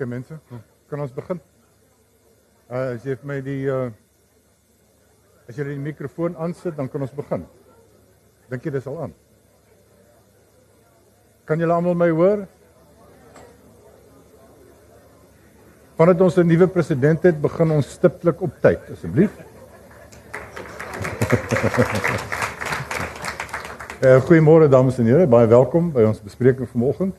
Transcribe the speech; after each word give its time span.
Okay 0.00 0.08
mense, 0.08 0.32
kan 0.88 1.00
ons 1.04 1.10
begin? 1.12 1.36
Uh 2.72 2.94
as 2.94 3.02
jy 3.04 3.18
vir 3.20 3.26
my 3.28 3.34
die 3.44 3.66
uh 3.68 3.90
as 5.44 5.58
jy 5.60 5.66
die 5.66 5.76
mikrofoon 5.76 6.38
aansit, 6.40 6.72
dan 6.78 6.88
kan 6.88 7.04
ons 7.04 7.12
begin. 7.12 7.44
Dink 8.48 8.64
jy 8.64 8.72
dis 8.78 8.88
al 8.88 8.96
aan? 9.04 9.12
Kan 11.44 11.60
julle 11.60 11.76
almal 11.76 12.00
my 12.00 12.08
hoor? 12.08 12.48
Vandat 16.00 16.24
ons 16.24 16.40
'n 16.40 16.48
nuwe 16.48 16.72
president 16.72 17.20
het, 17.28 17.36
begin 17.36 17.70
ons 17.70 17.92
stiptelik 17.92 18.40
op 18.40 18.56
tyd, 18.64 18.80
asseblief. 18.96 19.36
Eh 24.00 24.16
uh, 24.16 24.20
goeiemôre 24.24 24.64
dames 24.72 24.96
en 24.98 25.04
here, 25.04 25.26
baie 25.26 25.46
welkom 25.46 25.92
by 25.92 26.08
ons 26.08 26.24
bespreking 26.24 26.64
vanoggend. 26.72 27.12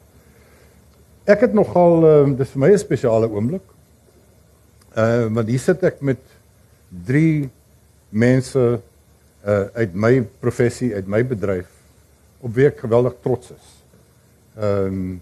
Ek 1.31 1.45
het 1.45 1.53
nogal 1.55 2.01
uh, 2.03 2.13
dis 2.35 2.49
vir 2.51 2.59
my 2.59 2.69
'n 2.73 2.79
spesiale 2.81 3.27
oomblik. 3.31 3.63
Uh 4.97 5.29
want 5.31 5.47
hier 5.47 5.61
sit 5.63 5.83
ek 5.87 6.01
met 6.03 6.19
drie 6.89 7.49
mense 8.09 8.59
uh 8.59 9.65
uit 9.79 9.93
my 9.95 10.13
professie, 10.43 10.91
uit 10.95 11.07
my 11.07 11.21
bedryf 11.23 11.69
op 12.41 12.51
wie 12.55 12.67
ek 12.67 12.83
geweldig 12.83 13.15
trots 13.23 13.53
is. 13.55 13.69
Ehm 14.57 14.87
um, 14.87 15.21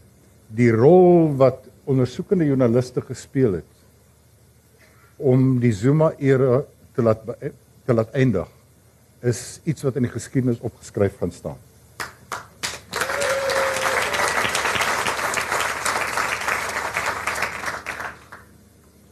die 0.50 0.72
rol 0.73 1.36
wat 1.38 1.67
ondersoekende 1.86 2.48
joernaliste 2.48 3.02
gespeel 3.05 3.59
het 3.59 3.73
om 5.17 5.59
die 5.62 5.73
Zuma 5.73 6.14
era 6.17 6.64
te 6.95 7.05
laat 7.05 7.22
te 7.86 7.94
laat 7.94 8.09
eindig 8.17 8.50
is 9.22 9.59
iets 9.64 9.86
wat 9.86 9.95
in 10.00 10.08
die 10.08 10.16
geskiedenis 10.16 10.64
opgeskryf 10.66 11.19
gaan 11.19 11.31
staan. 11.31 11.69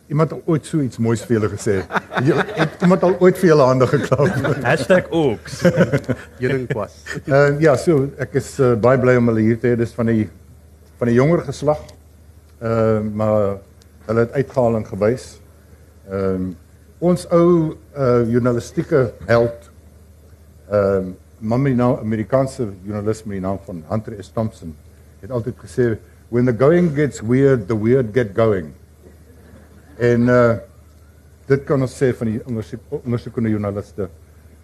Iemand 0.08 0.31
het 0.31 0.41
ooit 0.45 0.66
so 0.66 0.80
iets 0.80 0.97
moois 1.03 1.22
vir 1.27 1.36
julle 1.36 1.50
gesê. 1.52 1.73
Iemand 2.23 3.02
het 3.02 3.03
al 3.03 3.17
ooit 3.19 3.38
vir 3.38 3.50
julle 3.50 3.66
hande 3.67 3.88
geklap. 3.91 4.30
#oaks. 5.11 5.58
Julle 6.44 6.61
kwas. 6.69 6.95
Uh 7.27 7.59
ja, 7.59 7.75
so 7.75 8.08
ek 8.17 8.38
is 8.39 8.53
uh, 8.63 8.75
baie 8.80 9.00
bly 9.03 9.17
om 9.19 9.28
hulle 9.33 9.44
hier 9.44 9.59
te 9.59 9.73
hê. 9.73 9.80
Dis 9.80 9.91
van 9.97 10.08
die 10.08 10.30
van 11.02 11.11
die 11.11 11.17
jonger 11.17 11.44
geslag. 11.50 11.83
Uh 12.63 13.03
maar 13.03 13.59
hulle 14.08 14.23
het 14.23 14.39
uitgehaal 14.39 14.80
en 14.80 14.88
gewys. 14.94 15.28
Ehm 16.08 16.47
uh, 16.47 16.55
ons 17.00 17.28
ou 17.35 17.75
uh 17.94 18.23
journalistieke 18.31 19.11
held 19.28 19.69
ehm 20.72 21.11
uh, 21.11 21.16
mamma 21.38 21.69
nou 21.69 21.91
Amerikaanse 22.00 22.72
joernalis 22.81 23.25
met 23.25 23.38
die 23.38 23.44
naam 23.44 23.59
van 23.66 23.83
Hunter 23.91 24.16
S 24.23 24.31
Thompson 24.33 24.72
het 25.19 25.31
altyd 25.31 25.59
gesê 25.61 25.97
when 26.30 26.45
the 26.45 26.55
going 26.58 26.95
gets 26.95 27.22
weird 27.22 27.67
the 27.67 27.75
weird 27.78 28.13
get 28.13 28.31
going. 28.33 28.73
En 29.98 30.22
uh 30.22 30.56
dit 31.48 31.62
kan 31.64 31.80
ons 31.80 31.94
sê 31.95 32.09
van 32.12 32.28
die 32.28 32.42
ondersoek 32.44 32.90
ondersoekende 33.06 33.50
joernaliste 33.50 34.09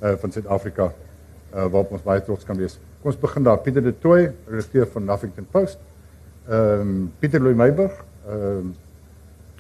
uh 0.04 0.16
van 0.20 0.32
Suid-Afrika 0.32 0.90
uh 0.90 1.68
waarop 1.72 1.94
ons 1.96 2.04
baie 2.04 2.22
trots 2.22 2.44
kan 2.44 2.58
wees. 2.60 2.76
Kom 3.02 3.12
ons 3.12 3.20
begin 3.20 3.44
daar. 3.44 3.62
Pieter 3.64 3.84
de 3.84 3.94
Tooy, 4.00 4.34
redakteur 4.48 4.88
van 4.92 5.10
Huffington 5.10 5.48
Post. 5.52 5.80
Ehm 6.48 6.82
um, 6.82 7.12
Pieter 7.20 7.42
Louw 7.42 7.56
Meyburg, 7.56 7.96
ehm 8.28 8.58
um, 8.58 8.76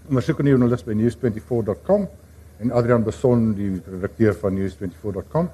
ondersoekende 0.10 0.52
joernalis 0.52 0.84
by 0.84 0.98
news24.com 1.00 2.08
en 2.60 2.72
Adrian 2.72 3.04
Beson, 3.04 3.54
die 3.56 3.82
redakteur 3.88 4.36
van 4.36 4.58
news24.com. 4.60 5.50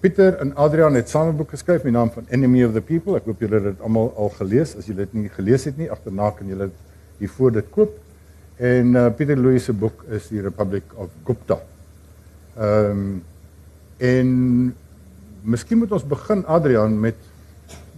Pieter 0.00 0.38
en 0.40 0.54
Adrian 0.56 0.94
het 0.94 1.08
saam 1.08 1.28
'n 1.28 1.36
boek 1.36 1.50
geskryf 1.50 1.82
met 1.84 1.92
die 1.92 1.98
naam 2.00 2.10
van 2.10 2.24
Enemy 2.28 2.64
of 2.64 2.72
the 2.72 2.80
People. 2.80 3.16
Ek 3.16 3.24
hoop 3.24 3.40
julle 3.40 3.54
het 3.54 3.64
dit 3.64 3.80
almal 3.80 4.12
al 4.16 4.28
gelees. 4.28 4.76
As 4.76 4.86
julle 4.86 5.04
dit 5.04 5.12
nie 5.12 5.28
gelees 5.28 5.64
het 5.64 5.76
nie, 5.76 5.90
agterna 5.90 6.30
kan 6.30 6.46
julle 6.46 6.70
hier 7.18 7.28
voor 7.28 7.52
dit 7.52 7.70
koop. 7.70 7.98
En 8.58 8.94
uh, 8.94 9.06
Pieter 9.14 9.38
Louis 9.38 9.62
se 9.62 9.72
boek 9.72 10.02
is 10.10 10.26
die 10.32 10.42
Republic 10.42 10.82
of 10.98 11.10
Gupta. 11.24 11.60
Ehm 12.58 12.90
um, 12.90 13.24
en 13.98 14.28
miskien 15.42 15.78
moet 15.78 15.90
ons 15.90 16.04
begin 16.06 16.44
Adrian 16.46 16.92
met 17.02 17.16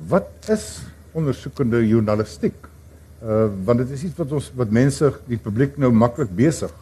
wat 0.09 0.49
is 0.49 0.81
ondersoekende 1.13 1.81
journalistiek? 1.85 2.57
Uh 3.21 3.49
want 3.65 3.83
dit 3.83 3.91
is 3.97 4.05
iets 4.09 4.17
wat 4.17 4.33
ons 4.33 4.49
wat 4.57 4.73
mense 4.73 5.11
die 5.29 5.39
publiek 5.41 5.77
nou 5.77 5.91
maklik 5.93 6.33
besig. 6.37 6.73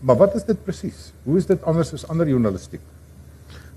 Maar 0.00 0.16
wat 0.20 0.36
is 0.36 0.44
dit 0.44 0.64
presies? 0.64 1.12
Hoe 1.24 1.36
is 1.40 1.48
dit 1.48 1.64
anders 1.64 1.92
as 1.96 2.04
ander 2.08 2.28
journalistiek? 2.28 2.84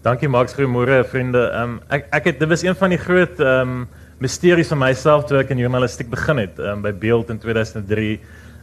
Dankie 0.03 0.28
Max, 0.28 0.56
goeiemôre 0.56 1.03
vriende. 1.08 1.44
Ehm 1.52 1.75
um, 1.75 1.81
ek 1.88 2.08
ek 2.12 2.31
het 2.31 2.40
dit 2.40 2.52
was 2.56 2.63
een 2.63 2.80
van 2.80 2.96
die 2.96 3.00
groot 3.00 3.40
ehm 3.40 3.75
um, 3.75 3.84
misteries 4.24 4.72
van 4.72 4.80
myself 4.80 5.28
toe 5.28 5.42
ek 5.42 5.52
in 5.52 5.59
journalistiek 5.59 6.08
begin 6.12 6.40
het 6.40 6.59
um, 6.59 6.84
by 6.84 6.92
Beeld 6.96 7.31
in 7.31 7.40
2003. 7.40 8.19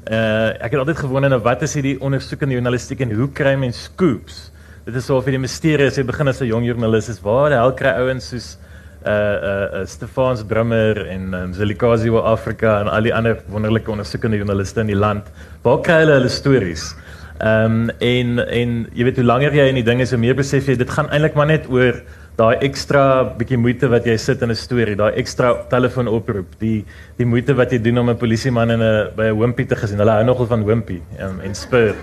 Uh 0.09 0.57
ek 0.65 0.73
het 0.73 0.81
altyd 0.81 1.03
gewonder 1.03 1.31
nou 1.31 1.43
wat 1.45 1.63
is 1.63 1.75
hierdie 1.77 1.99
ondersoekende 2.01 2.57
journalistiek 2.57 3.03
en 3.05 3.13
hoe 3.13 3.29
kry 3.37 3.53
mens 3.61 3.83
scoops? 3.85 4.51
Dit 4.87 4.97
is 4.97 5.05
so 5.05 5.19
of 5.21 5.27
hierdie 5.29 5.43
misterie 5.43 5.91
is. 5.91 5.99
Ek 6.01 6.07
begin 6.09 6.29
as 6.29 6.41
'n 6.41 6.49
jong 6.49 6.65
joernalis 6.65 7.11
is 7.13 7.21
waar 7.21 7.51
die 7.51 7.59
hel 7.61 7.75
kry 7.77 7.93
ouens 8.01 8.31
soos 8.33 8.57
uh 9.05 9.11
uh, 9.11 9.81
uh 9.81 9.87
Stefans 9.87 10.43
Brummer 10.45 11.07
en 11.07 11.35
um, 11.35 11.53
Zelikazi 11.53 12.11
wa 12.11 12.21
Afrika 12.33 12.81
en 12.81 12.89
al 12.89 13.03
die 13.03 13.15
ander 13.15 13.43
wonderlike 13.49 13.91
ondersoekende 13.91 14.37
joernaliste 14.37 14.81
in 14.81 14.87
die 14.87 14.97
land. 14.97 15.25
Waar 15.63 15.81
kry 15.81 16.01
hulle 16.01 16.17
hulle 16.17 16.29
stories? 16.29 16.95
Ehm 17.41 17.89
um, 17.89 17.91
en 17.99 18.39
en 18.49 18.89
jy 18.93 19.05
weet 19.05 19.17
hoe 19.17 19.25
langer 19.25 19.53
jy 19.53 19.69
in 19.69 19.75
die 19.75 19.85
ding 19.85 20.01
is, 20.01 20.11
hoe 20.11 20.21
meer 20.21 20.35
besef 20.35 20.67
jy 20.67 20.77
dit 20.77 20.91
gaan 20.91 21.09
eintlik 21.11 21.35
maar 21.35 21.47
net 21.47 21.69
oor 21.69 22.03
daai 22.39 22.57
ekstra 22.67 23.03
bietjie 23.39 23.59
moeite 23.61 23.89
wat 23.91 24.07
jy 24.07 24.17
sit 24.17 24.43
in 24.43 24.51
'n 24.51 24.57
storie, 24.57 24.97
daai 24.97 25.13
ekstra 25.17 25.55
telefoonoproep, 25.71 26.59
die 26.59 26.85
die 27.19 27.27
moeite 27.27 27.55
wat 27.55 27.73
jy 27.73 27.79
doen 27.79 27.99
om 27.99 28.11
'n 28.11 28.17
polisieman 28.17 28.71
in 28.71 28.83
'n 28.83 29.11
by 29.17 29.31
'n 29.31 29.37
hompie 29.37 29.67
te 29.67 29.77
gesien. 29.77 29.99
Hulle 29.99 30.11
hou 30.13 30.25
nogal 30.25 30.47
van 30.47 30.63
hompie 30.63 31.03
um, 31.21 31.41
en 31.41 31.55
spur. 31.55 31.95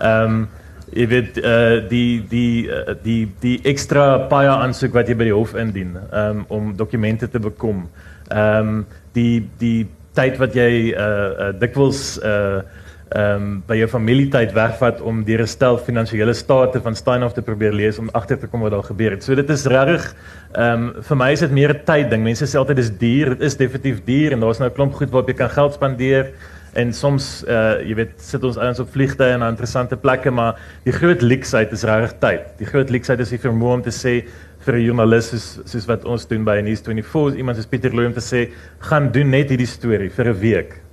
Ehm 0.00 0.24
um, 0.24 0.48
jy 0.92 1.06
weet 1.06 1.36
uh, 1.38 1.88
die 1.88 2.24
die 2.28 2.66
uh, 2.66 2.94
die 3.02 3.28
die 3.40 3.60
ekstra 3.64 4.26
paie 4.28 4.48
aansoek 4.48 4.94
wat 4.94 5.08
jy 5.08 5.14
by 5.14 5.24
die 5.24 5.34
hof 5.36 5.54
indien 5.54 5.96
um, 6.12 6.44
om 6.48 6.76
dokumente 6.76 7.28
te 7.28 7.38
bekom. 7.38 7.88
Ehm 8.30 8.68
um, 8.68 8.86
die 9.12 9.48
die 9.58 9.86
tyd 10.14 10.38
wat 10.38 10.54
jy 10.54 10.92
uh, 10.92 10.98
uh, 10.98 11.52
dikwels 11.60 12.18
uh, 12.24 12.62
ehm 13.08 13.42
um, 13.42 13.52
by 13.66 13.78
jou 13.78 13.86
familietyd 13.88 14.50
wegvat 14.52 15.00
om 15.00 15.22
die 15.24 15.36
restel 15.40 15.78
finansiële 15.80 16.34
state 16.36 16.80
van 16.84 16.94
Steinhoff 16.94 17.34
te 17.34 17.42
probeer 17.42 17.72
lees 17.72 17.98
om 17.98 18.10
agter 18.12 18.36
te 18.38 18.46
kom 18.46 18.60
wat 18.60 18.74
daar 18.74 18.84
gebeur 18.84 19.14
het. 19.16 19.24
So 19.24 19.34
dit 19.34 19.50
is 19.50 19.64
regtig 19.64 20.10
ehm 20.52 20.88
um, 20.88 21.02
vir 21.08 21.16
my 21.16 21.30
is 21.32 21.40
dit 21.40 21.50
meer 21.50 21.72
'n 21.72 21.84
tyd 21.84 22.10
ding. 22.10 22.22
Mense 22.22 22.44
sê 22.44 22.58
altyd 22.58 22.76
dis 22.76 22.90
duur. 22.90 23.28
Dit 23.38 23.42
is 23.42 23.56
definitief 23.56 24.04
duur 24.04 24.32
en 24.32 24.40
daar's 24.40 24.58
nou 24.58 24.68
'n 24.68 24.74
klomp 24.74 24.94
goed 24.94 25.10
waarop 25.10 25.28
jy 25.28 25.36
kan 25.36 25.50
geld 25.50 25.74
spandeer 25.74 26.32
en 26.74 26.92
soms 26.92 27.44
uh 27.48 27.80
jy 27.80 27.94
weet 27.94 28.12
sit 28.20 28.44
ons 28.44 28.58
ouens 28.58 28.80
op 28.80 28.90
vliegtye 28.92 29.32
en 29.32 29.42
interessante 29.42 29.96
plekke 29.96 30.30
maar 30.30 30.58
die 30.84 30.92
groot 30.92 31.22
leksheid 31.22 31.72
is 31.72 31.84
regtig 31.84 32.18
tyd. 32.18 32.42
Die 32.58 32.66
groot 32.66 32.90
leksheid 32.90 33.20
is 33.20 33.30
die 33.30 33.38
vermoë 33.38 33.74
om 33.74 33.82
te 33.82 33.90
sê 33.90 34.28
vir 34.66 34.74
'n 34.74 34.84
joernalis 34.84 35.30
soos 35.30 35.60
soos 35.64 35.86
wat 35.86 36.04
ons 36.04 36.26
doen 36.26 36.44
by 36.44 36.60
News24 36.60 37.36
iemand 37.36 37.56
soos 37.56 37.66
Pieter 37.66 37.94
Louw 37.94 38.06
om 38.06 38.12
te 38.12 38.20
sê 38.20 38.50
gaan 38.80 39.10
doen 39.12 39.30
net 39.30 39.48
hierdie 39.48 39.66
storie 39.66 40.10
vir 40.10 40.28
'n 40.28 40.40
week 40.40 40.87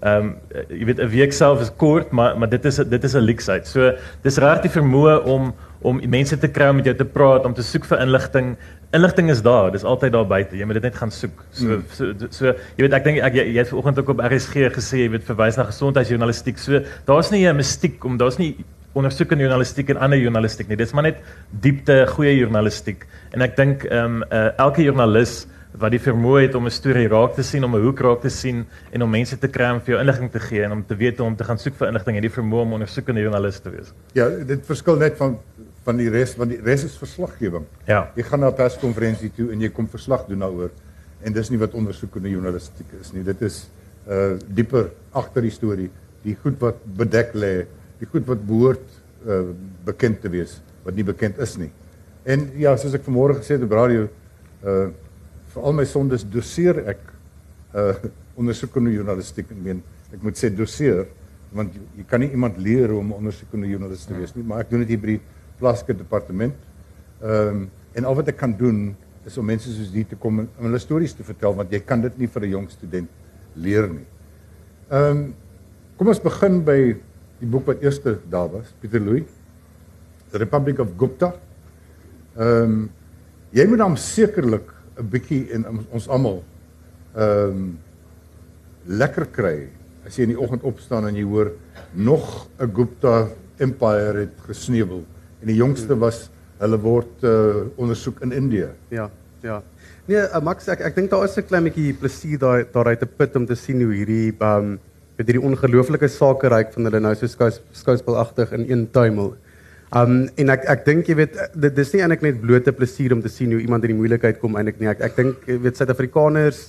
Ehm 0.00 0.26
um, 0.26 0.34
jy 0.70 0.84
weet 0.86 1.00
'n 1.02 1.10
week 1.10 1.32
self 1.32 1.60
is 1.60 1.70
kort, 1.76 2.10
maar 2.10 2.38
maar 2.38 2.48
dit 2.48 2.64
is 2.64 2.76
dit 2.76 3.04
is 3.04 3.14
'n 3.14 3.24
leksheid. 3.24 3.66
So 3.66 3.92
dis 4.22 4.38
regtig 4.38 4.70
die 4.70 4.80
vermoë 4.80 5.24
om 5.24 5.54
om 5.82 6.00
mense 6.10 6.38
te 6.38 6.48
kry 6.48 6.68
om 6.68 6.76
met 6.76 6.84
jou 6.84 6.94
te 6.96 7.04
praat, 7.04 7.44
om 7.44 7.54
te 7.54 7.62
soek 7.62 7.84
vir 7.84 8.00
inligting. 8.00 8.56
Inligting 8.92 9.30
is 9.30 9.42
daar, 9.42 9.70
dis 9.70 9.84
altyd 9.84 10.12
daar 10.12 10.26
buite. 10.26 10.56
Jy 10.56 10.64
moet 10.64 10.74
dit 10.74 10.82
net 10.82 10.96
gaan 10.96 11.10
soek. 11.10 11.44
So 11.50 11.66
mm. 11.66 11.84
so, 11.92 12.12
so 12.30 12.46
jy 12.46 12.86
weet 12.86 12.92
ek 12.92 13.04
dink 13.04 13.18
ek 13.18 13.34
jy, 13.34 13.44
jy 13.52 13.58
het 13.58 13.68
vanoggend 13.68 13.98
ook 13.98 14.08
op 14.08 14.20
RSG 14.20 14.70
gesê 14.74 15.04
jy 15.04 15.10
weet 15.10 15.24
verwys 15.24 15.56
na 15.56 15.64
gesondheidsjournalistiek. 15.64 16.58
So 16.58 16.80
daar's 17.06 17.30
nie 17.30 17.46
'n 17.46 17.56
mistiek 17.56 18.04
om 18.04 18.16
daar's 18.16 18.38
nie 18.38 18.56
ondersoekende 18.94 19.44
journalistiek 19.44 19.90
en 19.90 19.96
ander 19.96 20.18
journalistiek 20.18 20.68
nie. 20.68 20.76
Dis 20.76 20.92
maar 20.92 21.02
net 21.02 21.20
diepte 21.50 22.06
goeie 22.08 22.36
journalistiek. 22.38 23.06
En 23.32 23.42
ek 23.42 23.56
dink 23.56 23.84
ehm 23.84 24.22
um, 24.22 24.24
uh, 24.30 24.50
elke 24.58 24.82
joernalis 24.82 25.46
wat 25.78 25.94
die 25.94 26.00
vermoë 26.02 26.40
het 26.46 26.54
om 26.58 26.66
'n 26.66 26.74
storie 26.74 27.08
raak 27.08 27.34
te 27.34 27.42
sien, 27.42 27.64
om 27.64 27.74
'n 27.76 27.82
hoek 27.82 28.00
raak 28.00 28.20
te 28.20 28.30
sien 28.30 28.66
en 28.90 29.02
om 29.02 29.10
mense 29.10 29.38
te 29.38 29.48
kry 29.48 29.70
om 29.70 29.80
vir 29.80 29.94
jou 29.94 30.00
inligting 30.00 30.30
te 30.30 30.40
gee 30.40 30.62
en 30.64 30.72
om 30.72 30.84
te 30.86 30.96
weet 30.96 31.18
hoe 31.18 31.26
om 31.26 31.36
te 31.36 31.44
gaan 31.44 31.58
soek 31.58 31.74
vir 31.74 31.88
inligting 31.88 32.16
en 32.16 32.22
die 32.22 32.30
vermoë 32.30 32.62
om 32.62 32.72
ondersoekende 32.72 33.20
joernalis 33.20 33.60
te 33.60 33.70
wees. 33.70 33.92
Ja, 34.12 34.28
dit 34.28 34.66
verskil 34.66 34.96
net 34.96 35.16
van 35.16 35.38
van 35.84 35.96
die 35.96 36.10
res 36.10 36.36
want 36.36 36.50
die 36.50 36.60
res 36.60 36.84
is 36.84 36.96
verslaggewing. 36.96 37.64
Ja. 37.86 38.10
Jy 38.16 38.22
gaan 38.22 38.40
na 38.40 38.48
'n 38.48 38.54
perskonferensie 38.54 39.30
toe 39.36 39.52
en 39.52 39.60
jy 39.60 39.68
kom 39.68 39.88
verslag 39.88 40.26
doen 40.26 40.38
daaroor 40.38 40.70
en 41.22 41.32
dis 41.32 41.50
nie 41.50 41.58
wat 41.58 41.74
ondersoekende 41.74 42.30
journalistiek 42.30 42.86
is 43.00 43.12
nie. 43.12 43.24
Dit 43.24 43.42
is 43.42 43.68
uh 44.08 44.38
dieper 44.46 44.90
agter 45.12 45.42
die 45.42 45.50
storie, 45.50 45.90
die 46.22 46.36
goed 46.42 46.58
wat 46.60 46.76
bedek 46.84 47.34
lê, 47.34 47.66
die 47.98 48.06
goed 48.06 48.26
wat 48.26 48.46
behoort 48.46 48.86
uh 49.26 49.42
bekend 49.84 50.20
te 50.20 50.28
wees 50.28 50.60
wat 50.84 50.94
nie 50.94 51.04
bekend 51.04 51.38
is 51.38 51.56
nie. 51.56 51.70
En 52.24 52.50
ja, 52.56 52.76
soos 52.76 52.94
ek 52.94 53.04
vanmôre 53.04 53.36
gesê 53.40 53.56
het 53.56 53.62
op 53.62 53.72
radio 53.72 54.08
uh 54.64 54.88
vir 55.54 55.62
al 55.62 55.72
my 55.72 55.84
sondes 55.84 56.24
doseer 56.24 56.82
ek 56.94 57.04
uh 57.74 57.94
ondersoekende 58.38 58.92
journalistiek 58.94 59.48
en 59.50 59.62
meen 59.62 59.78
ek 60.14 60.22
moet 60.22 60.38
sê 60.38 60.46
doseer 60.54 61.08
want 61.50 61.74
jy, 61.74 61.80
jy 61.98 62.04
kan 62.06 62.22
nie 62.22 62.28
iemand 62.30 62.60
leer 62.62 62.92
om 62.94 63.10
ondersoekende 63.16 63.66
joernalis 63.66 64.06
te 64.06 64.14
wees 64.14 64.36
nie 64.36 64.44
maar 64.46 64.62
ek 64.62 64.70
doen 64.70 64.84
dit 64.84 64.92
hier 64.94 65.00
by 65.02 65.16
die 65.16 65.22
plaaslike 65.58 65.96
departement. 65.98 66.54
Ehm 67.22 67.48
um, 67.64 67.66
en 67.98 68.04
al 68.06 68.14
wat 68.14 68.28
ek 68.30 68.36
kan 68.38 68.52
doen 68.54 68.92
is 69.26 69.38
om 69.40 69.46
mense 69.48 69.72
soos 69.74 69.88
die 69.90 70.04
te 70.06 70.14
kom 70.22 70.44
en 70.44 70.48
hulle 70.60 70.78
stories 70.78 71.16
te 71.18 71.24
vertel 71.26 71.56
want 71.56 71.72
jy 71.74 71.80
kan 71.82 72.04
dit 72.04 72.18
nie 72.20 72.28
vir 72.30 72.44
'n 72.44 72.50
jong 72.50 72.68
student 72.70 73.08
leer 73.56 73.88
nie. 73.90 74.06
Ehm 74.90 75.10
um, 75.10 75.22
Kom 75.98 76.12
ons 76.12 76.20
begin 76.22 76.60
by 76.62 76.76
die 77.40 77.46
boek 77.50 77.64
wat 77.66 77.80
eerste 77.82 78.20
daar 78.30 78.46
was, 78.52 78.68
Pieter 78.78 79.02
Louw. 79.02 79.24
The 80.30 80.38
Republic 80.38 80.78
of 80.78 80.92
Gupta. 80.96 81.32
Ehm 82.36 82.62
um, 82.62 82.90
jy 83.50 83.64
moet 83.66 83.80
dan 83.80 83.96
sekerlik 83.96 84.68
'n 84.98 85.08
bietjie 85.10 85.48
in 85.54 85.64
ons 85.90 86.08
almal 86.08 86.42
ehm 87.14 87.50
um, 87.50 87.78
lekker 88.88 89.26
kry 89.26 89.68
as 90.06 90.16
jy 90.16 90.24
in 90.24 90.32
die 90.32 90.40
oggend 90.40 90.62
opstaan 90.62 91.06
en 91.08 91.16
jy 91.16 91.24
hoor 91.24 91.52
nog 91.92 92.48
'n 92.58 92.72
Gupta 92.74 93.28
empire 93.58 94.24
het 94.24 94.36
gesneuwel 94.46 95.04
en 95.40 95.46
die 95.46 95.58
jongste 95.58 95.98
was 95.98 96.28
hulle 96.58 96.78
word 96.82 97.22
uh, 97.22 97.70
ondersoek 97.76 98.20
in 98.26 98.32
Indië. 98.32 98.68
Ja, 98.90 99.10
ja. 99.42 99.62
Nee, 100.06 100.18
uh, 100.18 100.40
Max 100.42 100.66
ek 100.68 100.80
ek 100.80 100.96
dink 100.96 101.10
daar 101.10 101.24
is 101.24 101.36
'n 101.38 101.46
klein 101.46 101.64
bietjie 101.64 101.94
plesier 101.94 102.38
daar 102.38 102.64
daaruit 102.72 102.98
te 102.98 103.06
put 103.06 103.36
om 103.36 103.46
te 103.46 103.54
sien 103.54 103.82
hoe 103.82 103.94
hierdie 103.94 104.34
um 104.40 104.78
met 105.18 105.26
hierdie 105.26 105.42
ongelooflike 105.42 106.08
sake 106.08 106.48
ryk 106.48 106.72
van 106.72 106.84
hulle 106.84 107.00
nou 107.00 107.14
so 107.14 107.26
skouspelagtig 107.72 108.52
in 108.52 108.70
een 108.70 108.90
tuimel. 108.90 109.34
Um 109.96 110.26
en 110.36 110.52
ek 110.52 110.66
ek 110.68 110.82
dink 110.84 111.08
jy 111.08 111.14
weet 111.22 111.36
dit 111.56 111.76
dis 111.76 111.94
nie 111.94 112.02
eintlik 112.04 112.24
net 112.26 112.40
blote 112.42 112.72
plesier 112.76 113.14
om 113.16 113.22
te 113.24 113.32
sien 113.32 113.54
hoe 113.54 113.62
iemand 113.62 113.86
in 113.86 113.94
die 113.94 114.00
moeilikheid 114.00 114.40
kom 114.42 114.58
eintlik 114.60 114.82
nie. 114.82 114.90
Ek 114.92 115.00
ek 115.08 115.16
dink 115.16 115.48
jy 115.48 115.56
weet 115.64 115.80
Suid-Afrikaners 115.80 116.66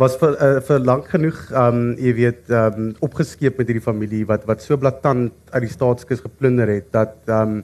was 0.00 0.16
vir 0.16 0.34
uh, 0.40 0.58
vir 0.64 0.80
lank 0.82 1.10
genoeg 1.12 1.38
um 1.60 1.80
jy 2.00 2.14
weet 2.16 2.50
um 2.56 2.90
opgeskeep 3.06 3.60
met 3.60 3.68
hierdie 3.70 3.84
familie 3.84 4.24
wat 4.28 4.46
wat 4.48 4.64
so 4.64 4.78
blaatant 4.80 5.34
uit 5.52 5.62
die 5.66 5.72
staatskus 5.74 6.24
geplunder 6.24 6.72
het 6.72 6.88
dat 6.96 7.16
um 7.36 7.60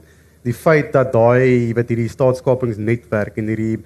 die 0.47 0.55
feit 0.55 0.93
dat 0.93 1.11
daai 1.15 1.41
jy 1.41 1.75
weet 1.75 1.93
hierdie 1.95 2.11
staatskapingsnetwerk 2.13 3.39
en 3.41 3.49
hierdie 3.51 3.79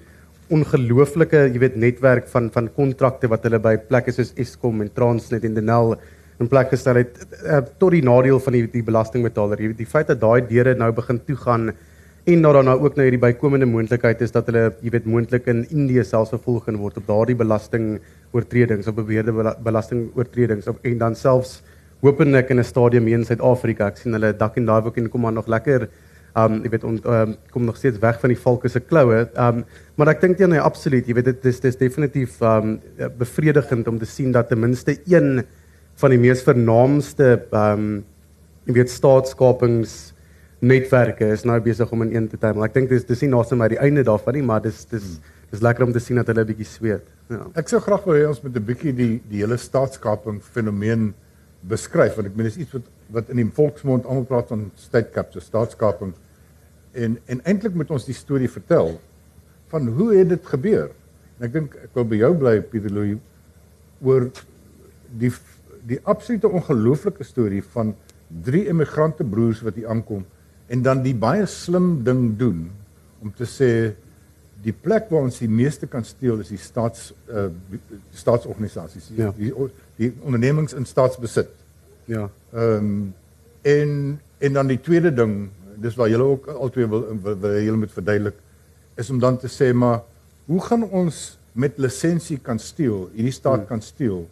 ongelooflike 0.52 1.46
jy 1.48 1.62
weet 1.64 1.78
netwerk 1.80 2.28
van 2.30 2.50
van 2.54 2.68
kontrakte 2.76 3.30
wat 3.32 3.48
hulle 3.48 3.62
by 3.62 3.78
plekke 3.88 4.12
soos 4.14 4.34
Eskom 4.44 4.84
en 4.84 4.92
Transnet 4.94 5.48
en 5.48 5.56
Denel 5.56 5.96
in 6.42 6.50
plek 6.50 6.72
gestel 6.72 7.00
het 7.00 7.18
uh, 7.42 7.62
tot 7.80 7.94
die 7.94 8.02
nadeel 8.04 8.40
van 8.42 8.56
die 8.56 8.66
die 8.72 8.84
belastingbetaler 8.86 9.62
weet 9.62 9.80
die 9.80 9.88
feit 9.88 10.10
dat 10.12 10.20
daai 10.22 10.44
deure 10.48 10.74
nou 10.78 10.90
begin 10.96 11.20
toegaan 11.26 11.72
en 12.32 12.44
dat 12.46 12.54
daar 12.54 12.66
nou 12.68 12.76
ook 12.84 12.98
nou 12.98 13.06
hierdie 13.08 13.22
bykomende 13.22 13.66
moontlikheid 13.66 14.20
is 14.22 14.34
dat 14.34 14.46
hulle 14.50 14.68
jy 14.82 14.92
weet 14.94 15.08
moontlik 15.10 15.48
in 15.50 15.64
Indië 15.70 16.04
selfs 16.06 16.34
vervolg 16.34 16.68
gaan 16.68 16.78
word 16.82 17.00
op 17.00 17.08
daardie 17.08 17.38
belasting 17.38 17.96
oortredings 18.32 18.86
of 18.86 18.98
beweerde 18.98 19.34
belasting 19.64 20.08
oortredings 20.14 20.70
of 20.70 20.78
en 20.82 20.98
dan 20.98 21.18
selfs 21.18 21.60
hopelik 22.02 22.50
in 22.50 22.58
'n 22.58 22.64
stadium 22.64 23.08
in 23.08 23.24
Suid-Afrika 23.24 23.86
ek 23.86 23.96
sien 23.96 24.12
hulle 24.12 24.32
dak 24.36 24.56
en 24.56 24.66
daai 24.66 24.82
ook 24.86 24.96
en 24.96 25.08
kom 25.08 25.20
maar 25.20 25.32
nog 25.32 25.46
lekker 25.46 25.88
Um 26.32 26.62
jy 26.64 26.70
weet 26.72 26.84
ons 26.88 27.02
um, 27.04 27.34
kom 27.52 27.66
nog 27.68 27.76
steeds 27.76 28.00
weg 28.00 28.20
van 28.22 28.32
die 28.32 28.40
valke 28.40 28.70
se 28.72 28.80
kloue. 28.80 29.26
Um 29.36 29.64
maar 30.00 30.08
ek 30.14 30.22
dink 30.22 30.40
jy 30.40 30.48
nee 30.48 30.62
absoluut, 30.62 31.04
jy 31.04 31.16
weet 31.18 31.28
dit 31.28 31.48
is 31.50 31.60
dis 31.60 31.76
definitief 31.76 32.38
um 32.40 32.78
bevredigend 33.20 33.88
om 33.90 33.98
te 34.00 34.08
sien 34.08 34.32
dat 34.32 34.48
ten 34.48 34.62
minste 34.62 34.96
een 35.04 35.44
van 36.02 36.10
die 36.10 36.20
mees 36.20 36.42
vernaamste 36.42 37.36
um 37.54 38.02
jy 38.66 38.76
weet 38.76 38.90
staatskapings 38.90 40.12
netwerke 40.62 41.26
is 41.34 41.42
nou 41.46 41.56
besig 41.62 41.90
om 41.90 42.04
in 42.04 42.12
een 42.14 42.28
te 42.30 42.38
tuimel. 42.38 42.62
Ek 42.68 42.74
dink 42.76 42.90
dis 42.92 43.06
dis 43.06 43.24
nie 43.24 43.32
naaste 43.32 43.58
my 43.58 43.66
die 43.72 43.80
einde 43.82 44.04
daarvan 44.06 44.38
nie, 44.38 44.44
maar 44.46 44.62
dis 44.62 44.84
dis 44.90 45.16
dis 45.52 45.60
lekker 45.60 45.84
om 45.84 45.92
te 45.92 46.00
sien 46.00 46.16
dat 46.16 46.30
hulle 46.30 46.44
'n 46.44 46.48
bietjie 46.48 46.66
sweet. 46.66 47.06
Ja. 47.28 47.46
Ek 47.54 47.68
sou 47.68 47.80
graag 47.80 48.06
wou 48.06 48.14
hê 48.16 48.26
ons 48.28 48.42
moet 48.42 48.56
'n 48.56 48.64
bietjie 48.64 48.92
die 48.94 49.20
die 49.28 49.42
hele 49.42 49.56
staatskaping 49.56 50.40
fenomeen 50.40 51.14
beskryf 51.62 52.16
want 52.16 52.28
ek 52.28 52.36
meen 52.36 52.46
dis 52.46 52.58
iets 52.58 52.72
wat 52.72 52.86
wat 53.12 53.28
in 53.30 53.36
die 53.36 53.50
volksmond 53.50 54.06
almal 54.06 54.24
praat 54.24 54.48
van 54.48 54.70
state 54.76 55.10
capture, 55.12 55.44
staatskaping. 55.44 56.14
En 56.94 57.18
en 57.26 57.40
eintlik 57.44 57.74
moet 57.74 57.90
ons 57.90 58.04
die 58.04 58.14
storie 58.14 58.48
vertel 58.48 59.00
van 59.68 59.88
hoe 59.88 60.14
het 60.14 60.28
dit 60.28 60.46
gebeur? 60.46 60.90
En 61.38 61.46
ek 61.46 61.52
dink 61.52 61.74
ek 61.74 61.90
wil 61.94 62.04
by 62.04 62.16
jou 62.16 62.34
bly 62.34 62.60
Pieter 62.60 62.90
Louw 62.90 63.18
oor 64.02 64.30
die 65.18 65.30
die 65.86 65.98
absolute 66.02 66.48
ongelooflike 66.48 67.24
storie 67.24 67.62
van 67.74 67.94
drie 68.44 68.66
immigrante 68.70 69.24
broers 69.24 69.62
wat 69.66 69.74
hier 69.74 69.88
aankom 69.92 70.24
en 70.72 70.82
dan 70.82 71.02
die 71.04 71.14
baie 71.14 71.46
slim 71.46 72.02
ding 72.04 72.36
doen 72.38 72.70
om 73.22 73.32
te 73.36 73.46
sê 73.48 73.70
die 74.62 74.74
plek 74.74 75.10
waar 75.10 75.26
ons 75.26 75.40
die 75.42 75.50
meeste 75.50 75.88
kan 75.90 76.04
steel 76.06 76.40
is 76.42 76.52
die 76.52 76.60
staats 76.60 77.10
uh, 77.28 77.48
staatsorganisasies 78.14 79.10
ja. 79.16 79.32
die 79.36 79.50
die 79.98 80.12
ondernemings 80.22 80.74
in 80.74 80.86
staatsbesit. 80.88 81.50
Ja. 82.10 82.28
Ehm 82.52 82.78
um, 82.78 83.02
en 83.62 83.90
en 84.42 84.52
dan 84.52 84.66
die 84.66 84.80
tweede 84.82 85.12
ding, 85.14 85.50
dis 85.78 85.94
waar 85.94 86.08
julle 86.10 86.24
ook 86.34 86.46
altyd 86.50 86.88
wil 86.90 87.04
wil 87.22 87.60
julle 87.62 87.82
moet 87.84 87.92
verduidelik 87.92 88.38
is 88.98 89.10
om 89.10 89.20
dan 89.22 89.38
te 89.38 89.50
sê 89.50 89.72
maar 89.74 90.02
hoe 90.46 90.60
gaan 90.60 90.82
ons 90.82 91.38
met 91.52 91.78
lisensie 91.78 92.38
kan 92.38 92.58
steel, 92.58 93.10
hierdie 93.14 93.34
staat 93.34 93.62
hmm. 93.62 93.68
kan 93.68 93.82
steel? 93.82 94.24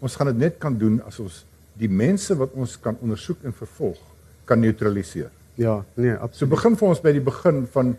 Ons 0.00 0.16
gaan 0.16 0.30
dit 0.32 0.38
net 0.38 0.58
kan 0.58 0.76
doen 0.78 1.00
as 1.06 1.20
ons 1.20 1.44
die 1.80 1.88
mense 1.88 2.34
wat 2.36 2.54
ons 2.56 2.76
kan 2.80 2.96
ondersoek 3.00 3.44
en 3.44 3.52
vervolg 3.56 4.00
kan 4.48 4.60
neutraliseer. 4.60 5.30
Ja, 5.60 5.84
nee, 5.94 6.14
absoluut. 6.14 6.40
So 6.40 6.46
begin 6.56 6.76
vir 6.80 6.88
ons 6.88 7.02
by 7.04 7.12
die 7.12 7.24
begin 7.24 7.66
van 7.74 7.94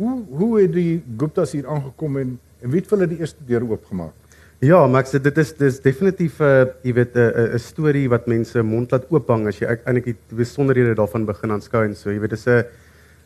hoe 0.00 0.14
hoe 0.40 0.50
het 0.60 0.72
die 0.72 1.02
Guptas 1.18 1.52
hier 1.56 1.68
aangekom 1.68 2.16
en 2.22 2.38
en 2.60 2.72
wie 2.72 2.82
het 2.82 2.90
hulle 2.92 3.08
die 3.08 3.20
eerste 3.22 3.44
deur 3.48 3.64
oopgemaak? 3.64 4.12
Ja, 4.60 4.82
maar 4.84 5.06
ek 5.06 5.08
sê 5.08 5.18
dit 5.24 5.38
is 5.40 5.54
dis 5.56 5.78
definitief 5.80 6.40
'n 6.40 6.44
uh, 6.44 6.66
jy 6.84 6.92
weet 6.92 7.14
'n 7.16 7.18
uh, 7.18 7.44
'n 7.48 7.54
uh, 7.56 7.58
storie 7.58 8.08
wat 8.12 8.26
mense 8.28 8.62
mond 8.62 8.92
laat 8.92 9.08
oophang 9.08 9.48
as 9.48 9.58
jy 9.58 9.66
eintlik 9.66 10.04
die 10.04 10.36
besonderhede 10.36 10.94
daarvan 10.94 11.24
begin 11.24 11.50
aanskou 11.50 11.84
en 11.84 11.94
so. 11.94 12.10
Jy 12.10 12.20
weet 12.20 12.36
dis 12.36 12.46
'n 12.46 12.64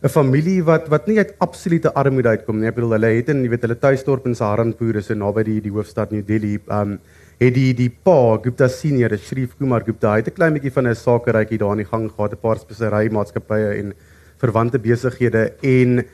'n 0.05 0.09
familie 0.09 0.62
wat 0.62 0.88
wat 0.88 1.06
nie 1.09 1.19
uit 1.19 1.35
absolute 1.38 1.93
armoede 1.94 2.29
uitkom 2.29 2.61
nie. 2.61 2.69
Ek 2.69 2.76
bedoel 2.76 2.93
hulle 2.93 3.11
het 3.17 3.29
in 3.29 3.43
jy 3.43 3.50
weet 3.50 3.62
hulle 3.62 3.79
tuisdorp 3.81 4.26
in 4.26 4.35
Saharanpur 4.35 4.97
is 4.97 5.06
so 5.06 5.15
naby 5.15 5.43
die 5.43 5.61
die 5.61 5.73
hoofstad 5.73 6.12
New 6.12 6.23
Delhi. 6.23 6.61
Um 6.69 7.00
het 7.40 7.54
die 7.54 7.72
die 7.75 7.90
pa 7.90 8.36
Gupta 8.42 8.69
senior, 8.69 9.16
Shrif 9.19 9.56
Kumar 9.58 9.84
Gupta, 9.84 10.12
hy 10.12 10.22
het 10.22 10.28
'n 10.28 10.34
klein 10.34 10.54
bietjie 10.54 10.72
van 10.72 10.86
'n 10.86 10.94
sakerytjie 10.94 11.58
daar 11.58 11.72
in 11.72 11.84
die 11.84 11.90
gang 11.90 12.10
gehad, 12.10 12.32
'n 12.32 12.40
paar 12.42 12.58
spesery 12.58 13.08
maatskappye 13.10 13.78
en 13.81 13.94
verwante 14.38 14.78
besighede 14.78 15.52
en 15.62 16.04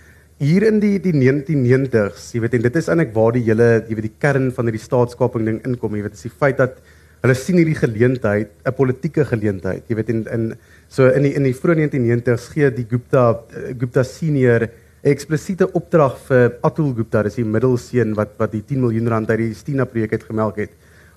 hier 0.40 0.62
in 0.62 0.80
die 0.80 0.98
die 0.98 1.12
1990s, 1.12 2.32
jy 2.34 2.40
weet 2.40 2.54
en 2.54 2.62
dit 2.62 2.76
is 2.76 2.88
eintlik 2.88 3.12
waar 3.14 3.32
die 3.32 3.44
hele 3.44 3.84
jy 3.88 3.94
weet 3.94 4.08
die 4.08 4.18
kern 4.18 4.50
van 4.52 4.66
hierdie 4.66 4.80
staatskaping 4.80 5.44
ding 5.44 5.60
inkom, 5.66 5.94
jy 5.94 6.02
weet 6.02 6.16
is 6.16 6.22
die 6.22 6.30
feit 6.30 6.56
dat 6.56 6.80
hulle 7.20 7.34
sien 7.34 7.58
hierdie 7.60 7.76
geleentheid, 7.76 8.48
'n 8.64 8.72
politieke 8.72 9.24
geleentheid, 9.24 9.84
jy 9.88 9.96
weet 9.96 10.08
in 10.08 10.26
in 10.32 10.54
so 10.88 11.08
in 11.08 11.22
die 11.22 11.34
in 11.34 11.42
die 11.42 11.52
vroeë 11.52 11.76
1990s 11.84 12.48
gee 12.54 12.70
die 12.70 12.86
Gupta 12.88 13.42
Gupta 13.78 14.02
senior 14.02 14.68
eksplisiete 15.02 15.68
opdrag 15.72 16.16
vir 16.28 16.56
Atul 16.62 16.94
Gupta, 16.94 17.22
dis 17.22 17.36
die 17.36 17.44
middelseun 17.44 18.14
wat 18.16 18.36
wat 18.38 18.52
die 18.52 18.62
10 18.62 18.80
miljoen 18.80 19.08
rand 19.08 19.30
uit 19.30 19.38
die 19.38 19.54
Stina 19.54 19.84
projek 19.84 20.12
het 20.12 20.24
gemelk 20.24 20.56
het. 20.56 20.70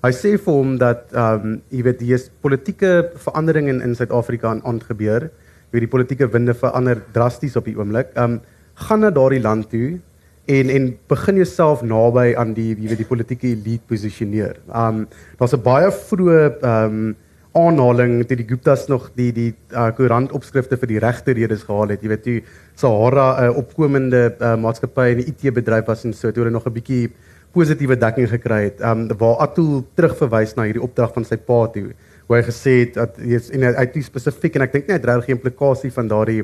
Hy 0.04 0.10
sê 0.12 0.34
vir 0.36 0.52
hom 0.52 0.74
dat 0.76 1.14
ehm 1.16 1.44
um, 1.48 1.52
jy 1.72 1.82
weet 1.86 2.02
hier 2.04 2.18
is 2.18 2.26
politieke 2.44 2.90
veranderinge 3.26 3.70
in 3.72 3.80
in 3.80 3.94
Suid-Afrika 3.96 4.50
aan 4.50 4.60
aangebeur. 4.68 5.30
Jy 5.30 5.78
weet 5.78 5.86
die 5.86 5.94
politieke 5.94 6.28
winde 6.28 6.54
verander 6.54 7.00
drasties 7.14 7.56
op 7.56 7.64
die 7.64 7.76
oomblik. 7.78 8.10
Ehm 8.12 8.36
um, 8.36 8.40
gaan 8.74 9.00
na 9.00 9.10
daardie 9.10 9.40
land 9.40 9.70
toe 9.70 10.00
en 10.44 10.70
en 10.76 10.90
begin 11.08 11.36
jouself 11.40 11.82
naby 11.82 12.34
aan 12.36 12.52
die 12.52 12.74
jy 12.74 12.88
weet 12.90 13.00
die 13.00 13.08
politieke 13.08 13.48
elite 13.54 13.88
posisioneer. 13.88 14.60
Um 14.68 15.06
daar's 15.38 15.56
'n 15.56 15.62
baie 15.62 15.90
vroeë 15.90 16.42
um 16.72 17.16
aanhaling 17.54 18.18
dat 18.26 18.38
die 18.38 18.48
Guptas 18.48 18.88
nog 18.88 19.10
die 19.14 19.32
die 19.32 19.54
uh, 19.72 19.88
koerant 19.94 20.32
opskrifte 20.32 20.76
vir 20.76 20.88
die 20.90 20.98
regte 20.98 21.32
redes 21.32 21.62
gehaal 21.62 21.88
het. 21.88 22.02
Jy 22.02 22.08
weet 22.08 22.22
toe 22.22 22.42
Sahara 22.74 23.26
'n 23.40 23.50
uh, 23.50 23.56
opkomende 23.56 24.34
uh, 24.40 24.56
maatskappy 24.56 25.06
in 25.12 25.22
die 25.22 25.28
IT 25.32 25.54
bedryf 25.54 25.86
was 25.86 26.04
en 26.04 26.12
so 26.12 26.30
toe 26.30 26.42
hulle 26.42 26.52
nog 26.52 26.66
'n 26.66 26.72
bietjie 26.72 27.12
positiewe 27.54 27.96
dekking 27.96 28.28
gekry 28.30 28.60
het. 28.68 28.82
Um 28.82 29.06
waar 29.20 29.40
Atul 29.46 29.84
terugverwys 29.96 30.56
na 30.58 30.66
hierdie 30.68 30.82
opdrag 30.82 31.14
van 31.14 31.26
sy 31.26 31.38
pa 31.38 31.64
toe. 31.74 31.92
Hoe 32.26 32.38
hy 32.38 32.42
gesê 32.46 32.74
het 32.82 32.98
dat 32.98 33.18
hy 33.20 33.38
en 33.56 33.66
hy 33.68 33.72
het 33.78 33.98
spesifiek 34.04 34.56
en 34.56 34.66
ek 34.66 34.72
dink 34.72 34.88
nie 34.88 34.94
hy 34.96 35.00
het 35.00 35.08
regtig 35.10 35.36
implikasie 35.36 35.92
van 35.94 36.10
daardie 36.10 36.42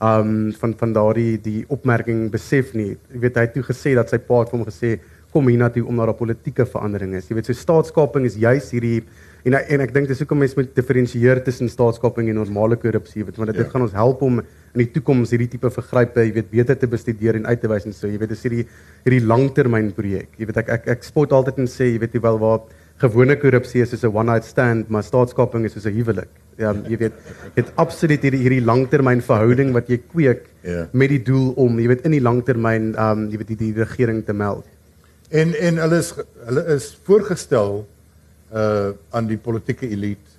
um 0.00 0.52
van 0.60 0.74
van 0.80 0.92
daardie 0.96 1.38
die 1.44 1.64
opmerking 1.68 2.28
besef 2.32 2.74
nie. 2.74 2.94
Jy 3.12 3.24
weet 3.24 3.40
hy 3.40 3.46
het 3.48 3.56
toe 3.56 3.66
gesê 3.66 3.94
dat 3.98 4.12
sy 4.12 4.18
pa 4.18 4.42
het 4.42 4.52
vir 4.52 4.58
hom 4.58 4.68
gesê 4.68 4.94
kom 5.30 5.46
hiernatoe 5.46 5.86
om 5.86 5.96
daar 5.96 6.10
'n 6.10 6.18
politieke 6.18 6.66
verandering 6.66 7.14
is. 7.14 7.28
Jy 7.28 7.34
weet 7.34 7.46
so 7.46 7.52
staatskaping 7.52 8.24
is 8.26 8.36
juis 8.36 8.70
hierdie 8.70 9.04
en 9.44 9.56
en 9.56 9.84
ek 9.86 9.94
dink 9.94 10.08
dis 10.08 10.20
hoekom 10.22 10.42
mense 10.42 10.58
moet 10.58 10.74
diferensieer 10.76 11.40
tussen 11.44 11.70
staatskaping 11.72 12.28
en 12.28 12.40
normale 12.40 12.76
korrupsie, 12.76 13.24
weet 13.24 13.38
want 13.40 13.52
dit 13.52 13.62
ja. 13.62 13.68
gaan 13.70 13.86
ons 13.86 13.96
help 13.96 14.22
om 14.26 14.40
in 14.40 14.82
die 14.82 14.90
toekoms 14.94 15.32
hierdie 15.34 15.48
tipe 15.54 15.70
vergrype, 15.70 16.22
jy 16.26 16.34
weet, 16.36 16.50
beter 16.50 16.78
te 16.78 16.88
bestudeer 16.90 17.40
en 17.40 17.46
uit 17.46 17.60
te 17.60 17.70
wys 17.70 17.86
en 17.88 17.96
so. 17.96 18.08
Jy 18.10 18.20
weet 18.20 18.34
dis 18.34 18.44
hierdie 18.46 18.66
hierdie 19.06 19.24
langtermynprojek. 19.26 20.36
Jy 20.38 20.50
weet 20.50 20.60
ek 20.64 20.74
ek 20.76 20.92
ek 20.96 21.08
spot 21.08 21.32
altyd 21.36 21.64
en 21.64 21.70
sê, 21.70 21.92
jy 21.94 22.02
weet 22.04 22.14
jy 22.14 22.22
wel 22.26 22.38
waar 22.42 22.60
gewone 23.00 23.36
korrupsie 23.40 23.82
is 23.82 23.90
soos 23.94 24.04
'n 24.04 24.12
one 24.12 24.30
night 24.32 24.44
stand, 24.44 24.90
maar 24.90 25.02
staatskaping 25.02 25.64
is 25.64 25.72
soos 25.72 25.86
'n 25.86 25.94
huwelik. 25.96 26.28
Ja, 26.58 26.74
jy 26.74 26.98
weet, 26.98 27.12
het 27.56 27.72
absoluut 27.76 28.20
hierdie 28.20 28.42
hierdie 28.44 28.64
langtermyn 28.64 29.22
verhouding 29.24 29.72
wat 29.72 29.88
jy 29.88 29.98
kweek 30.12 30.44
ja. 30.62 30.88
met 30.92 31.08
die 31.08 31.22
doel 31.22 31.54
om, 31.56 31.78
jy 31.80 31.88
weet, 31.88 32.04
in 32.04 32.12
die 32.12 32.20
langtermyn, 32.20 32.92
um 32.98 33.30
jy 33.30 33.38
weet 33.40 33.54
die, 33.54 33.56
die 33.56 33.72
regering 33.72 34.24
te 34.26 34.32
meld. 34.32 34.66
En 35.30 35.54
en 35.54 35.78
hulle 35.78 35.98
is 35.98 36.12
hulle 36.44 36.64
is 36.74 36.98
voorgestel 37.06 37.86
uh 38.52 38.92
aan 39.10 39.26
die 39.26 39.38
politieke 39.38 39.86
elite 39.86 40.38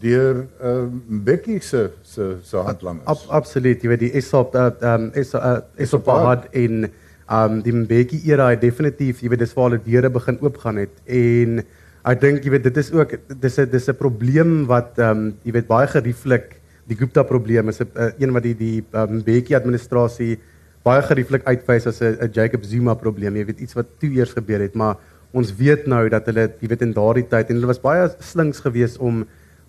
deur 0.00 0.46
uh 0.62 0.88
Becky 1.06 1.60
se 1.60 1.90
se 2.02 2.36
se 2.42 2.56
handlangers. 2.56 3.06
Ab, 3.06 3.18
absoluut, 3.28 3.82
jy 3.82 3.88
weet 3.88 4.00
die 4.00 4.12
Esop 4.14 4.54
uh, 4.54 4.70
um 4.94 5.10
Esop 5.14 5.42
uh, 5.42 5.60
Esop 5.76 6.06
had 6.06 6.48
in 6.52 6.90
um 7.30 7.62
die 7.62 7.72
Becky 7.86 8.20
era 8.28 8.54
definitief, 8.56 9.22
jy 9.22 9.30
weet 9.32 9.44
dis 9.46 9.54
waar 9.54 9.70
hulle 9.70 9.82
deure 9.84 10.10
begin 10.10 10.38
oopgaan 10.42 10.82
het 10.82 11.00
en 11.06 11.64
Ek 12.04 12.20
dink 12.20 12.44
jy 12.44 12.50
weet 12.52 12.66
dit 12.66 12.78
is 12.82 12.90
ook 12.92 13.14
dis 13.40 13.54
'n 13.58 13.70
dis 13.72 13.88
'n 13.88 13.96
probleem 13.96 14.66
wat 14.68 14.98
ehm 14.98 15.10
um, 15.10 15.22
jy 15.42 15.52
weet 15.56 15.66
baie 15.66 15.86
gerieflik 15.88 16.60
die 16.86 16.96
Gupta 17.00 17.22
probleem 17.24 17.68
is 17.68 17.80
'n 17.80 17.88
uh, 17.96 18.12
een 18.20 18.32
wat 18.32 18.42
die 18.42 18.54
die 18.54 18.84
um, 18.92 19.24
Mbeki 19.24 19.54
administrasie 19.56 20.38
baie 20.84 21.00
gerieflik 21.00 21.46
uitwys 21.48 21.86
as 21.86 22.02
'n 22.02 22.28
Jacob 22.30 22.62
Zuma 22.64 22.94
probleem. 22.94 23.36
Jy 23.36 23.44
weet 23.46 23.60
iets 23.60 23.72
wat 23.74 23.86
toe 23.98 24.10
eers 24.10 24.32
gebeur 24.36 24.60
het, 24.60 24.74
maar 24.74 24.96
ons 25.34 25.50
weet 25.58 25.88
nou 25.90 26.04
dat 26.12 26.26
hulle 26.30 26.48
jy 26.60 26.70
weet 26.70 26.86
in 26.86 26.94
daardie 26.96 27.26
tyd 27.28 27.50
en 27.50 27.58
hulle 27.58 27.72
was 27.72 27.82
baie 27.82 28.08
slinks 28.22 28.62
geweest 28.64 29.00
om 29.02 29.24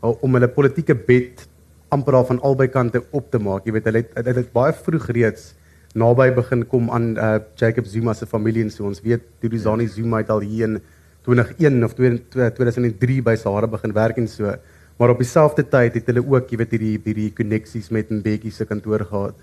om 0.05 0.37
hulle 0.37 0.47
politieke 0.53 0.93
bed 0.93 1.47
amper 1.95 2.13
daar 2.17 2.27
van 2.29 2.41
albei 2.45 2.67
kante 2.69 3.01
op 3.11 3.31
te 3.33 3.39
maak. 3.41 3.65
Jy 3.65 3.73
weet 3.73 3.87
hulle 3.89 4.03
het, 4.03 4.11
hulle 4.19 4.41
het 4.43 4.51
baie 4.53 4.73
vroeg 4.85 5.07
reeds 5.17 5.53
naby 5.95 6.27
begin 6.35 6.65
kom 6.67 6.89
aan 6.91 7.13
uh, 7.15 7.39
Jacob 7.55 7.87
Zuma 7.87 8.13
se 8.13 8.27
familie 8.27 8.65
en 8.65 8.71
so. 8.71 8.85
Ons 8.89 9.01
weet 9.03 9.23
Duduzani 9.43 9.87
Zuma 9.87 10.19
het 10.21 10.31
al 10.33 10.43
hier 10.43 10.67
in 10.67 10.79
2001 11.25 11.85
of 11.87 11.95
2003 11.95 13.21
by 13.25 13.35
Sahara 13.39 13.69
begin 13.71 13.95
werk 13.95 14.19
en 14.21 14.27
so. 14.29 14.51
Maar 14.99 15.13
op 15.15 15.23
dieselfde 15.23 15.63
tyd 15.67 15.95
het 15.97 16.11
hulle 16.11 16.23
ook, 16.23 16.51
jy 16.51 16.59
weet, 16.59 16.75
hierdie 16.75 16.91
hierdie 17.03 17.31
koneksies 17.35 17.89
met 17.95 18.11
Mbeki 18.11 18.51
se 18.51 18.67
kantoor 18.67 19.07
gehad. 19.07 19.39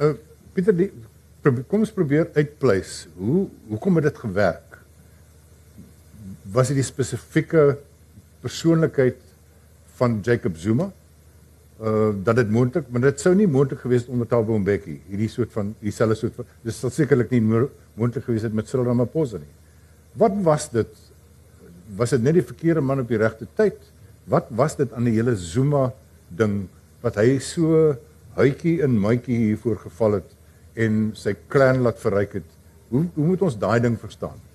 Uh 0.00 0.16
Pieter, 0.56 0.74
die, 0.74 0.88
kom 1.70 1.84
ons 1.84 1.92
probeer 1.94 2.32
uitpleis. 2.34 3.04
Hoe 3.14 3.44
hoekom 3.68 4.00
het 4.00 4.08
dit 4.08 4.16
gewerk? 4.24 4.67
Was 6.52 6.70
dit 6.70 6.78
die 6.80 6.86
spesifieke 6.86 7.76
persoonlikheid 8.40 9.18
van 9.98 10.20
Jacob 10.24 10.56
Zuma? 10.56 10.88
Uh 11.78 12.14
dat 12.24 12.38
dit 12.40 12.48
moontlik, 12.50 12.88
maar 12.90 13.04
dit 13.04 13.20
sou 13.20 13.34
nie 13.36 13.46
moontlik 13.46 13.82
gewees 13.84 14.06
het 14.06 14.14
onder 14.14 14.26
Thabo 14.26 14.56
Mbeki, 14.58 14.96
hierdie 15.10 15.28
soort 15.30 15.52
van 15.54 15.74
dieselfde 15.82 16.16
soort 16.18 16.38
van 16.40 16.48
dis 16.64 16.78
sal 16.80 16.90
sekerlik 16.94 17.30
nie 17.34 17.42
moontlik 17.44 18.24
gewees 18.24 18.46
het 18.48 18.56
met 18.56 18.70
Cyril 18.70 18.88
Ramaphosa 18.88 19.38
nie. 19.42 19.52
Wat 20.18 20.34
was 20.46 20.70
dit? 20.72 20.90
Was 22.00 22.16
dit 22.16 22.24
net 22.24 22.40
die 22.40 22.46
verkeerde 22.48 22.82
man 22.82 23.04
op 23.04 23.12
die 23.12 23.20
regte 23.20 23.46
tyd? 23.58 23.78
Wat 24.28 24.48
was 24.50 24.76
dit 24.80 24.92
aan 24.92 25.06
die 25.06 25.14
hele 25.18 25.36
Zuma 25.36 25.90
ding 26.28 26.64
wat 27.04 27.20
hy 27.20 27.38
so 27.44 27.94
huitjie 28.40 28.78
in 28.82 28.98
mandjie 28.98 29.36
hier 29.44 29.60
voor 29.60 29.78
geval 29.84 30.18
het 30.18 30.34
en 30.78 31.08
sy 31.18 31.36
klan 31.52 31.84
laat 31.84 32.00
verryk 32.00 32.40
het? 32.40 32.52
Hoe 32.88 33.04
hoe 33.14 33.32
moet 33.34 33.44
ons 33.44 33.60
daai 33.60 33.78
ding 33.84 34.00
verstaan? 34.00 34.47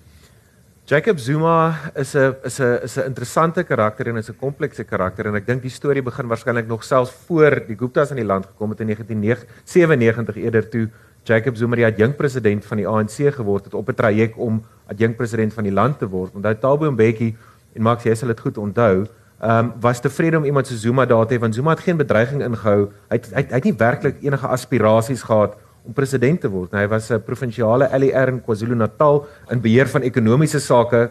Jacob 0.84 1.18
Zuma 1.18 1.80
is 1.96 2.14
'n 2.14 2.36
is 2.44 2.60
'n 2.60 2.78
is 2.84 2.96
'n 2.98 3.06
interessante 3.06 3.64
karakter 3.64 4.08
en 4.08 4.16
is 4.16 4.28
'n 4.28 4.36
komplekse 4.36 4.84
karakter 4.84 5.26
en 5.26 5.34
ek 5.34 5.46
dink 5.46 5.62
die 5.62 5.70
storie 5.70 6.02
begin 6.02 6.28
waarskynlik 6.28 6.66
nog 6.66 6.84
selfs 6.84 7.10
voor 7.26 7.64
die 7.66 7.76
Guptas 7.76 8.10
in 8.10 8.16
die 8.16 8.24
land 8.24 8.44
gekom 8.46 8.70
het 8.70 8.80
in 8.80 8.86
1997 8.86 10.36
eerder 10.36 10.68
toe 10.68 10.90
Jacob 11.24 11.56
Zuma 11.56 11.76
die 11.76 11.86
adjunk 11.86 12.16
president 12.16 12.64
van 12.64 12.76
die 12.76 12.86
ANC 12.86 13.32
geword 13.32 13.64
het 13.64 13.74
op 13.74 13.88
'n 13.88 13.94
traject 13.94 14.36
om 14.36 14.62
adjunk 14.86 15.16
president 15.16 15.54
van 15.54 15.64
die 15.64 15.72
land 15.72 15.98
te 15.98 16.06
word. 16.06 16.34
Onthou 16.34 16.54
Thabo 16.54 16.90
Mbeki 16.90 17.36
en 17.72 17.82
Max 17.82 18.04
jy 18.04 18.14
sal 18.14 18.28
dit 18.28 18.40
goed 18.40 18.58
onthou, 18.58 19.06
ehm 19.40 19.58
um, 19.58 19.72
was 19.80 20.00
tevrede 20.00 20.36
om 20.36 20.44
iemand 20.44 20.66
so 20.66 20.74
Zuma 20.74 21.06
daar 21.06 21.26
te 21.26 21.34
hê 21.34 21.38
want 21.38 21.54
Zuma 21.54 21.70
het 21.70 21.80
geen 21.80 21.96
bedreiging 21.96 22.42
ingehou. 22.42 22.90
Hy 23.08 23.16
het, 23.16 23.30
hy, 23.34 23.42
hy 23.48 23.54
het 23.54 23.64
nie 23.64 23.76
werklik 23.76 24.16
enige 24.20 24.46
aspirasies 24.46 25.22
gehad 25.22 25.56
om 25.84 25.92
president 25.92 26.40
te 26.40 26.48
word. 26.48 26.72
Hy 26.72 26.86
was 26.88 27.10
'n 27.10 27.22
provinsiale 27.22 27.88
LER 27.98 28.28
in 28.28 28.40
KwaZulu-Natal 28.40 29.26
in 29.50 29.60
beheer 29.60 29.88
van 29.88 30.02
ekonomiese 30.02 30.60
sake. 30.60 31.10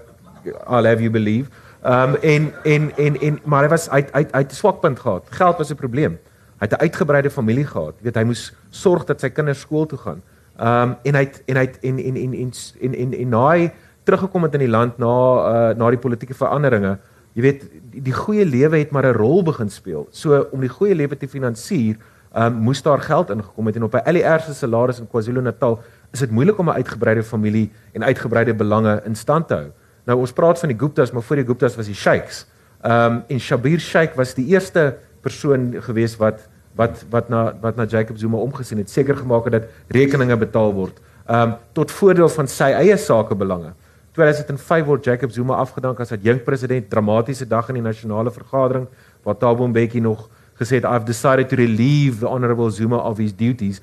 I'll 0.67 0.85
have 0.85 1.01
you 1.01 1.09
believe. 1.09 1.49
Ehm 1.83 2.13
um, 2.13 2.15
en 2.21 2.53
en 2.63 2.91
en 2.97 3.21
en 3.21 3.39
maar 3.43 3.63
hy 3.63 3.69
was 3.69 3.87
hy 3.91 4.01
hy 4.13 4.25
hy 4.31 4.41
het 4.41 4.51
'n 4.51 4.55
swakpunt 4.55 4.99
gehad. 4.99 5.23
Geld 5.29 5.57
was 5.57 5.71
'n 5.71 5.75
probleem. 5.75 6.17
Hy 6.59 6.67
het 6.67 6.73
'n 6.73 6.81
uitgebreide 6.81 7.29
familie 7.29 7.65
gehad. 7.65 7.93
Jy 7.97 8.03
weet 8.03 8.15
hy 8.15 8.23
moes 8.23 8.53
sorg 8.69 9.05
dat 9.05 9.19
sy 9.19 9.29
kinders 9.29 9.59
skool 9.59 9.85
toe 9.85 9.97
gaan. 9.97 10.21
Ehm 10.57 10.89
um, 10.89 10.95
en 11.03 11.15
hy 11.15 11.21
het 11.21 11.43
en 11.45 11.55
hy 11.55 11.61
het 11.61 11.77
en 11.81 11.99
en 11.99 12.15
en 12.15 12.33
en 12.33 12.51
en 12.81 12.93
en, 12.93 13.13
en 13.13 13.29
na 13.29 13.49
hy 13.49 13.71
teruggekom 14.03 14.43
het 14.43 14.53
in 14.53 14.59
die 14.59 14.69
land 14.69 14.97
na 14.97 15.07
uh, 15.07 15.75
na 15.77 15.89
die 15.89 15.99
politieke 15.99 16.33
veranderinge. 16.33 16.97
Jy 17.33 17.41
weet 17.41 17.61
die, 17.91 18.01
die 18.01 18.13
goeie 18.13 18.45
lewe 18.45 18.77
het 18.77 18.91
maar 18.91 19.05
'n 19.05 19.17
rol 19.17 19.43
begin 19.43 19.69
speel. 19.69 20.07
So 20.11 20.47
om 20.51 20.61
die 20.61 20.69
goeie 20.69 20.95
lewe 20.95 21.17
te 21.17 21.27
finansier, 21.27 21.97
um, 22.35 22.53
moes 22.53 22.81
daar 22.81 22.99
geld 22.99 23.29
ingekom 23.29 23.65
het 23.65 23.75
en 23.75 23.83
op 23.83 23.93
'n 23.93 24.11
LER 24.11 24.39
se 24.39 24.53
salaris 24.53 24.99
in 24.99 25.07
KwaZulu-Natal 25.07 25.79
is 26.11 26.19
dit 26.19 26.31
moeilik 26.31 26.57
om 26.57 26.69
'n 26.69 26.73
uitgebreide 26.73 27.23
familie 27.23 27.71
en 27.91 28.03
uitgebreide 28.03 28.53
belange 28.53 29.01
in 29.05 29.15
stand 29.15 29.47
te 29.47 29.53
hou. 29.53 29.71
Nou 30.05 30.19
ons 30.19 30.33
praat 30.33 30.59
van 30.59 30.69
die 30.69 30.77
Guptas, 30.79 31.11
maar 31.11 31.21
voor 31.21 31.35
die 31.35 31.45
Guptas 31.45 31.75
was 31.75 31.85
die 31.85 31.95
Sheikhs. 31.95 32.45
Ehm 32.81 33.13
um, 33.13 33.23
en 33.27 33.39
Shabir 33.39 33.79
Sheikh 33.79 34.15
was 34.15 34.33
die 34.33 34.45
eerste 34.45 34.97
persoon 35.21 35.75
gewees 35.79 36.17
wat 36.17 36.47
wat 36.75 37.05
wat 37.09 37.29
na 37.29 37.53
wat 37.61 37.75
na 37.75 37.85
Jacob 37.85 38.17
Zuma 38.17 38.37
omgesien 38.37 38.77
het, 38.77 38.89
seker 38.89 39.15
gemaak 39.15 39.43
het 39.43 39.53
dat 39.53 39.63
rekeninge 39.87 40.37
betaal 40.37 40.73
word. 40.73 40.99
Um 41.29 41.55
tot 41.73 41.91
voordeel 41.91 42.29
van 42.29 42.47
sy 42.47 42.71
eie 42.73 42.97
sakebelange. 42.97 43.73
2005 44.13 44.85
word 44.85 45.05
Jacob 45.05 45.31
Zuma 45.31 45.55
afgedank 45.55 45.99
as 45.99 46.11
adjunk 46.11 46.43
president, 46.43 46.89
dramatiese 46.89 47.47
dag 47.47 47.69
in 47.69 47.79
die 47.79 47.85
nasionale 47.85 48.31
vergadering 48.31 48.87
waar 49.23 49.37
Thabo 49.37 49.67
Mbeki 49.67 50.01
nog 50.01 50.29
gesê 50.59 50.79
het 50.79 50.85
I've 50.85 51.05
decided 51.05 51.49
to 51.49 51.55
relieve 51.55 52.19
the 52.19 52.27
honorable 52.27 52.71
Zuma 52.71 52.97
of 52.97 53.17
his 53.17 53.35
duties. 53.35 53.79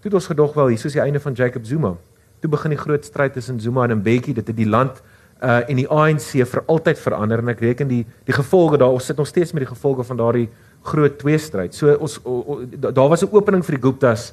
Toe 0.00 0.10
het 0.10 0.14
ons 0.14 0.26
gedog 0.26 0.54
wel 0.54 0.66
hier 0.66 0.84
is 0.84 0.92
die 0.92 1.02
einde 1.02 1.20
van 1.20 1.32
Jacob 1.32 1.64
Zuma. 1.64 1.94
Toe 2.40 2.50
begin 2.50 2.70
die 2.70 2.78
groot 2.78 3.04
stryd 3.04 3.32
tussen 3.32 3.60
Zuma 3.60 3.88
en 3.88 3.98
Mbeki, 3.98 4.32
dit 4.32 4.46
het 4.46 4.56
die 4.56 4.68
land 4.68 5.02
uh 5.38 5.60
en 5.70 5.78
die 5.78 5.86
ANC 5.86 6.32
vir 6.50 6.62
altyd 6.66 6.98
verander 6.98 7.38
en 7.38 7.48
ek 7.52 7.60
reken 7.62 7.88
die 7.88 8.04
die 8.26 8.34
gevolge 8.34 8.78
daar 8.78 8.90
ons 8.90 9.06
sit 9.06 9.16
nog 9.16 9.28
steeds 9.30 9.52
met 9.54 9.62
die 9.62 9.70
gevolge 9.70 10.02
van 10.04 10.18
daardie 10.18 10.48
groot 10.82 11.18
tweestryd. 11.18 11.74
So 11.74 11.94
ons 11.94 12.18
o, 12.24 12.42
o, 12.42 12.64
daar 12.66 13.08
was 13.08 13.22
'n 13.22 13.30
opening 13.30 13.62
vir 13.64 13.76
die 13.76 13.82
Guptas 13.82 14.32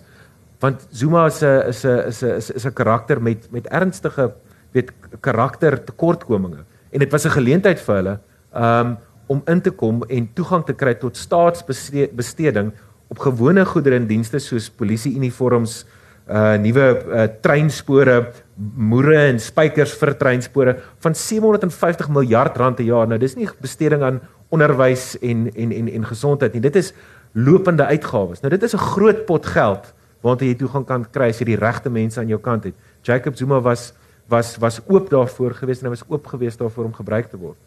want 0.60 0.88
Zuma 0.92 1.28
is 1.28 1.42
'n 1.44 1.70
is 1.70 1.86
'n 1.86 2.08
is 2.08 2.24
'n 2.24 2.56
is 2.56 2.66
'n 2.66 2.74
karakter 2.74 3.22
met 3.22 3.52
met 3.52 3.68
ernstige 3.68 4.34
weet 4.72 4.92
karakter 5.22 5.78
tekortkominge 5.84 6.66
en 6.92 7.00
dit 7.00 7.12
was 7.12 7.26
'n 7.26 7.38
geleentheid 7.38 7.80
vir 7.80 7.96
hulle 7.96 8.20
um 8.54 8.98
om 9.28 9.42
in 9.50 9.62
te 9.62 9.72
kom 9.72 10.04
en 10.10 10.28
toegang 10.34 10.66
te 10.66 10.74
kry 10.74 10.94
tot 11.02 11.18
staatsbesteding 11.18 12.72
op 13.08 13.22
gewone 13.22 13.66
goedere 13.66 14.00
en 14.00 14.08
dienste 14.10 14.40
soos 14.42 14.70
polisie 14.70 15.16
uniforms, 15.16 15.84
uh 16.26 16.56
nuwe 16.58 16.86
uh, 17.06 17.26
treinspore, 17.42 18.16
moere 18.58 19.18
en 19.28 19.40
spykers 19.40 19.94
vir 20.00 20.16
treinspore 20.18 20.78
van 21.06 21.14
750 21.16 22.10
miljard 22.10 22.58
rand 22.58 22.80
per 22.80 22.88
jaar. 22.88 23.08
Nou 23.08 23.20
dis 23.22 23.38
nie 23.38 23.50
besteding 23.62 24.02
aan 24.04 24.22
onderwys 24.54 25.14
en 25.22 25.50
en 25.54 25.76
en 25.76 25.92
en 26.00 26.08
gesondheid 26.10 26.54
nie. 26.54 26.64
Dit 26.66 26.80
is 26.82 26.94
lopende 27.36 27.86
uitgawes. 27.86 28.42
Nou 28.42 28.50
dit 28.50 28.64
is 28.64 28.74
'n 28.74 28.88
groot 28.96 29.26
pot 29.26 29.46
geld 29.46 29.94
waartoe 30.22 30.48
jy 30.48 30.56
toe 30.56 30.70
gaan 30.70 30.86
kan 30.86 31.06
kry 31.12 31.30
as 31.30 31.40
jy 31.40 31.46
die 31.46 31.62
regte 31.62 31.90
mense 31.90 32.20
aan 32.20 32.28
jou 32.28 32.40
kant 32.40 32.64
het. 32.64 32.74
Jacob 33.04 33.36
Zuma 33.36 33.62
was 33.62 33.94
was 34.28 34.58
was 34.58 34.82
oop 34.88 35.10
daarvoor 35.10 35.54
gewees 35.54 35.80
en 35.80 35.86
hy 35.86 35.90
was 35.90 36.08
oop 36.10 36.28
gewees 36.28 36.58
daarvoor 36.58 36.86
om 36.86 36.94
gebruik 36.94 37.30
te 37.30 37.38
word. 37.38 37.58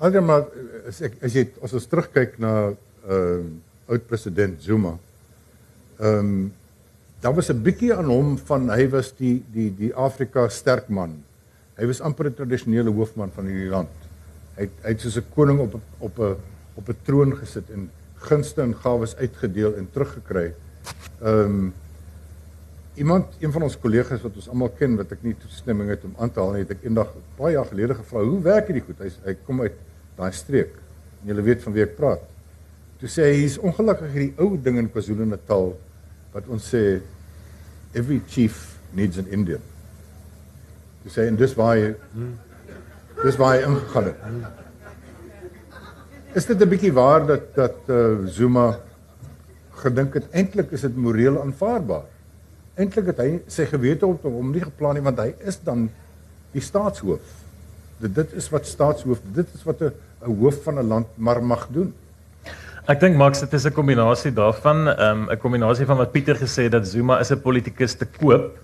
Alhoewel 0.00 0.24
maar 0.24 0.46
as 0.88 1.02
ek 1.04 1.18
as 1.20 1.34
jy 1.36 1.42
as 1.60 1.74
ons 1.76 1.86
terugkyk 1.90 2.38
na 2.40 2.52
ehm 2.70 3.42
uh, 3.44 3.50
oud 3.90 4.04
president 4.08 4.62
Zuma. 4.64 4.94
Ehm 5.98 6.18
um, 6.18 6.52
daar 7.20 7.34
was 7.36 7.50
'n 7.52 7.60
bietjie 7.62 7.92
aan 7.92 8.08
hom 8.08 8.38
van 8.38 8.70
hy 8.70 8.88
was 8.88 9.12
die 9.18 9.42
die 9.52 9.68
die 9.76 9.92
Afrika 9.94 10.48
sterk 10.48 10.88
man. 10.88 11.18
Hy 11.76 11.86
was 11.86 12.00
amper 12.00 12.30
'n 12.30 12.34
tradisionele 12.34 12.90
hoofman 12.90 13.30
van 13.34 13.44
hierdie 13.44 13.68
land. 13.68 13.92
Hy 14.56 14.62
het, 14.62 14.76
hy 14.82 14.88
het 14.88 15.00
soos 15.00 15.18
'n 15.18 15.26
koning 15.34 15.60
op 15.60 15.74
op 15.98 16.18
'n 16.18 16.36
op 16.76 16.88
'n 16.88 16.96
troon 17.04 17.36
gesit 17.36 17.68
en 17.70 17.90
gunste 18.14 18.62
en 18.62 18.74
gawes 18.74 19.16
uitgedeel 19.16 19.76
en 19.76 19.90
teruggekry. 19.92 20.54
Ehm 21.20 21.44
um, 21.44 21.74
iemand 22.94 23.26
een 23.40 23.52
van 23.52 23.62
ons 23.62 23.78
kollegas 23.78 24.22
wat 24.22 24.34
ons 24.36 24.48
almal 24.48 24.72
ken 24.78 24.96
wat 24.96 25.12
ek 25.12 25.22
nie 25.22 25.36
toestemming 25.36 25.88
het 25.90 26.04
om 26.04 26.14
aan 26.18 26.32
te 26.32 26.40
haal 26.40 26.52
nie, 26.52 26.64
het 26.64 26.70
ek 26.70 26.84
eendag 26.84 27.12
baie 27.36 27.52
jaar 27.52 27.68
gelede 27.68 27.94
gevra, 27.94 28.24
"Hoe 28.24 28.40
werk 28.42 28.66
hierdie 28.66 28.84
goed?" 28.84 28.98
Hy 28.98 29.10
hy 29.24 29.36
kom 29.44 29.60
uit 29.60 29.76
daai 30.16 30.32
streek. 30.32 30.74
Jy 31.26 31.34
weet 31.42 31.62
van 31.62 31.72
wie 31.72 31.82
ek 31.84 31.96
praat. 31.96 32.22
Toe 33.00 33.08
sê 33.08 33.30
hy, 33.30 33.36
"Hier's 33.40 33.58
ongelukkig 33.58 34.12
hierdie 34.12 34.34
ou 34.38 34.56
ding 34.56 34.78
in 34.78 34.90
KwaZulu-Natal 34.90 35.76
wat 36.32 36.48
ons 36.48 36.74
sê 36.74 37.00
every 37.94 38.20
chief 38.28 38.78
needs 38.92 39.18
an 39.18 39.26
Indian." 39.26 39.60
Toe 41.02 41.10
sê 41.10 41.26
en 41.28 41.36
dis 41.36 41.54
waar 41.54 41.76
hy 41.76 41.94
hmm. 42.12 42.38
Dis 43.20 43.36
waar 43.36 43.58
hy 43.58 43.64
ingegaan 43.68 44.04
het. 44.04 44.16
Is 46.32 46.46
dit 46.46 46.60
'n 46.60 46.68
bietjie 46.68 46.92
waar 46.92 47.26
dat 47.26 47.54
dat 47.54 47.76
uh, 47.86 48.24
Zuma 48.26 48.78
gedink 49.82 50.14
het 50.14 50.30
eintlik 50.30 50.70
is 50.70 50.80
dit 50.80 50.96
moreel 50.96 51.40
aanvaarbaar? 51.40 52.04
Eintlik 52.76 53.06
het 53.06 53.18
hy 53.18 53.42
sy 53.46 53.66
gewete 53.66 54.06
op 54.06 54.22
hom 54.22 54.52
nie 54.52 54.62
geplan 54.62 54.94
nie 54.94 55.02
want 55.02 55.18
hy 55.18 55.34
is 55.44 55.60
dan 55.60 55.90
die 56.52 56.62
staatshoof. 56.62 57.39
Dit 58.00 58.14
dit 58.14 58.32
is 58.32 58.48
wat 58.50 58.66
staatshoof, 58.66 59.20
dit 59.32 59.46
is 59.54 59.62
wat 59.64 59.80
'n 59.80 59.92
hoof 60.24 60.62
van 60.64 60.78
'n 60.78 60.88
land 60.88 61.06
maar 61.16 61.42
mag 61.42 61.68
doen. 61.70 61.94
Ek 62.86 63.00
dink 63.00 63.16
Max 63.16 63.40
dit 63.40 63.52
is 63.52 63.66
'n 63.66 63.72
kombinasie 63.72 64.32
daarvan, 64.32 64.88
ehm, 64.88 65.22
'n 65.24 65.30
um, 65.30 65.38
kombinasie 65.38 65.86
van 65.86 65.96
wat 65.96 66.12
Pieter 66.12 66.36
gesê 66.36 66.62
het 66.62 66.72
dat 66.72 66.88
Zuma 66.88 67.20
is 67.20 67.30
'n 67.30 67.40
politikus 67.40 67.94
te 67.94 68.06
koop 68.06 68.58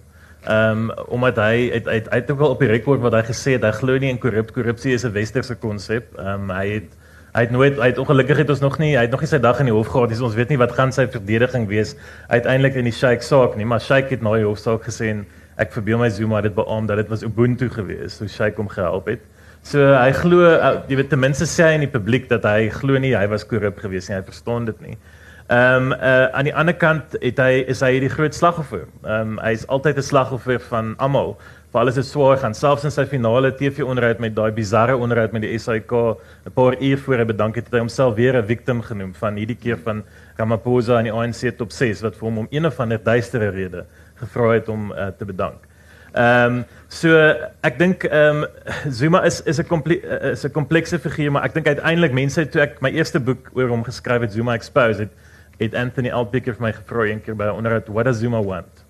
Ehm 0.46 0.90
um, 0.90 1.06
omdat 1.08 1.36
hy 1.36 1.70
uit 1.72 1.88
uit 1.88 2.10
uit 2.10 2.30
ook 2.30 2.40
al 2.40 2.50
op 2.50 2.60
die 2.62 2.68
rekord 2.68 3.00
wat 3.02 3.12
hy 3.12 3.22
gesê 3.26 3.56
het 3.56 3.64
hy 3.66 3.72
glo 3.74 3.98
nie 3.98 4.12
in 4.12 4.18
korrup 4.22 4.52
korrupsie 4.54 4.92
is 4.94 5.02
'n 5.02 5.10
westerse 5.12 5.56
konsep. 5.58 6.14
Ehm 6.18 6.46
um, 6.46 6.50
hy 6.50 6.68
het 6.68 6.92
hy 7.34 7.40
het 7.40 7.50
nooit 7.50 7.76
hy 7.76 7.86
het 7.90 7.98
ongelukkig 7.98 8.36
het 8.36 8.50
ons 8.50 8.60
nog 8.60 8.78
nie 8.78 8.94
hy 8.94 9.02
het 9.02 9.10
nog 9.10 9.20
nie 9.20 9.28
sy 9.28 9.38
dag 9.38 9.58
in 9.58 9.66
die 9.66 9.74
hof 9.74 9.90
gehad. 9.90 10.20
Ons 10.20 10.34
weet 10.34 10.48
nie 10.48 10.58
wat 10.58 10.72
gaan 10.72 10.92
sy 10.92 11.08
verdediging 11.08 11.66
wees 11.66 11.96
uiteindelik 12.28 12.74
in 12.74 12.84
die 12.84 12.92
Sheikh 12.92 13.22
saak 13.22 13.56
nie, 13.56 13.66
maar 13.66 13.80
Sheikh 13.80 14.08
het 14.10 14.22
nou 14.22 14.36
die 14.36 14.46
hofsaak 14.46 14.86
gesê 14.86 15.10
en 15.10 15.26
ek 15.56 15.72
verbeel 15.72 15.98
my 15.98 16.08
Zuma 16.12 16.40
dit 16.44 16.54
beamoen 16.54 16.86
dat 16.86 16.96
dit 16.96 17.08
was 17.08 17.22
Ubuntu 17.22 17.68
geweest, 17.72 18.18
so 18.18 18.26
Sheikh 18.26 18.56
hom 18.56 18.68
gehelp 18.68 19.08
het. 19.08 19.20
So 19.66 19.82
hy 19.82 20.12
glo 20.14 20.44
uh, 20.46 20.82
jy 20.86 21.00
weet 21.00 21.08
ten 21.10 21.18
minste 21.18 21.46
sê 21.50 21.70
hy 21.70 21.78
in 21.80 21.86
die 21.86 21.90
publiek 21.90 22.28
dat 22.30 22.44
hy 22.46 22.68
glo 22.70 23.00
nie 23.02 23.16
hy 23.16 23.26
was 23.32 23.46
korrup 23.48 23.80
geweest 23.82 24.10
nie. 24.10 24.18
Hy 24.20 24.26
verstaan 24.28 24.68
dit 24.68 24.82
nie. 24.84 24.98
Ehm 25.46 25.92
um, 25.92 25.92
uh, 25.94 26.26
aan 26.34 26.46
die 26.48 26.54
ander 26.54 26.74
kant 26.74 27.16
het 27.22 27.38
hy 27.38 27.64
is 27.70 27.80
hy 27.82 27.96
die 28.02 28.10
groot 28.10 28.34
slagoffer. 28.34 28.84
Ehm 29.04 29.36
um, 29.36 29.40
hy 29.42 29.52
is 29.54 29.66
altyd 29.66 29.98
'n 29.98 30.06
slagoffer 30.06 30.60
van 30.70 30.94
almal. 30.98 31.36
Vir 31.72 31.80
alles 31.80 31.98
is 32.00 32.10
swaar 32.10 32.38
gaan 32.38 32.54
selfs 32.54 32.84
in 32.84 32.90
sy 32.90 33.04
finale 33.06 33.52
TV-onderhoud 33.52 34.18
met 34.18 34.34
daai 34.34 34.50
bizarre 34.54 34.96
onderhoud 34.96 35.32
met 35.32 35.42
die 35.42 35.58
SAK 35.58 35.92
'n 35.92 36.54
paar 36.54 36.78
uur 36.80 36.98
voor 36.98 37.18
hy 37.18 37.24
bedank 37.24 37.54
het, 37.54 37.64
het 37.64 37.74
hy 37.74 37.78
homself 37.78 38.14
weer 38.14 38.36
'n 38.36 38.46
victim 38.46 38.82
genoem 38.82 39.14
van 39.14 39.36
hierdie 39.36 39.58
keer 39.58 39.78
van 39.78 40.02
Ramaphosa 40.36 40.98
en 40.98 41.04
die 41.04 41.12
ANC 41.12 41.58
top 41.58 41.72
6 41.72 42.02
wat 42.02 42.16
vir 42.16 42.28
hom 42.28 42.38
om 42.38 42.48
een 42.50 42.66
of 42.66 42.80
ander 42.80 42.98
duistere 43.02 43.50
rede 43.50 43.86
gevra 44.16 44.52
het 44.52 44.68
om 44.68 44.92
uh, 44.92 45.06
te 45.18 45.24
bedank. 45.24 45.66
Ehm 46.16 46.54
um, 46.54 46.64
so 46.88 47.12
ek 47.60 47.78
dink 47.78 48.04
ehm 48.04 48.44
um, 48.44 48.46
Zuma 48.88 49.20
is 49.28 49.42
is 49.44 49.58
'n 49.60 49.82
is 50.32 50.44
'n 50.44 50.50
komplekse 50.50 50.98
figuur, 50.98 51.32
maar 51.32 51.44
ek 51.44 51.54
dink 51.54 51.66
uiteindelik 51.66 52.12
mense 52.12 52.48
toe 52.48 52.62
ek 52.62 52.80
my 52.80 52.90
eerste 52.90 53.20
boek 53.20 53.50
oor 53.52 53.68
hom 53.68 53.84
geskryf 53.84 54.20
het 54.20 54.32
Zuma 54.32 54.54
Exposed 54.54 54.98
het 54.98 55.12
het 55.58 55.74
Anthony 55.74 56.10
Alpiker 56.10 56.54
vir 56.54 56.62
my 56.62 56.72
gevra 56.72 57.04
een 57.04 57.20
keer 57.20 57.36
by 57.36 57.44
'n 57.44 57.58
onderhoud 57.60 57.88
what 57.88 58.04
does 58.04 58.18
Zuma 58.18 58.42
want? 58.42 58.84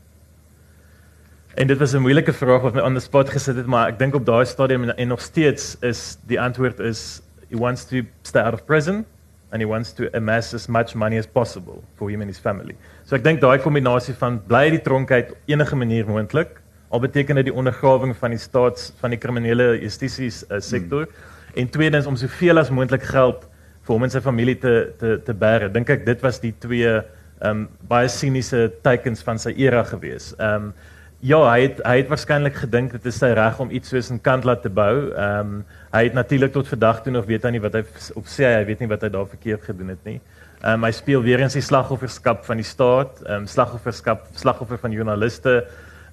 En 1.56 1.66
dit 1.66 1.78
was 1.78 1.94
'n 1.94 2.02
moeilike 2.02 2.32
vraag 2.32 2.62
wat 2.62 2.74
my 2.74 2.80
on 2.80 2.94
the 2.94 3.00
spot 3.00 3.30
gesit 3.30 3.56
het, 3.56 3.66
maar 3.66 3.88
ek 3.88 3.98
dink 3.98 4.14
op 4.14 4.26
daai 4.26 4.44
stadium 4.44 4.82
en, 4.82 4.96
en 4.96 5.08
nog 5.08 5.20
steeds 5.20 5.76
is 5.80 6.18
die 6.26 6.40
antwoord 6.40 6.78
is 6.78 7.22
he 7.50 7.56
wants 7.56 7.84
to 7.84 8.02
stay 8.22 8.42
out 8.42 8.54
of 8.54 8.64
prison 8.64 9.04
and 9.52 9.62
he 9.62 9.66
wants 9.66 9.92
to 9.92 10.08
amass 10.16 10.54
as 10.54 10.68
much 10.68 10.94
money 10.94 11.18
as 11.18 11.26
possible 11.26 11.82
for 11.94 12.10
him 12.10 12.20
and 12.20 12.30
his 12.30 12.38
family. 12.38 12.74
So 13.04 13.16
ek 13.16 13.24
dink 13.24 13.40
daai 13.40 13.58
kombinasie 13.62 14.14
van 14.18 14.40
bly 14.48 14.70
die 14.74 14.82
tronk 14.82 15.12
uit 15.14 15.34
enige 15.46 15.76
manier 15.78 16.06
moontlik, 16.08 16.58
al 16.90 17.02
beteken 17.02 17.38
dit 17.40 17.48
die 17.50 17.54
ondergrawing 17.54 18.14
van 18.16 18.34
die 18.34 18.40
staats 18.40 18.92
van 19.00 19.14
die 19.14 19.20
kriminele 19.20 19.74
justisie 19.82 20.30
uh, 20.30 20.60
sektor 20.62 21.06
hmm. 21.06 21.60
en 21.62 21.70
tweedens 21.70 22.06
om 22.06 22.18
soveel 22.18 22.62
as 22.62 22.70
moontlik 22.70 23.06
geld 23.06 23.46
vir 23.86 23.94
hom 23.94 24.06
en 24.06 24.12
sy 24.12 24.22
familie 24.22 24.56
te 24.62 24.74
te 24.98 25.16
te 25.22 25.34
bære. 25.34 25.70
Dink 25.74 25.90
ek 25.94 26.04
dit 26.06 26.26
was 26.26 26.42
die 26.42 26.54
twee 26.62 26.90
ehm 27.36 27.50
um, 27.50 27.64
baie 27.88 28.08
siniese 28.08 28.70
tekens 28.84 29.22
van 29.26 29.38
sy 29.38 29.52
era 29.60 29.84
gewees. 29.86 30.32
Ehm 30.38 30.70
um, 30.70 30.94
ja, 31.24 31.38
hy 31.48 31.60
het 31.66 31.80
hy 31.84 31.96
het 32.00 32.10
waarskynlik 32.12 32.56
gedink 32.62 32.92
dit 32.96 33.06
is 33.10 33.18
sy 33.20 33.32
reg 33.36 33.60
om 33.60 33.70
iets 33.70 33.88
soos 33.92 34.10
'n 34.12 34.20
kantlat 34.20 34.62
te 34.62 34.70
bou. 34.70 35.12
Ehm 35.12 35.40
um, 35.40 35.64
hy 35.96 36.02
het 36.10 36.16
natuurlik 36.16 36.52
tot 36.52 36.68
vandag 36.68 37.02
toe 37.02 37.12
nog 37.12 37.24
weet 37.28 37.44
hy 37.46 37.54
nie 37.56 37.62
wat 37.64 37.78
hy 37.78 37.82
op 38.18 38.28
sê 38.28 38.48
hy 38.50 38.64
weet 38.68 38.82
nie 38.82 38.90
wat 38.90 39.06
hy 39.06 39.10
daar 39.14 39.28
verkeerd 39.30 39.64
gedoen 39.64 39.94
het 39.94 40.04
nie. 40.04 40.20
Ehm 40.60 40.78
um, 40.80 40.84
hy 40.84 40.92
speel 40.96 41.22
weer 41.24 41.40
eens 41.40 41.56
die 41.56 41.64
slagofferskap 41.64 42.44
van 42.44 42.60
die 42.60 42.66
staat, 42.66 43.20
ehm 43.24 43.44
um, 43.44 43.48
slagofferskap, 43.50 44.28
slagoffer 44.36 44.80
van 44.82 44.92
joernaliste, 44.92 45.56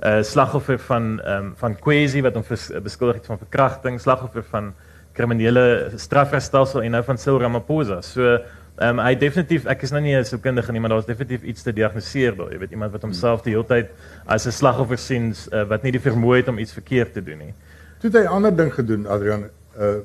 uh, 0.04 0.22
slagoffer 0.24 0.80
van 0.88 1.20
ehm 1.20 1.38
um, 1.38 1.54
van 1.60 1.78
Kwesi 1.80 2.24
wat 2.24 2.36
hom 2.40 2.44
beskuldig 2.84 3.22
het 3.22 3.30
van 3.32 3.40
verkrachting, 3.40 4.02
slagoffer 4.02 4.44
van 4.52 4.74
kriminele 5.14 5.94
strafregstelsel 5.96 6.84
en 6.84 6.96
nou 6.98 7.04
van 7.04 7.18
Cyril 7.18 7.42
Ramaphosa. 7.42 8.02
So 8.02 8.28
ehm 8.34 9.00
um, 9.00 9.02
hy 9.06 9.16
definitief 9.16 9.66
ek 9.70 9.84
is 9.88 9.92
nou 9.92 10.02
nie 10.02 10.16
'n 10.16 10.26
sielkundige 10.26 10.72
nie, 10.72 10.80
maar 10.80 10.96
daar's 10.96 11.06
definitief 11.06 11.44
iets 11.44 11.64
te 11.64 11.74
diagnoseer 11.74 12.36
daar. 12.36 12.52
Jy 12.52 12.60
weet 12.60 12.72
iemand 12.72 12.92
wat 12.92 13.02
homself 13.02 13.42
die 13.42 13.54
hele 13.54 13.68
tyd 13.68 13.90
as 14.26 14.46
'n 14.48 14.52
slagoffer 14.52 14.98
sien 14.98 15.34
uh, 15.52 15.64
wat 15.64 15.84
nie 15.84 15.92
die 15.92 16.04
vermoë 16.04 16.38
het 16.38 16.48
om 16.48 16.58
iets 16.58 16.74
verkeerd 16.74 17.14
te 17.14 17.24
doen 17.24 17.38
nie. 17.38 17.54
Toe 18.00 18.10
het 18.10 18.20
hy 18.20 18.24
'n 18.24 18.36
ander 18.36 18.56
ding 18.56 18.74
gedoen, 18.74 19.08
Adrian. 19.08 19.50
Uh 19.78 20.02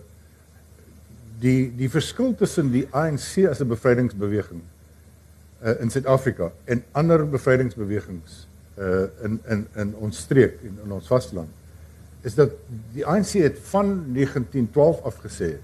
die 1.39 1.71
die 1.79 1.87
verskil 1.87 2.33
tussen 2.35 2.73
die 2.73 2.89
ANC 2.91 3.45
as 3.47 3.61
'n 3.61 3.69
bevrydingsbeweging 3.69 4.63
uh 5.63 5.75
in 5.81 5.91
Suid-Afrika 5.91 6.51
en 6.65 6.83
ander 6.93 7.23
bevrydingsbewegings 7.31 8.49
uh 8.79 9.07
in 9.23 9.39
in 9.47 9.67
in 9.77 9.95
ons 9.95 10.19
streek 10.19 10.59
en 10.67 10.79
in 10.85 10.93
ons 10.93 11.07
vasteland 11.07 11.49
is 12.27 12.35
dat 12.35 12.51
die 12.93 13.07
ANC 13.07 13.39
het 13.39 13.59
van 13.71 13.87
1912 14.15 15.03
af 15.03 15.21
gesê 15.23 15.59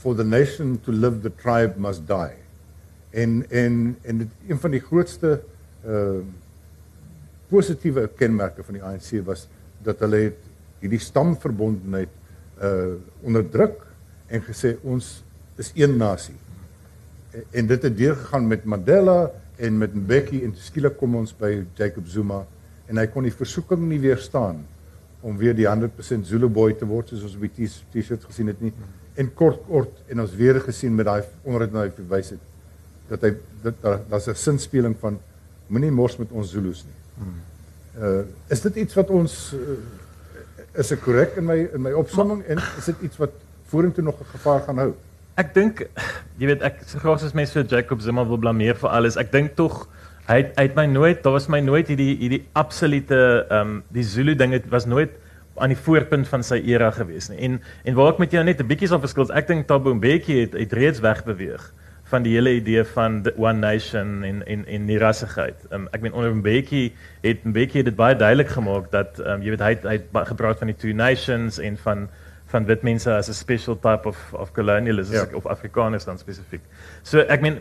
for 0.00 0.14
the 0.16 0.24
nation 0.24 0.80
to 0.84 0.92
live 0.92 1.20
the 1.20 1.32
tribe 1.36 1.76
must 1.76 2.06
die. 2.08 2.36
En 3.10 3.44
en 3.50 3.96
en 4.02 4.18
dit 4.18 4.28
een 4.48 4.60
van 4.60 4.70
die 4.70 4.80
grootste 4.80 5.40
uh 5.86 6.20
positiewe 7.50 8.04
kenmerke 8.14 8.62
van 8.62 8.76
die 8.78 8.82
ANC 8.86 9.24
was 9.26 9.48
dat 9.82 9.98
hulle 10.04 10.32
hierdie 10.78 11.00
stamverbondenheid 11.02 12.12
uh 12.60 12.94
onderdruk 13.24 13.86
en 14.28 14.42
gesê 14.44 14.76
ons 14.82 15.06
is 15.60 15.72
een 15.74 15.96
nasie. 15.96 16.36
En, 17.30 17.44
en 17.50 17.66
dit 17.66 17.82
het 17.82 17.96
deurgegaan 17.96 18.46
met 18.48 18.64
Mandela 18.64 19.30
en 19.56 19.78
met 19.78 19.94
Mbeki 19.94 20.42
en 20.44 20.54
skielik 20.56 20.96
kom 20.98 21.16
ons 21.20 21.32
by 21.36 21.64
Jacob 21.78 22.08
Zuma 22.08 22.44
en 22.88 23.00
hy 23.00 23.06
kon 23.12 23.26
die 23.26 23.34
versoeking 23.34 23.82
nie 23.88 24.00
weerstaan 24.02 24.62
om 25.20 25.36
weer 25.40 25.54
die 25.56 25.68
100% 25.68 26.28
Zulu 26.28 26.48
boy 26.48 26.72
te 26.78 26.88
word 26.88 27.12
soos 27.12 27.26
ons 27.28 27.36
op 27.36 27.44
die 27.44 27.68
T-shirts 27.92 28.28
gesien 28.28 28.48
het 28.52 28.60
nie 28.64 28.72
en 29.20 29.28
kort 29.36 29.60
kort 29.68 30.00
en 30.08 30.24
ons 30.24 30.36
weer 30.36 30.60
gesien 30.64 30.94
met 30.96 31.08
daai 31.08 31.20
onderhoud 31.44 31.74
wat 31.74 31.88
hy 31.90 31.96
verwys 31.98 32.32
het 32.36 32.46
dat 33.10 33.26
hy 33.26 33.34
dit 33.64 33.82
daar's 33.82 34.28
'n 34.28 34.38
sinspeling 34.38 34.96
van 35.00 35.18
moenie 35.66 35.90
mors 35.90 36.16
met 36.18 36.30
ons 36.30 36.50
Zulus 36.50 36.84
nie. 36.84 36.98
Uh 37.98 38.22
is 38.48 38.60
dit 38.60 38.76
iets 38.76 38.94
wat 38.94 39.10
ons 39.10 39.52
uh, 39.54 39.76
is 40.78 40.92
ek 40.92 41.00
korrek 41.04 41.36
in 41.40 41.46
my 41.46 41.58
in 41.74 41.82
my 41.82 41.92
opsomming 41.98 42.42
en 42.48 42.60
is 42.78 42.90
dit 42.92 43.08
iets 43.08 43.20
wat 43.20 43.32
vorentoe 43.70 44.04
nog 44.04 44.20
'n 44.20 44.30
gevaar 44.34 44.60
gaan 44.66 44.78
hou? 44.78 44.92
Ek 45.36 45.54
dink 45.54 45.86
jy 46.38 46.46
weet 46.46 46.62
ek 46.62 46.82
so 46.86 46.98
graag 46.98 47.22
as 47.22 47.34
mense 47.34 47.52
vir 47.52 47.64
Jacob 47.64 48.00
Zuma 48.00 48.24
wil 48.24 48.38
blameer 48.38 48.74
vir 48.74 48.90
alles. 48.90 49.16
Ek 49.16 49.32
dink 49.32 49.56
tog 49.56 49.88
hy 50.28 50.36
het, 50.42 50.52
hy 50.56 50.62
het 50.62 50.76
my 50.76 50.86
nooit 50.86 51.22
daar 51.22 51.32
was 51.32 51.48
my 51.48 51.60
nooit 51.60 51.88
hierdie 51.88 52.16
hierdie 52.18 52.44
absolute 52.52 53.46
ehm 53.50 53.60
um, 53.60 53.82
die 53.88 54.04
Zulu 54.04 54.34
ding 54.34 54.52
het 54.52 54.68
was 54.70 54.86
nooit 54.86 55.10
aan 55.56 55.68
die 55.68 55.76
voorpunt 55.76 56.28
van 56.28 56.42
sy 56.42 56.62
era 56.64 56.90
gewees 56.90 57.28
nie. 57.28 57.38
En 57.38 57.60
en 57.84 57.94
waar 57.94 58.12
ek 58.12 58.18
met 58.18 58.32
jou 58.32 58.44
net 58.44 58.60
'n 58.60 58.66
bietjie 58.66 58.88
sal 58.88 59.00
verskil, 59.00 59.30
ek 59.32 59.46
dink 59.46 59.66
Thabo 59.66 59.94
Mbeki 59.94 60.40
het 60.40 60.52
het 60.52 60.72
reeds 60.72 61.00
wegbeweeg 61.00 61.72
van 62.10 62.24
die 62.26 62.34
hele 62.34 62.56
idee 62.58 62.84
van 62.92 63.20
one 63.36 63.58
nation 63.62 64.22
en 64.26 64.42
en 64.46 64.64
en 64.66 64.86
die 64.86 64.98
rassigheid. 64.98 65.66
Um, 65.70 65.86
ek 65.94 66.02
meen 66.04 66.16
onder 66.16 66.34
Mbeki 66.36 66.90
het 67.22 67.44
Mbeki 67.44 67.82
het 67.82 67.90
dit 67.92 67.98
baie 67.98 68.16
duidelik 68.16 68.50
gemaak 68.54 68.90
dat 68.94 69.20
um, 69.22 69.44
jy 69.46 69.54
weet 69.54 69.64
hy 69.64 69.74
hy 69.86 69.96
het 70.00 70.28
gepraat 70.32 70.58
van 70.58 70.72
die 70.72 70.76
two 70.76 70.96
nations 70.96 71.58
en 71.58 71.78
van 71.84 72.08
van 72.50 72.66
wit 72.66 72.82
mense 72.82 73.10
as 73.10 73.28
'n 73.28 73.34
special 73.34 73.76
type 73.78 74.08
of 74.08 74.18
of 74.32 74.52
colonialism 74.52 75.14
ja. 75.14 75.26
of 75.34 75.46
Afrikaners 75.46 76.04
dan 76.04 76.18
spesifiek. 76.18 76.60
So 77.02 77.18
ek 77.18 77.40
meen 77.40 77.60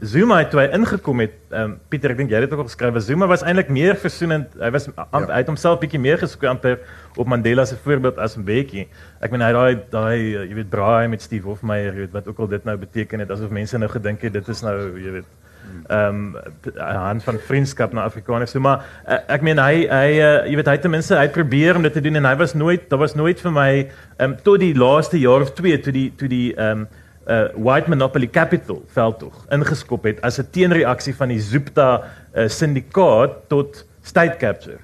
Zuma 0.00 0.38
het 0.38 0.50
toe 0.50 0.60
hy 0.60 0.68
ingekom 0.74 1.20
het, 1.20 1.34
um, 1.50 1.78
Pieter 1.88 2.10
ek 2.10 2.16
dink 2.16 2.30
jy 2.30 2.40
het 2.40 2.50
dit 2.50 2.58
ook 2.58 2.66
geskryf, 2.66 2.98
Zuma 3.02 3.26
was 3.26 3.42
eintlik 3.42 3.68
meer 3.68 3.96
versoenend. 3.96 4.54
Hy 4.60 4.70
was 4.70 4.86
ja. 4.86 5.06
hy 5.12 5.38
het 5.38 5.46
homself 5.46 5.80
bietjie 5.80 6.00
meer 6.00 6.18
geskramper 6.18 6.78
op 7.16 7.26
Mandela 7.26 7.64
se 7.64 7.76
voorbeeld 7.76 8.18
as 8.18 8.36
Mbeki. 8.36 8.88
Ek 9.20 9.30
meen 9.30 9.42
hy 9.42 9.52
daai 9.52 9.74
daai 9.90 10.18
jy 10.48 10.54
weet 10.54 10.70
braai 10.70 11.08
met 11.08 11.22
Steve 11.22 11.48
Hofmeyer, 11.48 11.92
jy 11.92 12.06
weet 12.06 12.12
wat 12.12 12.28
ook 12.28 12.38
al 12.38 12.48
dit 12.48 12.64
nou 12.64 12.76
beteken 12.76 13.20
het 13.20 13.30
asof 13.30 13.50
mense 13.50 13.78
nou 13.78 13.88
gedink 13.88 14.22
het 14.22 14.32
dit 14.32 14.48
is 14.48 14.62
nou 14.62 14.76
jy 14.98 15.20
weet 15.20 15.26
ehm 15.88 16.36
um, 16.36 16.36
hand 16.76 17.22
van 17.22 17.38
vriendskap 17.38 17.92
na 17.92 18.04
Afrikaners. 18.04 18.50
So 18.50 18.60
maar 18.60 18.84
uh, 19.08 19.18
ek 19.28 19.42
meen 19.42 19.58
hy 19.58 19.86
hy 19.86 20.10
uh, 20.18 20.46
jy 20.50 20.56
weet 20.56 20.70
hy 20.72 20.76
ten 20.82 20.90
minste 20.90 21.18
hy 21.18 21.28
probeer 21.28 21.76
om 21.76 21.82
dit 21.86 21.92
te 21.92 22.02
doen 22.02 22.16
en 22.16 22.24
hy 22.24 22.36
was 22.36 22.54
nooit 22.54 22.88
daar 22.90 23.02
was 23.04 23.14
nooit 23.14 23.40
vir 23.40 23.52
my 23.52 23.70
ehm 23.80 24.30
um, 24.30 24.36
tot 24.42 24.60
die 24.60 24.74
laaste 24.74 25.18
jaar 25.20 25.46
of 25.46 25.52
twee 25.54 25.78
toe 25.78 25.92
die 25.92 26.08
toe 26.16 26.28
die 26.28 26.48
ehm 26.54 26.86
um, 26.86 26.88
uh 27.26 27.48
White 27.58 27.90
Monopoly 27.90 28.28
Capital 28.30 28.82
veldtog 28.94 29.46
ingeskop 29.50 30.04
het 30.06 30.20
as 30.22 30.38
'n 30.38 30.50
teenreaksie 30.50 31.14
van 31.14 31.28
die 31.28 31.40
Zupta 31.40 32.02
uh, 32.34 32.48
syndikaat 32.48 33.48
tot 33.48 33.84
state 34.02 34.36
capture. 34.38 34.78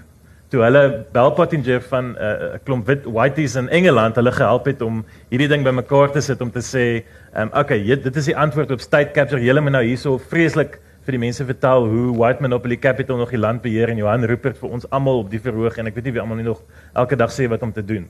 Toe 0.50 0.62
hulle 0.62 1.06
Belpottinger 1.12 1.80
van 1.80 2.12
'n 2.12 2.16
uh, 2.18 2.58
klomp 2.64 2.86
wit 2.86 3.04
whiteys 3.04 3.54
in 3.54 3.68
Engeland 3.68 4.16
hulle 4.16 4.32
gehelp 4.32 4.66
het 4.66 4.82
om 4.82 5.04
hierdie 5.30 5.48
ding 5.48 5.64
bymekaar 5.64 6.10
te 6.12 6.20
sit 6.20 6.40
om 6.40 6.50
te 6.50 6.60
sê 6.60 7.04
um, 7.36 7.50
okay, 7.54 7.78
jy, 7.78 7.96
dit 8.02 8.16
is 8.16 8.24
die 8.24 8.36
antwoord 8.36 8.70
op 8.70 8.80
state 8.80 9.10
capture. 9.14 9.42
Julle 9.42 9.60
moet 9.60 9.72
nou 9.72 9.84
hierso 9.84 10.18
vreeslik 10.18 10.80
vir 11.06 11.16
die 11.16 11.22
mense 11.22 11.44
vertel 11.46 11.88
hoe 11.90 12.12
White 12.14 12.42
Monopoly 12.44 12.78
Capital 12.78 13.18
nog 13.18 13.32
die 13.34 13.40
land 13.40 13.62
beheer 13.64 13.90
en 13.90 13.98
Johan 13.98 14.24
Rupert 14.30 14.58
vir 14.60 14.70
ons 14.70 14.86
almal 14.90 15.24
op 15.24 15.30
die 15.32 15.40
verhoog 15.42 15.78
en 15.78 15.90
ek 15.90 15.98
weet 15.98 16.08
nie 16.08 16.14
wie 16.16 16.22
almal 16.22 16.38
nie 16.38 16.46
nog 16.46 16.62
elke 16.94 17.18
dag 17.18 17.32
sê 17.34 17.48
wat 17.50 17.62
om 17.66 17.74
te 17.74 17.84
doen. 17.84 18.08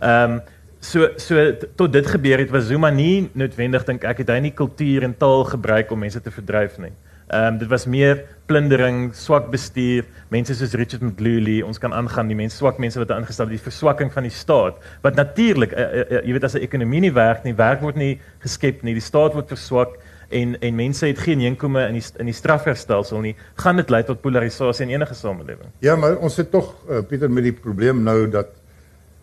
Ehm 0.00 0.38
um, 0.38 0.42
so 0.82 1.06
so 1.16 1.38
tot 1.78 1.92
dit 1.94 2.06
gebeur 2.10 2.40
het 2.42 2.50
was 2.50 2.66
Zuma 2.66 2.90
nie 2.90 3.30
noodwendig 3.38 3.84
dink 3.86 4.02
ek 4.02 4.24
het 4.24 4.32
hy 4.34 4.40
nie 4.48 4.50
kultuur 4.50 5.04
en 5.06 5.12
taal 5.14 5.44
gebruik 5.46 5.92
om 5.94 6.00
mense 6.02 6.20
te 6.20 6.32
verdryf 6.34 6.80
nie. 6.82 6.90
Ehm 7.32 7.54
um, 7.54 7.58
dit 7.60 7.68
was 7.68 7.86
meer 7.86 8.24
plundering, 8.50 9.12
swak 9.14 9.46
bestuur, 9.52 10.08
mense 10.28 10.56
soos 10.58 10.74
Richard 10.76 11.04
Mcglooly, 11.06 11.60
ons 11.62 11.78
kan 11.78 11.94
aangaan 11.96 12.28
die 12.28 12.36
mense 12.36 12.58
swak 12.58 12.80
mense 12.82 12.98
wat 12.98 13.08
daar 13.08 13.22
ingestel 13.22 13.46
het, 13.46 13.54
die 13.54 13.66
verswakking 13.68 14.10
van 14.12 14.26
die 14.26 14.34
staat. 14.34 14.82
Wat 15.04 15.16
natuurlik, 15.16 15.72
uh, 15.72 15.80
uh, 15.80 16.02
uh, 16.02 16.20
jy 16.26 16.34
weet 16.36 16.44
as 16.44 16.56
'n 16.56 16.66
ekonomie 16.66 17.00
nie 17.00 17.12
werk 17.14 17.44
nie, 17.44 17.54
werk 17.54 17.80
word 17.80 17.96
nie 17.96 18.20
geskep 18.42 18.82
nie, 18.82 18.94
die 18.94 19.04
staat 19.04 19.32
word 19.32 19.48
verswak 19.48 19.96
en 20.32 20.54
en 20.60 20.74
mense 20.74 21.06
het 21.06 21.18
geen 21.18 21.40
inkome 21.40 21.84
in 21.88 21.98
die 21.98 22.04
in 22.22 22.30
die 22.30 22.36
strafregstelsel 22.36 23.20
nie, 23.24 23.34
gaan 23.62 23.80
dit 23.80 23.90
lei 23.90 24.02
tot 24.08 24.20
polarisasie 24.24 24.86
in 24.86 24.94
enige 24.96 25.14
samelewing. 25.14 25.70
Ja, 25.84 25.96
maar 25.96 26.16
ons 26.16 26.36
het 26.40 26.50
tog 26.50 26.72
uh, 26.88 27.02
Pieter 27.08 27.30
met 27.30 27.48
die 27.48 27.52
probleem 27.52 28.02
nou 28.02 28.28
dat 28.30 28.50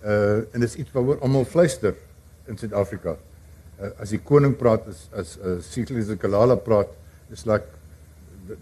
uh 0.05 0.39
en 0.53 0.63
dit 0.63 0.69
is 0.69 0.75
iets 0.75 0.93
waaroor 0.95 1.19
almal 1.19 1.45
fluister 1.45 1.95
in 2.47 2.57
Suid-Afrika. 2.57 3.17
Uh, 3.79 3.91
as 3.99 4.15
die 4.15 4.21
koning 4.23 4.55
praat 4.57 4.87
as 4.87 5.05
as 5.11 5.35
uh, 5.43 5.59
Siklise 5.59 6.17
Kalala 6.17 6.55
praat, 6.55 6.95
is 7.31 7.45
like 7.45 7.65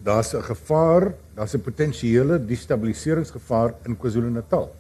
daar's 0.03 0.33
'n 0.33 0.43
gevaar, 0.43 1.13
daar's 1.36 1.53
'n 1.53 1.62
potensiële 1.62 2.45
destabiliseringsgevaar 2.45 3.73
in 3.86 3.97
KwaZulu-Natal. 3.97 4.71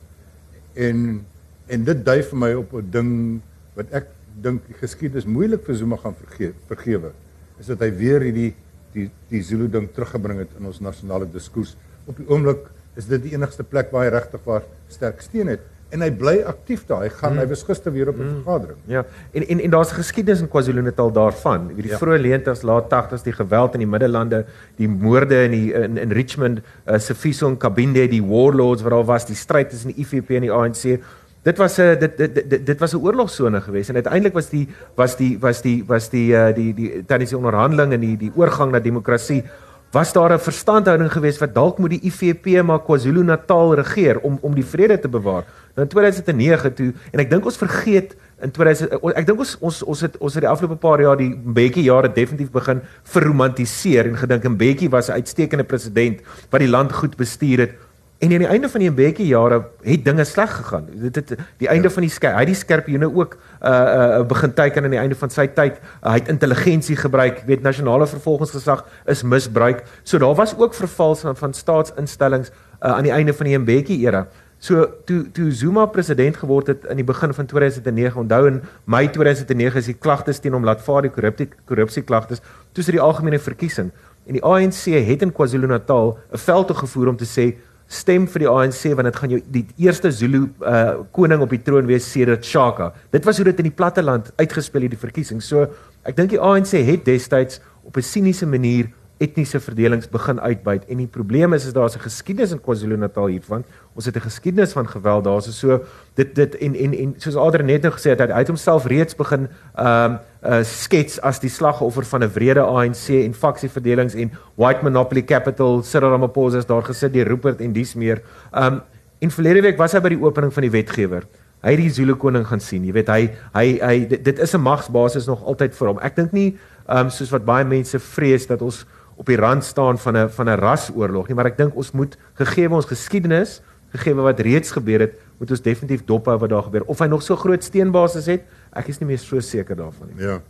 En 0.73 1.25
En 1.67 1.83
dit 1.83 2.03
dui 2.05 2.21
vir 2.23 2.39
my 2.39 2.51
op 2.55 2.73
'n 2.73 2.89
ding 2.91 3.41
wat 3.75 3.91
ek 3.91 4.07
dink 4.41 4.67
die 4.67 4.77
geskiedenis 4.79 5.25
moeilik 5.25 5.65
vir 5.65 5.75
Zuma 5.75 5.97
gaan 5.97 6.15
vergewe, 6.15 6.53
vergewe. 6.67 7.11
Is 7.59 7.69
dat 7.71 7.79
hy 7.85 7.91
weer 7.97 8.21
hierdie 8.21 8.53
die 8.93 9.09
die 9.29 9.43
Zulu 9.43 9.69
ding 9.69 9.89
teruggebring 9.93 10.39
het 10.45 10.53
in 10.59 10.65
ons 10.65 10.81
nasionale 10.83 11.27
diskurs. 11.31 11.75
Op 12.07 12.17
die 12.17 12.27
oomblik 12.29 12.69
is 12.97 13.09
dit 13.09 13.27
die 13.27 13.33
enigste 13.35 13.63
plek 13.67 13.91
waar 13.93 14.07
hy 14.07 14.13
regtig 14.15 14.45
waar 14.47 14.63
sterk 14.89 15.21
steun 15.21 15.51
het 15.53 15.65
en 15.95 16.03
hy 16.03 16.09
bly 16.19 16.35
aktief 16.47 16.83
daar. 16.87 17.05
Hy 17.05 17.11
gaan 17.13 17.37
mm. 17.37 17.41
hy 17.41 17.47
was 17.51 17.63
gister 17.63 17.93
weer 17.95 18.09
op 18.11 18.17
'n 18.17 18.23
mm. 18.25 18.39
vergadering. 18.43 18.79
Ja. 18.91 19.05
En 19.31 19.47
en 19.47 19.59
en 19.59 19.69
daar's 19.69 19.91
geskiedenis 19.95 20.41
in 20.41 20.49
KwaZulu-Natal 20.51 21.11
daarvan. 21.11 21.67
Wie 21.67 21.85
die 21.85 21.91
ja. 21.91 21.97
vroeë 21.97 22.19
90's, 22.25 22.61
laat 22.61 22.89
80's 22.91 23.23
die 23.23 23.33
geweld 23.33 23.73
in 23.73 23.85
die 23.85 23.87
Middellande, 23.87 24.45
die 24.75 24.89
moorde 24.89 25.43
in 25.43 25.51
die 25.51 25.73
in, 25.73 25.97
in 25.97 26.11
Richmond, 26.11 26.59
uh, 26.59 26.97
Sifiso 26.97 27.47
en 27.47 27.57
Kabinde, 27.57 28.07
die 28.07 28.23
warlords 28.23 28.81
wat 28.81 28.91
daar 28.91 29.05
was, 29.05 29.25
die 29.25 29.35
stryd 29.35 29.69
tussen 29.69 29.93
die 29.93 30.03
IFP 30.03 30.29
en 30.29 30.41
die 30.41 30.51
ANC. 30.51 30.99
Dit 31.47 31.57
was 31.57 31.77
'n 31.79 31.95
dit 31.99 32.17
dit 32.17 32.49
dit, 32.49 32.65
dit 32.65 32.79
was 32.79 32.93
'n 32.93 32.99
oorlogsone 32.99 33.61
geweest 33.61 33.89
en 33.89 33.95
uiteindelik 33.95 34.33
was 34.33 34.49
die 34.49 34.67
was 34.95 35.15
die 35.15 35.39
was 35.39 35.61
die 35.61 35.83
was 35.87 36.09
die 36.09 36.31
uh, 36.31 36.53
die 36.55 36.73
die 36.73 37.05
tydens 37.05 37.29
die 37.29 37.37
onderhandeling 37.37 37.93
en 37.93 37.99
die 37.99 38.17
die 38.17 38.31
oorgang 38.35 38.71
na 38.71 38.79
demokrasie 38.79 39.43
was 39.91 40.13
daar 40.13 40.33
'n 40.33 40.39
verstandhouding 40.39 41.11
geweest 41.11 41.39
wat 41.39 41.53
dalk 41.53 41.77
moet 41.77 41.89
die 41.89 42.01
IFP 42.03 42.61
maar 42.63 42.83
KwaZulu-Natal 42.83 43.75
regeer 43.75 44.19
om 44.19 44.37
om 44.41 44.53
die 44.53 44.65
vrede 44.65 44.99
te 44.99 45.07
bewaar. 45.07 45.43
Nou 45.75 45.87
in 45.87 45.87
2009 45.87 46.73
toe 46.73 46.93
en 47.11 47.19
ek 47.19 47.29
dink 47.29 47.45
ons 47.45 47.57
vergeet 47.57 48.15
in 48.41 48.51
2000 48.51 48.91
ek 49.15 49.25
dink 49.25 49.39
ons 49.39 49.57
ons 49.59 49.83
ons 49.83 50.01
het 50.01 50.17
ons 50.17 50.33
het 50.33 50.43
die 50.43 50.51
afgelope 50.51 50.75
paar 50.75 51.01
jaar 51.01 51.17
die 51.17 51.31
Mbeki 51.45 51.81
jare 51.81 52.11
definitief 52.11 52.51
begin 52.51 52.81
verromantiseer 53.03 54.05
en 54.05 54.17
gedink 54.17 54.43
Mbeki 54.43 54.89
was 54.89 55.07
'n 55.09 55.11
uitstekende 55.11 55.63
president 55.63 56.21
wat 56.49 56.59
die 56.59 56.69
land 56.69 56.91
goed 56.91 57.15
bestuur 57.15 57.59
het. 57.59 57.71
En 58.17 58.31
aan 58.31 58.41
die 58.41 58.47
einde 58.47 58.69
van 58.69 58.81
die 58.81 58.89
Mbeki 58.89 59.25
jare 59.29 59.59
het 59.81 60.05
dinge 60.05 60.23
sleg 60.25 60.55
gegaan. 60.55 60.87
Dit 60.89 61.15
het 61.15 61.33
die 61.57 61.67
einde 61.67 61.87
ja. 61.87 61.93
van 61.93 62.01
die 62.01 62.09
skerp, 62.09 62.33
hy 62.33 62.39
het 62.39 62.49
die 62.49 62.57
skerpioene 62.57 63.09
ook 63.13 63.37
uh 63.37 63.69
uh 63.69 64.23
begin 64.25 64.53
teiken 64.53 64.83
aan 64.83 64.95
die 64.95 64.99
einde 64.99 65.15
van 65.15 65.29
sy 65.29 65.45
tyd. 65.47 65.77
Uh, 65.77 66.09
hy 66.09 66.15
het 66.17 66.31
intelligensie 66.33 66.95
gebruik, 66.97 67.43
weet 67.45 67.61
nasionale 67.61 68.07
vervolgingsgesag 68.07 68.85
is 69.05 69.21
misbruik. 69.23 69.83
So 70.03 70.17
daar 70.17 70.35
was 70.35 70.57
ook 70.57 70.73
vervals 70.73 71.19
van, 71.19 71.37
van 71.37 71.53
staatsinstellings 71.53 72.49
uh 72.49 72.95
aan 72.95 73.05
die 73.05 73.13
einde 73.13 73.33
van 73.33 73.45
die 73.45 73.59
Mbeki 73.59 74.01
era. 74.07 74.25
So 74.57 74.87
toe 75.05 75.31
toe 75.31 75.51
Zuma 75.51 75.85
president 75.85 76.37
geword 76.37 76.67
het 76.67 76.89
in 76.89 76.97
die 76.97 77.05
begin 77.05 77.33
van 77.33 77.45
2009, 77.45 78.21
onthou 78.21 78.47
in 78.47 78.61
Mei 78.83 79.09
2009 79.09 79.77
is 79.77 79.85
die 79.85 79.99
klagtes 79.99 80.39
teen 80.39 80.57
hom 80.57 80.65
laat 80.65 80.81
vaar 80.81 81.05
die 81.05 81.13
korrupsie 81.13 81.51
korrupsie 81.65 82.01
klagtes, 82.01 82.41
toe 82.73 82.81
is 82.81 82.89
die 82.89 83.01
algemene 83.01 83.39
verkiesing 83.39 83.91
en 84.27 84.35
die 84.35 84.43
ANC 84.43 84.89
het 85.07 85.21
in 85.23 85.31
KwaZulu-Natal 85.31 86.17
'n 86.33 86.37
veld 86.37 86.67
toe 86.67 86.75
gevoer 86.75 87.07
om 87.07 87.17
te 87.17 87.25
sê 87.25 87.55
stem 87.87 88.27
vir 88.27 88.43
die 88.43 88.49
ANC 88.51 88.81
want 88.97 89.07
dit 89.07 89.19
gaan 89.21 89.31
jou 89.31 89.39
die 89.55 89.65
eerste 89.79 90.11
Zulu 90.11 90.43
uh 90.59 91.05
koning 91.15 91.41
op 91.43 91.53
die 91.55 91.61
troon 91.63 91.87
wees 91.87 92.07
sedert 92.11 92.45
Shaka. 92.45 92.91
Dit 93.15 93.25
was 93.25 93.39
hoe 93.39 93.47
dit 93.47 93.63
in 93.63 93.69
die 93.69 93.75
platteland 93.75 94.31
uitgespeel 94.35 94.87
het 94.87 94.95
die 94.95 94.99
verkiesing. 94.99 95.41
So 95.43 95.69
ek 96.03 96.17
dink 96.17 96.33
die 96.35 96.41
ANC 96.41 96.75
het 96.75 97.05
destyds 97.07 97.61
op 97.87 97.97
'n 97.97 98.03
siniese 98.03 98.45
manier 98.45 98.91
etniese 99.17 99.59
verdelings 99.59 100.09
begin 100.09 100.39
uitbuit 100.39 100.85
en 100.91 100.99
die 101.01 101.09
probleem 101.09 101.53
is 101.57 101.65
is 101.65 101.73
daar's 101.73 101.95
'n 101.95 102.05
geskiedenis 102.05 102.51
in 102.51 102.61
KwaZulu-Natal 102.61 103.27
hiervan. 103.27 103.63
Ons 103.95 104.05
het 104.05 104.15
'n 104.15 104.21
geskiedenis 104.21 104.73
van 104.73 104.87
geweld 104.87 105.23
daar. 105.23 105.41
So 105.41 105.83
dit 106.15 106.35
dit 106.35 106.55
en 106.55 106.75
en 106.75 106.93
en 106.93 107.15
soos 107.17 107.35
Adrian 107.35 107.65
net 107.65 107.81
nou 107.81 107.93
gesê 107.93 108.09
het, 108.09 108.19
hy 108.19 108.39
het 108.39 108.47
homself 108.47 108.85
reeds 108.85 109.15
begin 109.15 109.47
ehm 109.75 110.11
um, 110.11 110.19
uh, 110.43 110.63
skets 110.63 111.21
as 111.21 111.39
die 111.39 111.49
slagoffer 111.49 112.05
van 112.05 112.23
'n 112.23 112.31
wrede 112.33 112.61
ANC 112.61 113.09
en 113.09 113.33
faksieverdelings 113.33 114.13
en 114.13 114.31
white 114.55 114.83
monopoly 114.83 115.23
capital. 115.23 115.83
Cyril 115.83 116.09
Ramaphosa 116.09 116.57
is 116.57 116.65
daar 116.65 116.83
gesit, 116.83 117.13
die 117.13 117.23
Rupert 117.23 117.61
en 117.61 117.73
dies 117.73 117.95
meer. 117.95 118.21
Ehm 118.53 118.73
um, 118.73 118.81
en 119.19 119.31
verlede 119.31 119.61
week 119.61 119.77
was 119.77 119.91
hy 119.91 119.99
by 119.99 120.09
die 120.09 120.21
opening 120.21 120.53
van 120.53 120.61
die 120.61 120.71
wetgewer. 120.71 121.23
Hy 121.65 121.71
het 121.73 121.79
die 121.79 121.89
Zulu 121.89 122.13
koning 122.15 122.45
gaan 122.47 122.59
sien. 122.59 122.85
Jy 122.85 122.93
weet 122.93 123.07
hy 123.07 123.21
hy 123.53 123.79
hy 123.81 123.95
dit, 124.07 124.23
dit 124.23 124.39
is 124.39 124.53
'n 124.53 124.61
magsbasis 124.61 125.25
nog 125.25 125.43
altyd 125.43 125.75
vir 125.75 125.87
hom. 125.87 125.99
Ek 125.99 126.15
dink 126.15 126.31
nie 126.31 126.57
ehm 126.87 126.97
um, 127.07 127.09
soos 127.09 127.31
wat 127.31 127.45
baie 127.45 127.65
mense 127.65 127.99
vrees 127.99 128.47
dat 128.47 128.61
ons 128.61 128.85
op 129.17 129.25
die 129.25 129.37
rand 129.37 129.63
staan 129.65 129.97
van 129.99 130.17
'n 130.17 130.29
van 130.29 130.49
'n 130.49 130.59
rasoorlog 130.59 131.27
nie, 131.27 131.35
maar 131.35 131.45
ek 131.45 131.57
dink 131.57 131.75
ons 131.75 131.91
moet 131.91 132.17
gegee 132.33 132.69
ons 132.69 132.85
geskiedenis, 132.85 133.61
gegee 133.89 134.13
wat 134.13 134.39
reeds 134.39 134.71
gebeur 134.71 134.99
het, 134.99 135.13
moet 135.37 135.51
ons 135.51 135.61
definitief 135.61 136.05
dop 136.05 136.25
hou 136.25 136.37
wat 136.37 136.49
daar 136.49 136.63
gebeur. 136.63 136.83
Of 136.85 136.99
hy 136.99 137.07
nog 137.07 137.23
so 137.23 137.35
groot 137.35 137.63
steenbasis 137.63 138.25
het, 138.25 138.43
ek 138.73 138.87
is 138.87 138.99
nie 138.99 139.07
meer 139.07 139.17
so 139.17 139.39
seker 139.39 139.75
daarvan 139.75 140.07
nie. 140.07 140.23
Ja. 140.23 140.41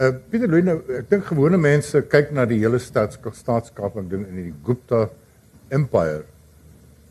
Uh 0.00 0.12
Pieter 0.30 0.48
Louw, 0.48 0.62
nou, 0.62 0.80
ek 0.98 1.10
dink 1.10 1.24
gewone 1.24 1.56
mense 1.56 2.02
kyk 2.02 2.32
na 2.32 2.44
die 2.44 2.58
hele 2.58 2.78
staats 2.78 3.18
staatskaping 3.32 4.10
ding 4.10 4.26
in 4.28 4.34
die 4.34 4.54
Gupta 4.64 5.08
Empire 5.68 6.24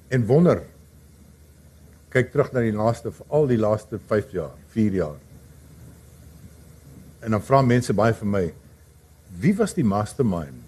en 0.10 0.26
wonder 0.26 0.62
kyk 2.10 2.32
terug 2.32 2.54
na 2.54 2.62
die 2.64 2.76
laaste 2.76 3.12
al 3.28 3.48
die 3.48 3.58
laaste 3.58 4.00
5 4.08 4.32
jaar, 4.32 4.54
4 4.68 4.94
jaar. 4.94 5.18
En 7.26 7.32
dan 7.32 7.42
vra 7.42 7.62
mense 7.62 7.94
baie 7.94 8.14
vir 8.14 8.28
my, 8.28 8.54
wie 9.42 9.56
was 9.58 9.74
die 9.74 9.84
mastermind 9.84 10.65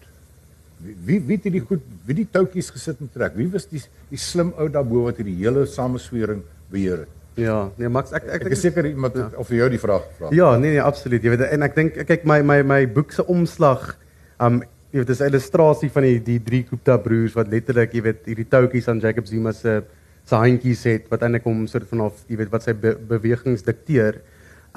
Wie 1.06 1.20
wie 1.20 1.38
het 1.38 1.52
die 1.52 1.64
goed 1.64 1.84
wie 2.08 2.16
die 2.22 2.28
toutjies 2.32 2.72
gesit 2.72 3.02
en 3.04 3.10
trek? 3.14 3.36
Wie 3.36 3.50
was 3.52 3.68
die 3.70 3.82
die 4.10 4.20
slim 4.22 4.54
ou 4.58 4.70
daarbo 4.72 5.08
wat 5.08 5.20
hierdie 5.22 5.38
hele 5.42 5.66
sameswering 5.68 6.44
beheer 6.72 7.06
het? 7.06 7.14
Ja, 7.38 7.58
nee 7.78 7.90
Max, 7.90 8.14
ek 8.18 8.26
ek, 8.34 8.48
ek 8.48 8.56
is 8.56 8.64
seker 8.66 8.88
iemand 8.90 9.18
ja. 9.20 9.28
of 9.38 9.46
vir 9.52 9.60
jou 9.60 9.68
die 9.76 9.82
vraag 9.82 10.08
vra. 10.18 10.32
Ja, 10.34 10.56
nee 10.58 10.74
nee, 10.74 10.82
absoluut. 10.82 11.22
Jy 11.22 11.36
weet 11.36 11.46
en 11.52 11.68
ek 11.68 11.76
dink 11.78 12.00
kyk 12.10 12.26
my 12.26 12.40
my 12.42 12.64
my 12.66 12.80
boek 12.90 13.14
se 13.14 13.26
omslag, 13.30 13.92
um 14.42 14.64
jy 14.90 15.04
weet 15.04 15.12
dis 15.12 15.22
'n 15.22 15.30
illustrasie 15.30 15.92
van 15.94 16.08
die 16.08 16.18
die 16.32 16.40
drie 16.42 16.64
Gupta 16.66 16.98
broers 16.98 17.36
wat 17.38 17.52
letterlik, 17.52 17.94
jy 17.94 18.02
weet, 18.02 18.26
hierdie 18.26 18.48
toutjies 18.50 18.88
aan 18.88 19.04
Jacob 19.04 19.28
Zuma 19.28 19.54
se 19.54 19.84
se 20.26 20.36
handjies 20.36 20.84
het 20.84 21.06
wat 21.12 21.22
eintlik 21.24 21.46
hom 21.48 21.68
soort 21.68 21.88
van 21.88 22.02
of 22.10 22.26
jy 22.28 22.38
weet 22.42 22.52
wat 22.52 22.64
sy 22.64 22.74
be, 22.74 22.96
bewegings 22.96 23.64
dikteer. 23.64 24.22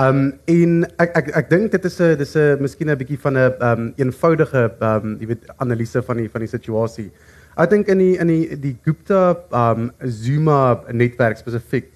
Um 0.01 0.21
en 0.49 0.85
ek 1.03 1.17
ek 1.19 1.27
ek 1.37 1.49
dink 1.51 1.73
dit 1.75 1.85
is 1.85 2.01
'n 2.01 2.17
dis 2.17 2.37
'n 2.37 2.63
miskien 2.63 2.89
'n 2.89 2.97
bietjie 2.97 3.21
van 3.21 3.37
'n 3.37 3.53
um 3.61 3.83
eenvoudige 3.99 4.63
um 4.81 5.19
jy 5.21 5.27
weet 5.27 5.45
analise 5.59 6.01
van 6.03 6.17
die 6.17 6.29
van 6.29 6.41
die 6.41 6.49
situasie. 6.49 7.11
Ek 7.59 7.71
dink 7.71 7.89
in 7.89 7.99
die 7.99 8.17
in 8.17 8.27
die 8.27 8.57
die 8.57 8.77
Gupta 8.85 9.37
um 9.53 9.91
Zuma 10.07 10.81
netwerk 10.93 11.37
spesifiek 11.37 11.93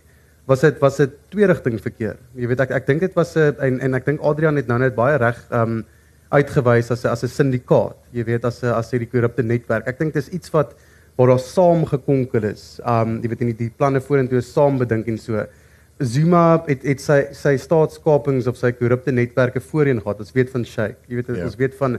was 0.47 0.61
dit 0.61 0.79
was 0.81 1.01
'n 1.01 1.13
twee 1.31 1.47
rigting 1.47 1.81
verkeer. 1.81 2.17
Jy 2.37 2.47
weet 2.47 2.61
ek 2.61 2.71
ek 2.71 2.87
dink 2.87 3.01
dit 3.01 3.15
was 3.15 3.37
'n 3.37 3.57
en 3.61 3.81
en 3.81 3.95
ek 3.95 4.05
dink 4.05 4.21
Adrian 4.21 4.57
het 4.57 4.69
nou 4.69 4.79
net 4.79 4.95
baie 4.95 5.17
reg 5.17 5.39
um 5.51 5.85
uitgewys 6.31 6.91
as 6.91 7.05
'n 7.05 7.09
as 7.09 7.25
'n 7.25 7.29
syndikaat. 7.29 7.97
Jy 8.13 8.25
weet 8.25 8.45
as 8.45 8.63
'n 8.63 8.75
as 8.75 8.91
hierdie 8.91 9.11
korrupte 9.11 9.43
netwerk. 9.43 9.89
Ek 9.89 9.99
dink 9.99 10.13
dis 10.13 10.29
iets 10.29 10.51
wat 10.53 10.75
waar 11.17 11.29
daar 11.29 11.39
saam 11.39 11.87
gekonkel 11.87 12.45
is. 12.45 12.81
Um 12.85 13.23
jy 13.23 13.29
weet 13.29 13.41
in 13.41 13.47
die, 13.47 13.69
die 13.69 13.71
planne 13.71 14.01
vorentoe 14.01 14.43
saam 14.43 14.79
bedink 14.79 15.09
en 15.09 15.19
so. 15.19 15.47
Zuma 16.03 16.65
het 16.67 16.83
het 16.83 17.03
sy 17.03 17.21
sy 17.37 17.55
staatskapings 17.61 18.49
of 18.51 18.59
sy 18.59 18.73
korrupte 18.75 19.13
netwerke 19.15 19.63
voorheen 19.63 20.01
gehad. 20.03 20.21
Ons 20.25 20.35
weet 20.35 20.51
van 20.51 20.65
Sheikh. 20.67 20.97
Jy 21.07 21.21
weet 21.21 21.31
ja. 21.31 21.45
ons 21.47 21.59
weet 21.61 21.77
van 21.79 21.99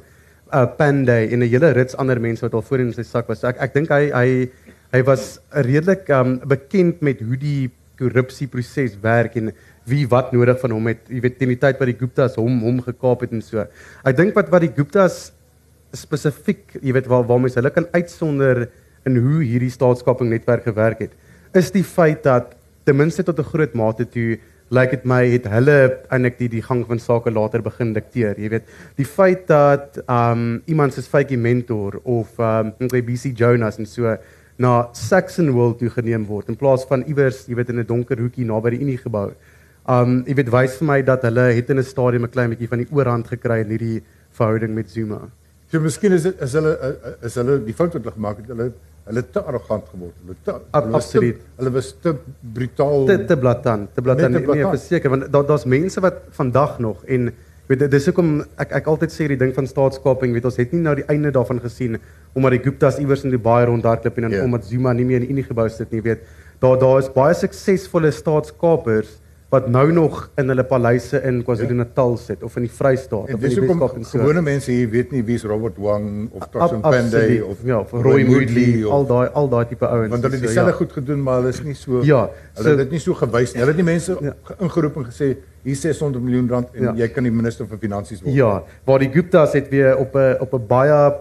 uh 0.54 0.66
Panday 0.78 1.30
en 1.32 1.40
'n 1.40 1.50
hele 1.50 1.72
rits 1.74 1.96
ander 1.96 2.20
mense 2.20 2.42
wat 2.42 2.54
al 2.54 2.62
voorheen 2.62 2.92
in 2.92 2.94
sy 2.94 3.04
sak 3.04 3.28
was. 3.28 3.40
So 3.40 3.48
ek 3.48 3.58
ek 3.60 3.74
dink 3.74 3.90
hy 3.90 4.12
hy 4.12 4.50
hy 4.92 5.02
was 5.04 5.40
redelik 5.52 6.10
um 6.10 6.40
bekend 6.44 7.02
met 7.02 7.22
hoe 7.22 7.38
die 7.38 7.72
korrupsieproses 7.98 9.00
werk 9.02 9.36
en 9.40 9.54
wie 9.88 10.06
wat 10.08 10.34
nodig 10.34 10.60
van 10.60 10.72
hom 10.72 10.88
het. 10.88 11.08
Jy 11.10 11.22
weet 11.22 11.40
teen 11.40 11.54
die 11.54 11.60
tyd 11.60 11.80
wat 11.80 11.88
die 11.88 11.98
Guptas 11.98 12.36
hom 12.36 12.62
hom 12.62 12.82
gekaap 12.82 13.22
het 13.22 13.32
en 13.32 13.42
so. 13.42 13.64
Ek 14.04 14.18
dink 14.18 14.36
wat 14.36 14.52
wat 14.52 14.62
die 14.62 14.74
Guptas 14.76 15.32
spesifiek, 15.96 16.76
jy 16.82 16.92
weet 16.92 17.08
waar 17.08 17.24
waar 17.24 17.40
mense 17.40 17.56
hulle 17.56 17.72
kan 17.72 17.88
uitsonder 17.94 18.68
in 19.06 19.16
hoe 19.22 19.42
hierdie 19.46 19.72
staatskaping 19.72 20.30
netwerk 20.30 20.66
gewerk 20.68 21.00
het, 21.00 21.12
is 21.54 21.72
die 21.72 21.84
feit 21.84 22.24
dat 22.24 22.56
ten 22.86 22.96
minste 22.96 23.24
tot 23.24 23.40
'n 23.40 23.44
groot 23.44 23.74
mate 23.74 24.06
toe 24.06 24.38
lyk 24.74 24.92
dit 24.92 25.06
my 25.06 25.22
het 25.30 25.46
hulle 25.46 25.78
eintlik 26.10 26.40
die 26.40 26.50
die 26.50 26.62
gang 26.62 26.86
van 26.88 27.00
sake 27.00 27.30
later 27.30 27.62
begin 27.62 27.94
dikteer. 27.94 28.38
Jy 28.38 28.50
weet, 28.50 28.64
die 28.98 29.06
feit 29.06 29.48
dat 29.48 30.00
um 30.10 30.62
iemand 30.66 30.94
soos 30.94 31.08
Faitjie 31.08 31.38
Mentor 31.38 32.00
of 32.04 32.40
um 32.40 32.74
BC 32.80 33.38
Jonas 33.38 33.78
en 33.78 33.86
so 33.86 34.18
na 34.58 34.90
Saxon 34.94 35.52
World 35.52 35.80
toe 35.80 35.90
geneem 35.90 36.26
word 36.26 36.50
in 36.50 36.56
plaas 36.56 36.86
van 36.90 37.04
iewers, 37.06 37.46
jy 37.48 37.56
weet 37.56 37.70
in 37.70 37.80
'n 37.80 37.86
donker 37.86 38.18
hoekie 38.18 38.46
naby 38.46 38.70
die 38.72 38.82
Unie 38.82 38.98
gebou. 38.98 39.34
Um 39.88 40.24
jy 40.26 40.36
weet 40.36 40.50
wys 40.50 40.78
vir 40.78 40.88
my 40.88 41.02
dat 41.02 41.22
hulle 41.22 41.54
het 41.54 41.70
in 41.70 41.78
'n 41.78 41.84
stadium 41.84 42.24
'n 42.24 42.32
klein 42.32 42.50
bietjie 42.50 42.70
van 42.70 42.80
die 42.80 42.92
oorhand 42.92 43.28
gekry 43.28 43.62
in 43.62 43.70
hierdie 43.70 44.02
verhouding 44.32 44.74
met 44.74 44.90
Zuma. 44.90 45.30
So 45.72 45.80
miskien 45.80 46.12
is 46.12 46.24
dit 46.24 46.42
is 46.42 46.54
hulle 46.54 46.98
is 47.22 47.36
hulle 47.36 47.64
die 47.66 47.74
fout 47.74 47.94
wat 47.94 48.04
hulle 48.04 48.14
gemaak 48.14 48.38
het, 48.38 48.48
hulle 48.48 48.74
Hulle 49.06 49.22
het 49.22 49.34
te 49.36 49.42
arrogant 49.46 49.90
geword. 49.92 50.14
Hulle 50.24 50.36
te 50.44 50.54
absoluut. 50.74 51.42
Hulle 51.60 51.72
was 51.76 51.92
te 52.02 52.16
brutaal. 52.56 53.04
Te 53.06 53.18
te 53.30 53.38
blaatant, 53.38 53.92
te 53.94 54.02
blaatant. 54.02 54.34
Nee, 54.34 54.62
nee 54.62 54.70
verseker 54.72 55.14
want 55.14 55.28
daar 55.32 55.46
daar's 55.46 55.66
mense 55.70 56.02
wat 56.02 56.24
vandag 56.40 56.80
nog 56.80 57.04
en 57.06 57.30
weet 57.70 57.86
dis 57.92 58.08
hoekom 58.10 58.32
ek 58.62 58.74
ek 58.80 58.90
altyd 58.90 59.14
sê 59.14 59.28
die 59.30 59.38
ding 59.42 59.54
van 59.54 59.68
staatskaping, 59.70 60.34
weet 60.34 60.48
ons 60.50 60.58
het 60.62 60.74
nie 60.74 60.82
nou 60.86 60.96
die 60.98 61.06
einde 61.10 61.32
daarvan 61.34 61.62
gesien 61.62 62.00
omdat 62.36 62.58
die 62.58 62.64
Guptas 62.66 62.98
iewers 63.02 63.24
in 63.26 63.34
die 63.34 63.42
baie 63.42 63.66
rondhardloop 63.70 64.18
en 64.18 64.28
dan 64.28 64.36
yeah. 64.36 64.44
Ja. 64.44 64.50
omdat 64.50 64.66
Zuma 64.70 64.94
nie 64.94 65.06
meer 65.06 65.22
in 65.22 65.28
die 65.30 65.36
Unie 65.38 65.46
gebou 65.46 65.68
sit 65.70 65.94
nie, 65.94 66.02
weet. 66.06 66.26
Daar 66.62 66.78
daar 66.82 67.00
is 67.02 67.12
baie 67.14 67.34
suksesvolle 67.38 68.12
staatskapers 68.12 69.16
wat 69.50 69.68
nou 69.70 69.92
nog 69.94 70.30
in 70.42 70.48
hulle 70.50 70.64
paleise 70.64 71.20
in 71.24 71.44
KwaZulu-Natal 71.46 72.18
sit 72.18 72.44
of 72.44 72.56
in 72.58 72.64
die 72.66 72.72
Vrystaat 72.72 73.14
of 73.14 73.30
in 73.30 73.38
die 73.40 73.62
Weskaap 73.62 73.96
en 73.96 74.04
so. 74.04 74.18
gewone 74.18 74.42
mense 74.42 74.72
hier 74.72 74.90
weet 74.90 75.12
nie 75.12 75.22
wie's 75.24 75.44
Robert 75.46 75.78
Wang 75.78 76.30
of 76.34 76.48
Thaksin 76.52 76.82
Pandey 76.82 77.22
absoluut. 77.22 77.44
of 77.44 77.58
ja, 77.64 77.78
of 77.80 77.92
Roy 77.92 78.24
Moodley, 78.26 78.84
al 78.90 79.06
daai 79.06 79.28
al 79.34 79.48
daai 79.50 79.66
tipe 79.70 79.86
ouens. 79.88 80.10
want 80.10 80.24
hulle 80.24 80.34
het 80.36 80.42
So, 80.44 80.48
dieselfde 80.48 80.72
ja. 80.72 80.78
goed 80.78 80.92
gedoen 80.98 81.22
maar 81.24 81.36
hulle 81.40 81.50
is 81.54 81.62
nie 81.64 81.74
so 81.78 82.02
Ja, 82.04 82.30
hulle 82.56 82.64
so- 82.64 82.70
het 82.70 82.78
dit 82.78 82.92
nie 82.92 83.00
so 83.00 83.14
gewys 83.14 83.54
nie. 83.54 83.60
Hulle 83.62 83.72
het 83.76 83.84
nie 83.84 83.92
mense 83.94 84.18
Ja. 84.22 84.34
ge- 84.44 84.56
ingeroep 84.60 84.96
en 84.98 85.06
gesê 85.06 85.36
hier 85.64 85.76
600 85.76 86.24
miljoen 86.24 86.50
rand 86.50 86.68
en 86.74 86.84
Ja. 86.84 86.94
jy 86.96 87.08
kan 87.08 87.24
die 87.24 87.32
minister 87.32 87.68
van 87.68 87.78
finansies 87.80 88.22
word. 88.22 88.36
Ja, 88.36 88.64
waar 88.84 89.00
die 89.00 89.10
Guptas 89.14 89.54
het 89.54 89.70
weer 89.70 89.96
op 89.98 90.16
'n 90.16 90.36
op 90.40 90.54
'n 90.54 90.68
baie 90.68 91.14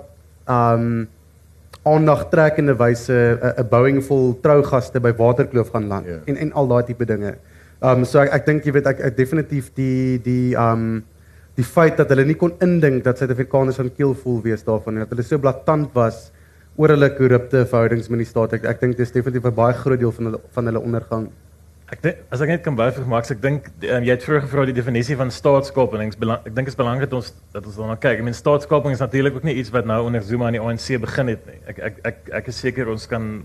um 0.49 1.09
aandagtrekkende 1.85 2.75
wyse 2.77 3.13
'n 3.43 3.61
'n 3.61 3.69
bouing 3.69 4.03
vol 4.05 4.39
trougaste 4.41 5.01
by 5.01 5.13
Waterkloof 5.17 5.69
gaan 5.71 5.87
land 5.87 6.07
Ja. 6.07 6.19
en 6.25 6.37
en 6.37 6.53
al 6.53 6.67
daai 6.67 6.85
tipe 6.85 7.05
dinge. 7.05 7.35
Um 7.83 8.05
so 8.05 8.21
ek 8.21 8.33
ek 8.33 8.47
dink 8.47 8.65
jy 8.67 8.73
weet 8.73 8.87
ek, 8.87 9.01
ek 9.01 9.17
definitief 9.17 9.73
die 9.75 10.19
die 10.19 10.55
um 10.57 11.03
die 11.55 11.67
feit 11.67 11.97
dat 11.97 12.11
hulle 12.11 12.25
nie 12.27 12.39
kon 12.39 12.55
indink 12.65 13.05
dat 13.05 13.19
Suid-Afrikaners 13.19 13.79
aan 13.79 13.93
keelvol 13.95 14.41
wees 14.43 14.65
daarvan 14.67 14.97
en 14.97 15.05
dat 15.05 15.15
hulle 15.15 15.23
so 15.27 15.39
blaatant 15.39 15.93
was 15.95 16.31
oor 16.77 16.91
hulle 16.91 17.11
korrupte 17.15 17.63
verhoudings 17.71 18.11
met 18.11 18.25
die 18.25 18.29
staat. 18.29 18.57
Ek 18.59 18.65
ek 18.75 18.81
dink 18.83 18.99
dis 18.99 19.15
definitief 19.15 19.47
'n 19.47 19.55
baie 19.55 19.75
groot 19.75 20.01
deel 20.01 20.13
van 20.13 20.31
hulle 20.31 20.41
van 20.55 20.67
hulle 20.67 20.81
ondergang. 20.81 21.29
Ek 21.93 22.01
dink 22.03 22.17
as 22.33 22.41
ek 22.41 22.49
net 22.49 22.63
kan 22.65 22.77
byvoeg 22.77 23.07
Max, 23.07 23.31
ek 23.31 23.43
dink 23.43 23.67
um, 23.69 24.03
jy 24.03 24.11
het 24.11 24.25
vroeër 24.25 24.43
gevra 24.47 24.65
die 24.67 24.75
definisie 24.75 25.17
van 25.21 25.31
staatskaping. 25.31 26.03
Ek 26.03 26.17
dink 26.19 26.67
dit 26.67 26.73
is 26.73 26.79
belangrik 26.81 27.11
dat 27.11 27.19
ons 27.21 27.33
dat 27.53 27.67
ons 27.67 27.77
daarna 27.77 27.97
kyk. 28.01 28.19
Ek 28.19 28.25
meen 28.25 28.35
staatskaping 28.35 28.97
is 28.97 29.05
natuurlik 29.05 29.37
ook 29.37 29.45
nie 29.45 29.55
iets 29.61 29.71
wat 29.71 29.87
nou 29.87 30.01
onder 30.07 30.25
Zuma 30.25 30.49
en 30.49 30.57
die 30.57 30.63
ANC 30.65 30.97
begin 31.01 31.29
het 31.29 31.45
nie. 31.47 31.61
Ek 31.69 31.79
ek 31.79 32.01
ek 32.11 32.31
ek 32.41 32.49
is 32.49 32.59
seker 32.65 32.89
ons 32.89 33.07
kan 33.07 33.45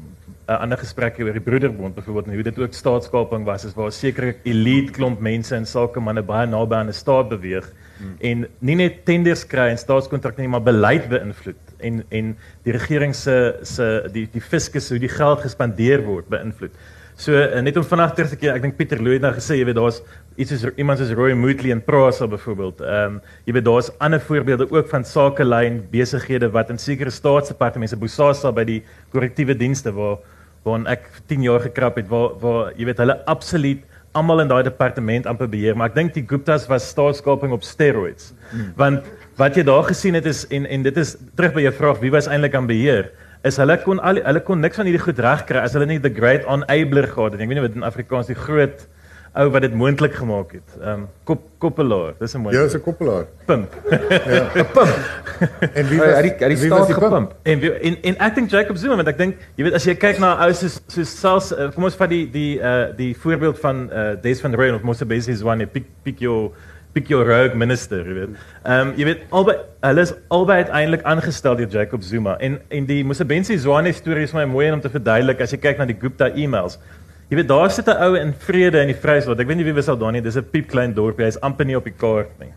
'n 0.49 0.51
uh, 0.51 0.61
ander 0.65 0.79
gesprek 0.81 1.17
hê 1.17 1.23
oor 1.23 1.37
die 1.37 1.45
broederbond 1.45 1.95
byvoorbeeld 1.95 2.27
en 2.27 2.33
hoe 2.33 2.43
dit 2.43 2.59
ook 2.59 2.73
staatskaping 2.73 3.45
was 3.45 3.65
is 3.65 3.75
waar 3.77 3.91
sekere 3.91 4.35
elite 4.43 4.91
klomp 4.91 5.19
mense 5.21 5.55
en 5.55 5.65
sakemanne 5.65 6.23
baie 6.25 6.47
naby 6.47 6.75
aan 6.75 6.89
'n 6.89 6.93
staat 6.93 7.29
beweeg 7.29 7.67
hmm. 7.99 8.15
en 8.19 8.47
nie 8.59 8.75
net 8.75 9.05
tenders 9.05 9.45
kry 9.45 9.69
en 9.69 9.77
staatskontrakte 9.77 10.41
nie, 10.41 10.49
maar 10.49 10.63
beleid 10.63 11.05
beïnvloed 11.09 11.75
en 11.79 12.03
en 12.09 12.37
die 12.63 12.73
regering 12.73 13.13
se 13.15 13.59
se 13.61 14.09
die 14.13 14.27
die 14.33 14.41
fiskus 14.41 14.89
hoe 14.89 14.99
die 14.99 15.15
geld 15.19 15.45
gespandeer 15.45 16.01
word 16.05 16.27
beïnvloed. 16.29 16.73
So 17.19 17.35
uh, 17.35 17.59
net 17.59 17.75
om 17.77 17.83
vanaand 17.83 18.15
terug 18.15 18.29
te 18.31 18.37
keer, 18.39 18.55
ek 18.55 18.63
dink 18.63 18.77
Pieter 18.79 19.01
Louw 19.03 19.17
het 19.17 19.23
nou 19.25 19.33
gesê, 19.35 19.57
jy 19.59 19.65
weet 19.67 19.75
daar's 19.75 19.97
iets 20.39 20.53
soos 20.53 20.77
iemand 20.79 21.01
soos 21.01 21.11
Roy 21.11 21.33
Moodley 21.35 21.73
en 21.75 21.81
Prasa 21.83 22.27
byvoorbeeld. 22.31 22.79
Ehm 22.79 23.17
um, 23.17 23.21
jy 23.43 23.57
weet 23.57 23.65
daar's 23.67 23.89
ander 23.99 24.21
voorbeelde 24.23 24.69
ook 24.71 24.87
van 24.87 25.03
sakelyn 25.03 25.81
besighede 25.91 26.47
wat 26.55 26.71
in 26.71 26.79
sekere 26.79 27.11
staatsdepartemente, 27.11 27.99
Bosasa 27.99 28.53
by 28.55 28.63
die 28.63 28.79
korrektiewe 29.11 29.57
dienste 29.59 29.91
waar 29.91 30.21
waar 30.63 30.83
ek 30.91 31.07
vir 31.13 31.23
10 31.33 31.45
jaar 31.47 31.63
gekrap 31.67 32.01
het 32.01 32.09
waar 32.11 32.35
waar 32.41 32.73
jy 32.75 32.89
weet 32.89 32.99
hulle 33.03 33.15
absoluut 33.25 33.85
almal 34.17 34.41
in 34.41 34.49
daai 34.49 34.63
departement 34.65 35.27
amper 35.29 35.47
beheer, 35.47 35.75
maar 35.77 35.91
ek 35.91 35.95
dink 35.95 36.13
die 36.15 36.25
Guptas 36.25 36.65
was 36.67 36.87
staatskaping 36.89 37.53
op 37.53 37.63
steroids. 37.63 38.33
Hmm. 38.49 38.71
Want 38.75 39.05
wat 39.37 39.55
jy 39.55 39.63
daar 39.63 39.85
gesien 39.85 40.17
het 40.17 40.25
is 40.25 40.47
en 40.49 40.65
en 40.65 40.83
dit 40.83 40.97
is 40.97 41.15
terug 41.37 41.53
by 41.53 41.67
jou 41.67 41.73
vraag 41.77 42.01
wie 42.01 42.11
was 42.11 42.27
eintlik 42.27 42.57
aan 42.57 42.67
beheer? 42.67 43.11
is 43.47 43.55
hulle 43.61 43.77
kon 43.85 44.01
al 44.03 44.19
hulle 44.19 44.41
kon 44.43 44.59
niks 44.59 44.79
van 44.79 44.87
hierdie 44.89 45.03
goed 45.03 45.19
regkry 45.23 45.61
as 45.63 45.75
hulle 45.77 45.87
nie 45.87 45.99
the 46.03 46.11
great 46.11 46.43
enabler 46.43 47.07
gehad 47.07 47.35
het. 47.35 47.43
Ek 47.43 47.47
weet 47.47 47.59
nie 47.59 47.63
wat 47.63 47.77
in 47.77 47.87
Afrikaans 47.87 48.31
die 48.31 48.35
groot 48.35 48.83
ou 49.39 49.47
wat 49.53 49.61
dit 49.63 49.73
moontlik 49.73 50.13
gemaak 50.19 50.51
het. 50.57 50.75
Ehm 50.81 50.89
um, 50.89 51.07
kop 51.23 51.41
koppelaar. 51.63 52.13
Dis 52.19 52.33
'n 52.35 52.41
mooi. 52.43 52.55
Ja, 52.55 52.63
is 52.67 52.75
'n 52.75 52.81
koppelaar. 52.83 53.25
pimp. 53.49 53.71
En 55.73 55.87
wie 55.87 55.99
Hy 55.99 56.05
was 56.05 56.15
het 56.15 56.23
die 56.25 56.33
hy 56.33 56.49
het 56.49 56.49
die 56.49 56.57
wie 56.61 56.69
was 56.69 56.85
staat 56.85 56.87
pimp? 56.87 57.03
gepump. 57.03 57.35
En 57.43 57.59
wie- 57.59 57.73
en 57.89 57.97
en 58.01 58.17
ek 58.27 58.35
dink 58.35 58.49
Jacob 58.51 58.77
Zuma 58.77 58.95
want 58.95 59.07
ek 59.07 59.17
dink 59.17 59.35
jy 59.55 59.63
weet 59.63 59.73
as 59.79 59.85
jy 59.87 59.95
kyk 59.95 60.19
na 60.19 60.33
ou 60.45 60.53
soos 60.53 60.79
soos 60.87 61.13
selfs 61.19 61.51
uh, 61.51 61.69
kom 61.75 61.83
ons 61.83 61.95
vat 61.95 62.09
die 62.09 62.25
die 62.31 62.59
uh 62.59 62.89
die 62.97 63.13
voorbeeld 63.15 63.59
van 63.59 63.89
uh 63.93 64.15
Des 64.21 64.41
van 64.41 64.53
Rooyen 64.55 64.75
of 64.75 64.81
Mosebesi 64.83 65.33
Zwane 65.35 65.65
pick 65.67 65.85
pick 66.03 66.19
your 66.19 66.51
pick 66.93 67.07
your 67.09 67.23
rogue 67.27 67.53
minister, 67.55 68.01
jy 68.01 68.13
weet. 68.13 68.29
Ehm 68.65 68.87
um, 68.87 68.93
jy 68.97 69.05
weet 69.05 69.19
albei 69.29 69.55
hulle 69.81 70.01
is 70.01 70.13
albei 70.29 70.55
uiteindelik 70.63 71.03
aangestel 71.03 71.55
deur 71.55 71.67
Jacob 71.69 72.01
Zuma 72.03 72.37
en 72.39 72.59
en 72.69 72.85
die 72.85 73.03
Mosebesi 73.05 73.57
Zwane 73.57 73.93
storie 73.93 74.23
is 74.23 74.33
my 74.33 74.45
mooi 74.45 74.71
om 74.71 74.81
te 74.81 74.89
verduidelik 74.89 75.41
as 75.41 75.51
jy 75.51 75.57
kyk 75.59 75.77
na 75.77 75.85
die 75.85 75.97
Gupta 76.01 76.27
e-mails. 76.35 76.79
Jy 77.29 77.37
weet 77.37 77.47
daar 77.47 77.69
sit 77.69 77.87
'n 77.87 78.01
ou 78.01 78.15
in 78.17 78.33
vrede 78.33 78.81
in 78.81 78.87
die 78.87 78.97
Vrystaat. 78.97 79.39
Ek 79.39 79.47
weet 79.47 79.57
nie 79.57 79.65
wie 79.65 79.73
was 79.73 79.87
al 79.87 79.97
daar 79.97 80.11
nie. 80.11 80.21
Dis 80.21 80.35
'n 80.35 80.49
piepklein 80.49 80.93
dorpie. 80.93 81.25
Hy's 81.25 81.37
amper 81.41 81.65
nie 81.65 81.77
op 81.77 81.83
die 81.83 81.93
kaart 81.93 82.39
nie. 82.39 82.53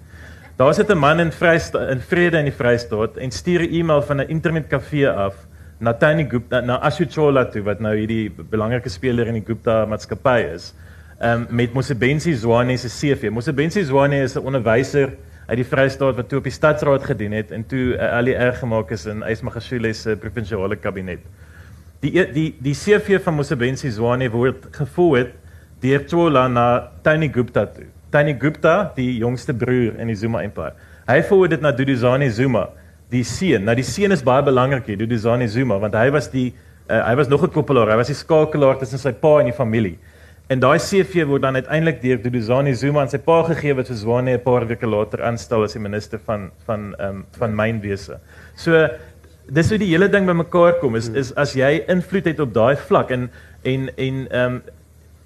Daar 0.57 0.75
sit 0.75 0.89
'n 0.91 0.99
man 0.99 1.21
in 1.21 1.31
Vrystaat 1.31 1.91
in 1.91 2.01
vrede 2.01 2.39
in 2.39 2.45
die 2.45 2.57
Vrystaat 2.57 3.17
en 3.19 3.31
stuur 3.31 3.61
'n 3.61 3.73
e-mail 3.73 4.03
van 4.03 4.21
'n 4.21 4.29
internetkafee 4.29 5.09
af 5.09 5.35
na 5.79 5.93
Tony 5.93 6.25
Gupta 6.25 6.61
na 6.61 6.79
Ashuchola 6.81 7.45
toe 7.45 7.63
wat 7.63 7.81
nou 7.81 7.95
hierdie 7.95 8.31
belangrike 8.31 8.89
speler 8.89 9.27
in 9.27 9.35
die 9.35 9.45
Gupta 9.47 9.85
maatskappy 9.87 10.55
is. 10.55 10.75
Ehm 11.21 11.41
um, 11.41 11.47
met 11.51 11.73
Mosebenzi 11.73 12.35
Zwane 12.35 12.77
se 12.77 12.89
CV. 12.89 13.31
Mosebenzi 13.31 13.85
Zwane 13.85 14.23
is 14.23 14.37
'n 14.37 14.45
onderwyser 14.45 15.11
uit 15.47 15.57
die 15.57 15.67
Vrystaat 15.67 16.17
wat 16.17 16.29
toe 16.29 16.39
op 16.39 16.45
die 16.45 16.53
stadsraad 16.53 17.05
gedien 17.05 17.33
het 17.33 17.51
en 17.51 17.67
toe 17.67 17.95
uh, 17.95 18.13
al 18.17 18.25
die 18.25 18.35
erg 18.35 18.59
gemaak 18.59 18.91
is 18.91 19.07
in 19.07 19.23
Ysmagashule 19.23 19.93
se 19.93 20.17
provinsiale 20.17 20.77
kabinet. 20.77 21.21
Die 22.03 22.17
e- 22.19 22.33
die 22.35 22.49
die 22.59 22.75
CV 22.75 23.21
van 23.23 23.37
Mosebenzi 23.39 23.91
Zwane 23.95 24.27
word 24.31 24.65
gevoer 24.75 25.29
deur 25.83 26.03
Chola 26.11 26.49
na 26.49 26.65
Tony 27.03 27.29
Gupta 27.29 27.67
toe. 27.67 27.87
Tony 28.11 28.35
Gupta, 28.35 28.93
die 28.97 29.19
jongste 29.19 29.55
broer 29.55 29.95
in 30.01 30.11
die 30.11 30.17
Zuma 30.19 30.43
Empire. 30.43 30.75
Hy 31.07 31.21
voer 31.29 31.53
dit 31.55 31.63
na 31.63 31.71
Duduzane 31.73 32.27
Zuma, 32.31 32.67
die 33.11 33.23
seun. 33.25 33.65
Nou 33.65 33.75
die 33.79 33.87
seun 33.87 34.13
is 34.13 34.25
baie 34.27 34.43
belangrik 34.43 34.91
hier, 34.91 34.99
Duduzane 34.99 35.47
Zuma, 35.49 35.79
want 35.79 35.95
hy 35.95 36.11
was 36.11 36.27
die 36.33 36.51
uh, 36.89 37.05
hy 37.07 37.15
was 37.17 37.31
nog 37.31 37.47
'n 37.47 37.55
koppelaar. 37.55 37.95
Hy 37.95 38.01
was 38.03 38.11
die 38.11 38.19
skakelaar 38.19 38.83
tussen 38.83 38.99
sy 38.99 39.13
pa 39.13 39.39
en 39.39 39.53
die 39.53 39.57
familie. 39.57 39.99
En 40.51 40.61
daai 40.61 40.79
CV 40.83 41.25
word 41.25 41.43
dan 41.47 41.55
uiteindelik 41.55 42.03
deur 42.03 42.19
Duduzane 42.21 42.75
Zuma 42.75 43.01
aan 43.01 43.09
sy 43.09 43.19
pa 43.23 43.45
gegee 43.47 43.79
wat 43.79 43.87
vir 43.89 43.97
Zwane 43.97 44.35
'n 44.35 44.43
paar 44.43 44.67
weke 44.67 44.87
later 44.87 45.23
aanstel 45.23 45.63
as 45.63 45.73
die 45.73 45.81
minister 45.81 46.19
van 46.19 46.51
van 46.67 46.95
ehm 46.99 47.09
um, 47.09 47.25
van 47.39 47.55
mynwese. 47.55 48.19
So 48.57 48.89
dis 49.51 49.71
hoe 49.71 49.79
die 49.79 49.91
hele 49.91 50.09
ding 50.09 50.27
bymekaar 50.27 50.79
kom 50.81 50.97
is 50.97 51.09
is 51.09 51.33
as 51.37 51.57
jy 51.59 51.85
invloed 51.89 52.31
het 52.31 52.41
op 52.41 52.55
daai 52.55 52.77
vlak 52.77 53.11
en 53.11 53.31
en 53.65 53.91
en 53.97 54.29
ehm 54.31 54.55
um, 54.55 54.63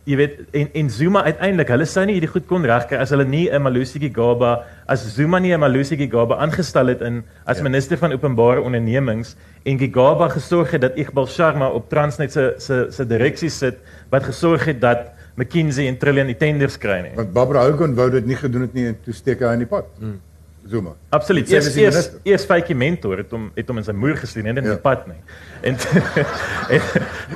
jy 0.07 0.17
weet 0.21 0.35
en 0.55 0.69
en 0.81 0.91
Zuma 0.91 1.25
uiteindelik 1.27 1.71
hulle 1.75 1.87
sou 1.91 2.05
nie 2.07 2.15
hierdie 2.15 2.31
goed 2.31 2.45
kon 2.47 2.65
regkry 2.65 2.99
as 3.03 3.11
hulle 3.11 3.25
nie 3.27 3.51
'n 3.51 3.63
Malusi 3.63 3.99
Gigaba 3.99 4.65
as 4.87 5.03
Zuma 5.17 5.39
nie 5.41 5.53
'n 5.53 5.61
Malusi 5.61 5.97
Gigaba 5.97 6.37
aangestel 6.37 6.87
het 6.87 7.01
in 7.03 7.25
as 7.45 7.59
ja. 7.59 7.65
minister 7.65 7.99
van 7.99 8.13
openbare 8.13 8.63
ondernemings 8.63 9.37
en 9.65 9.79
Gigaba 9.79 10.29
gesorg 10.29 10.71
het 10.71 10.81
dat 10.81 10.97
Iqbal 10.97 11.27
Sharma 11.27 11.69
op 11.69 11.91
Transnet 11.91 12.33
se 12.33 12.55
se 12.59 12.87
se 12.91 13.05
direksie 13.05 13.51
sit 13.51 13.79
wat 14.11 14.23
gesorg 14.23 14.65
het 14.65 14.81
dat 14.81 15.11
McKinsey 15.37 15.89
en 15.89 15.99
Trillion 15.99 16.27
die 16.27 16.37
tenders 16.37 16.79
kry 16.79 17.01
nie. 17.03 17.13
Want 17.17 17.33
Barbara 17.33 17.67
Hogan 17.69 17.95
wou 17.95 18.11
dit 18.11 18.27
nie 18.27 18.37
gedoen 18.37 18.63
het 18.63 18.75
nie 18.75 18.87
en 18.87 18.97
toe 19.05 19.13
steek 19.13 19.41
hy 19.41 19.53
in 19.53 19.59
die 19.59 19.67
pad. 19.69 19.85
Hmm. 19.99 20.21
Zuma. 20.69 20.91
Absoluut. 21.09 21.51
Eers 21.51 21.77
eers 21.77 22.11
eers 22.23 22.45
fytjie 22.45 22.75
mentor 22.77 23.17
het 23.19 23.31
hom 23.31 23.51
het 23.55 23.69
hom 23.69 23.77
in 23.79 23.85
sy 23.85 23.93
moer 23.93 24.17
gesien 24.17 24.47
en 24.47 24.57
in 24.57 24.65
Ja. 24.65 24.71
die 24.71 24.79
pad 24.81 25.07
nie. 25.07 25.21
En 25.63 25.77
en, 26.75 26.81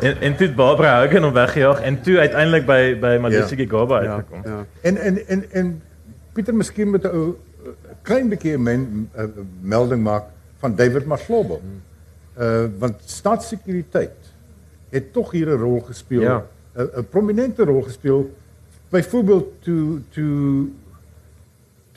en 0.01 0.21
en 0.21 0.37
toe 0.37 0.49
Barbara 0.55 1.01
Hogan 1.03 1.23
hom 1.23 1.33
weggejaag 1.33 1.81
en 1.81 2.01
toe 2.03 2.19
uiteindelik 2.19 2.67
by 2.67 2.81
by 3.01 3.19
Malusi 3.21 3.57
Ja. 3.57 3.63
Gigaba 3.65 4.03
Ja, 4.03 4.11
uitgekom. 4.15 4.43
ja. 4.45 4.65
En 4.83 4.97
en 4.97 5.27
en 5.29 5.45
en 5.51 5.83
Pieter 6.33 6.55
miskien 6.55 6.91
met 6.91 7.03
'n 7.05 7.07
ou 7.07 7.37
klein 8.03 8.29
bietjie 8.29 8.57
'n 8.57 8.63
men, 8.63 9.11
uh, 9.19 9.25
melding 9.61 10.03
maak 10.03 10.25
van 10.59 10.75
David 10.75 11.05
Maslobo. 11.07 11.61
Uh 12.41 12.65
want 12.79 12.95
staatssekuriteit 13.05 14.17
het 14.91 15.13
tog 15.13 15.31
hier 15.31 15.47
'n 15.49 15.59
rol 15.61 15.81
gespeel. 15.81 16.23
Ja. 16.23 16.45
'n 16.77 16.89
'n 16.99 17.07
prominente 17.11 17.65
rol 17.65 17.83
gespeel. 17.83 18.31
Byvoorbeeld 18.91 19.63
toe 19.63 20.01
toe 20.09 20.69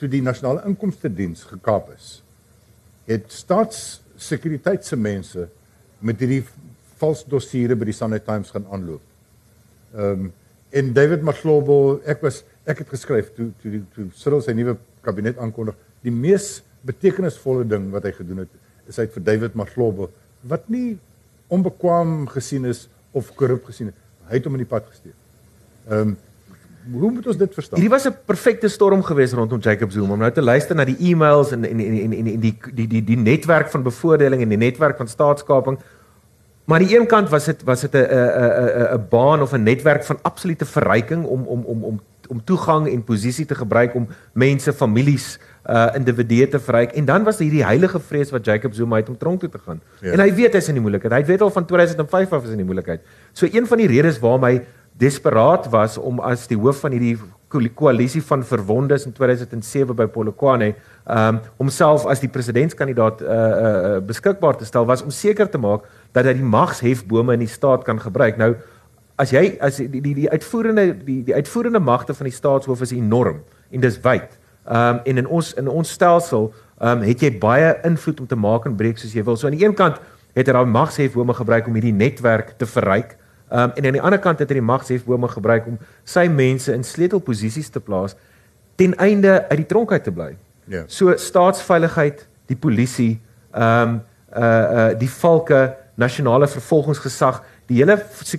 toe 0.00 0.08
die 0.10 0.22
nasionale 0.22 0.64
inkomste 0.68 1.10
diens 1.12 1.44
gekaap 1.48 1.90
is. 1.94 2.18
Het 3.08 3.26
staatssekuriteitse 3.32 4.96
mense 4.96 5.48
met 6.04 6.20
hierdie 6.22 6.42
vals 7.00 7.24
dossiere 7.28 7.76
by 7.78 7.88
die 7.88 7.96
Sunday 7.96 8.22
Times 8.24 8.52
gaan 8.54 8.66
aanloop. 8.72 9.04
Ehm 9.94 10.26
um, 10.26 10.32
en 10.74 10.88
David 10.90 11.20
Maslobo, 11.22 12.00
ek 12.02 12.24
was 12.26 12.40
ek 12.66 12.80
het 12.82 12.88
geskryf 12.90 13.28
toe 13.36 13.52
toe 13.62 13.70
die 13.76 13.82
toe 13.94 14.08
Cyril 14.18 14.40
sy 14.42 14.56
nuwe 14.58 14.72
kabinet 15.06 15.38
aankondig, 15.38 15.76
die 16.02 16.10
mees 16.10 16.64
betekenisvolle 16.82 17.62
ding 17.70 17.92
wat 17.92 18.08
hy 18.08 18.10
gedoen 18.16 18.42
het, 18.42 18.56
is 18.90 18.98
hy 18.98 19.06
het 19.06 19.14
vir 19.14 19.24
David 19.28 19.54
Maslobo 19.54 20.08
wat 20.50 20.66
nie 20.72 20.96
onbekwaam 21.54 22.24
gesien 22.32 22.66
is 22.66 22.88
of 23.14 23.30
korrup 23.38 23.68
gesien 23.70 23.92
het. 23.92 24.00
Hy 24.26 24.40
het 24.40 24.48
hom 24.48 24.56
in 24.58 24.64
die 24.64 24.70
pad 24.70 24.88
gesteek. 24.90 25.16
Ehm 25.86 26.14
um, 26.14 26.16
hoe 26.92 27.10
moet 27.10 27.26
ons 27.26 27.36
dit 27.36 27.54
verstaan? 27.54 27.80
Hierdie 27.80 27.94
was 27.96 28.06
'n 28.06 28.16
perfekte 28.24 28.68
storm 28.68 29.02
geweest 29.02 29.32
rondom 29.32 29.58
Jacob 29.60 29.90
Zuma 29.90 30.12
om 30.12 30.18
nou 30.18 30.32
te 30.32 30.42
luister 30.42 30.76
na 30.76 30.84
die 30.84 30.96
e-mails 30.98 31.52
en 31.52 31.64
en 31.64 31.80
en 31.80 32.12
en 32.12 32.12
en, 32.12 32.40
die, 32.40 32.56
die 32.74 32.86
die 32.86 33.04
die 33.04 33.16
netwerk 33.16 33.70
van 33.70 33.82
bevoordeling 33.82 34.42
en 34.42 34.48
die 34.48 34.58
netwerk 34.58 34.96
van 34.96 35.08
staatskaping. 35.08 35.78
Maar 36.64 36.80
aan 36.80 36.86
die 36.86 36.98
een 36.98 37.06
kant 37.06 37.28
was 37.28 37.44
dit 37.44 37.62
was 37.62 37.80
dit 37.80 37.94
'n 37.94 37.98
'n 37.98 38.04
'n 38.04 38.94
'n 38.94 39.06
baan 39.08 39.42
of 39.42 39.52
'n 39.52 39.62
netwerk 39.62 40.04
van 40.04 40.18
absolute 40.22 40.64
verryking 40.64 41.24
om 41.24 41.46
om 41.46 41.64
om 41.64 41.84
om 41.84 42.00
om 42.28 42.44
toegang 42.44 42.88
en 42.88 43.04
posisie 43.04 43.46
te 43.46 43.54
gebruik 43.54 43.94
om 43.94 44.08
mense, 44.32 44.72
families, 44.72 45.38
uh 45.64 45.86
individue 45.94 46.48
te 46.48 46.60
verryk. 46.60 46.92
En 46.92 47.04
dan 47.04 47.24
was 47.24 47.38
hierdie 47.38 47.64
heilige 47.64 48.00
vrees 48.00 48.30
wat 48.30 48.44
Jacob 48.44 48.74
Zuma 48.74 48.96
het 48.96 49.08
om 49.08 49.18
tronk 49.18 49.40
toe 49.40 49.48
te 49.48 49.58
gaan. 49.58 49.80
Ja. 50.00 50.12
En 50.12 50.20
hy 50.20 50.34
weet 50.34 50.52
hy's 50.52 50.68
in 50.68 50.74
die 50.74 50.84
moeilikheid. 50.84 51.12
Hy 51.12 51.24
weet 51.24 51.40
al 51.40 51.50
van 51.50 51.66
2005 51.66 52.32
af 52.32 52.44
is 52.44 52.50
in 52.50 52.56
die 52.56 52.64
moeilikheid. 52.68 53.00
So 53.32 53.48
een 53.50 53.66
van 53.66 53.78
die 53.78 53.86
redes 53.86 54.18
waarom 54.18 54.44
hy 54.44 54.60
desperaat 54.98 55.68
was 55.70 55.98
om 55.98 56.20
as 56.20 56.46
die 56.46 56.58
hoof 56.58 56.84
van 56.84 56.94
hierdie 56.94 57.16
koalisie 57.74 58.22
van 58.22 58.42
verwondes 58.46 59.04
in 59.06 59.12
2007 59.14 59.94
by 59.94 60.06
Polokwane 60.10 60.72
um 61.06 61.40
homself 61.58 62.06
as 62.10 62.22
die 62.22 62.30
presidentskandidaat 62.30 63.22
uh, 63.22 63.28
uh 63.28 63.98
beskikbaar 64.06 64.58
te 64.58 64.66
stel 64.66 64.86
was 64.86 65.02
om 65.02 65.10
seker 65.10 65.50
te 65.50 65.58
maak 65.58 65.86
dat 66.12 66.26
hy 66.26 66.34
die 66.38 66.46
magshefbome 66.46 67.34
in 67.34 67.44
die 67.44 67.50
staat 67.50 67.84
kan 67.84 68.00
gebruik. 68.00 68.38
Nou 68.38 68.54
as 69.20 69.30
jy 69.34 69.56
as 69.62 69.78
die 69.78 70.00
die 70.02 70.14
die 70.14 70.30
uitvoerende 70.30 70.88
die 71.04 71.20
die 71.26 71.34
uitvoerende 71.34 71.82
magte 71.82 72.14
van 72.14 72.30
die 72.30 72.34
staatshoof 72.34 72.82
is 72.86 72.94
enorm 72.94 73.42
en 73.70 73.84
dis 73.84 74.00
wyd. 74.02 74.30
Um 74.66 75.02
en 75.04 75.22
in 75.22 75.26
ons 75.26 75.52
in 75.60 75.70
ons 75.70 75.90
stelsel 75.90 76.52
um 76.80 77.04
het 77.06 77.22
jy 77.22 77.34
baie 77.38 77.74
invloed 77.86 78.24
om 78.24 78.30
te 78.30 78.38
maak 78.38 78.66
en 78.66 78.78
breek 78.78 78.98
soos 78.98 79.14
jy 79.14 79.22
wil. 79.26 79.36
So 79.36 79.50
aan 79.50 79.58
die 79.58 79.66
een 79.66 79.78
kant 79.78 80.00
het 80.34 80.48
hy 80.48 80.52
daai 80.56 80.66
magshefbome 80.66 81.34
gebruik 81.34 81.68
om 81.70 81.78
hierdie 81.78 81.94
netwerk 81.94 82.56
te 82.58 82.66
verryk. 82.66 83.14
Um 83.54 83.70
en 83.78 83.86
aan 83.86 83.98
die 83.98 84.02
ander 84.02 84.18
kant 84.18 84.40
het 84.42 84.50
hy 84.50 84.58
die 84.58 84.66
magshefbome 84.66 85.28
gebruik 85.30 85.66
om 85.70 85.76
sy 86.04 86.26
mense 86.26 86.72
in 86.74 86.82
sleutelposisies 86.82 87.70
te 87.70 87.80
plaas 87.80 88.16
ten 88.74 88.96
einde 88.98 89.36
uit 89.48 89.60
die 89.60 89.68
tronk 89.70 89.92
uit 89.92 90.02
te 90.02 90.12
bly. 90.12 90.32
Ja. 90.66 90.82
So 90.90 91.14
staatsveiligheid, 91.16 92.26
die 92.50 92.58
polisie, 92.58 93.20
ehm 93.52 93.94
um, 93.94 94.00
uh 94.34 94.42
uh 94.44 94.86
die 94.98 95.10
valke, 95.10 95.76
nasionale 95.94 96.48
vervolgingsgesag, 96.50 97.44
die 97.70 97.78
hele 97.78 97.94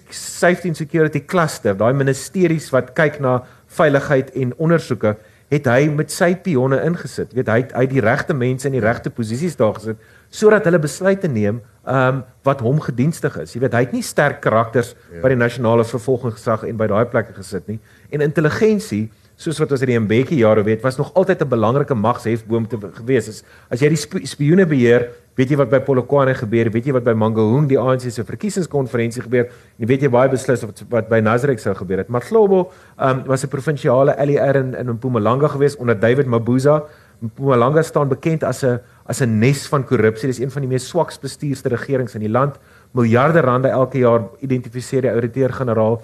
safety 0.09 0.67
and 0.67 0.77
security 0.77 1.21
cluster, 1.25 1.77
daai 1.77 1.93
ministeries 1.95 2.67
wat 2.73 2.91
kyk 2.97 3.21
na 3.23 3.37
veiligheid 3.77 4.33
en 4.35 4.51
ondersoeke, 4.59 5.15
het 5.53 5.69
hy 5.71 5.87
met 5.93 6.11
sy 6.11 6.33
pionne 6.35 6.81
ingesit. 6.83 7.31
Weet 7.37 7.53
hy 7.53 7.61
hy 7.71 7.85
die 7.87 8.03
regte 8.03 8.35
mense 8.35 8.67
in 8.67 8.75
die 8.75 8.83
regte 8.83 9.13
posisies 9.13 9.55
daar 9.55 9.77
gesit 9.79 10.01
sodat 10.29 10.65
hulle 10.65 10.79
besluite 10.79 11.27
neem 11.27 11.61
ehm 11.85 12.15
um, 12.15 12.23
wat 12.43 12.61
hom 12.61 12.79
gedienstig 12.81 13.37
is. 13.41 13.53
Jy 13.53 13.59
weet, 13.61 13.73
hy 13.73 13.79
het 13.85 13.93
nie 13.93 14.03
sterk 14.05 14.41
karakters 14.41 14.95
ja. 15.11 15.21
by 15.21 15.29
die 15.33 15.37
nasionale 15.37 15.85
vervolgingsgesag 15.85 16.65
en 16.69 16.77
by 16.77 16.87
daai 16.89 17.05
plekke 17.09 17.33
gesit 17.33 17.67
nie. 17.69 17.79
En 18.13 18.21
intelligensie 18.21 19.09
soos 19.35 19.59
wat 19.59 19.73
ons 19.75 19.83
uit 19.83 19.91
die 19.91 19.99
Mbeki 19.99 20.37
jare 20.39 20.63
weet, 20.63 20.81
was 20.83 20.97
nog 20.97 21.11
altyd 21.13 21.41
'n 21.43 21.49
belangrike 21.49 21.93
magshefboom 21.93 22.67
te 22.67 22.77
gewees. 22.79 23.27
As, 23.27 23.43
as 23.69 23.81
jy 23.81 23.89
die 23.89 23.99
sp 23.99 24.23
spioene 24.23 24.65
beheer, 24.65 25.09
weet 25.35 25.49
jy 25.49 25.57
wat 25.57 25.69
by 25.69 25.79
Polokwane 25.79 26.33
gebeur, 26.33 26.71
weet 26.71 26.85
jy 26.85 26.93
wat 26.93 27.03
by 27.03 27.13
Mangaung 27.13 27.67
die 27.67 27.77
ANC 27.77 28.09
se 28.09 28.23
verkiesingskonferensie 28.23 29.21
gebeur, 29.21 29.51
en 29.79 29.87
weet 29.87 30.01
jy 30.01 30.09
baie 30.09 30.29
beslis 30.29 30.63
wat, 30.63 30.83
wat 30.89 31.09
by 31.09 31.19
Nasrek 31.19 31.59
sou 31.59 31.75
gebeur 31.75 31.97
het. 31.97 32.07
Maar 32.07 32.21
Globo 32.21 32.71
um, 32.97 33.23
was 33.25 33.43
'n 33.43 33.49
provinsiale 33.49 34.15
LER 34.25 34.55
in 34.55 34.73
in 34.75 34.87
Mpumalanga 34.87 35.47
gewees 35.47 35.75
onder 35.75 35.99
David 35.99 36.27
Mabuza. 36.27 36.83
Mpumalanga 37.19 37.81
staan 37.81 38.07
bekend 38.07 38.43
as 38.43 38.63
'n 38.63 38.79
as 39.05 39.21
'n 39.21 39.39
nes 39.39 39.67
van 39.67 39.85
korrupsie. 39.85 40.27
Dis 40.27 40.39
een 40.39 40.51
van 40.51 40.61
die 40.61 40.69
mees 40.69 40.87
swaks 40.87 41.19
bestuurde 41.19 41.69
regerings 41.69 42.15
in 42.15 42.21
die 42.21 42.29
land. 42.29 42.57
Miljarde 42.91 43.39
rande 43.39 43.67
elke 43.67 43.97
jaar 43.97 44.21
identifiseer 44.39 45.01
die 45.01 45.11
ouditeur-generaal 45.11 46.01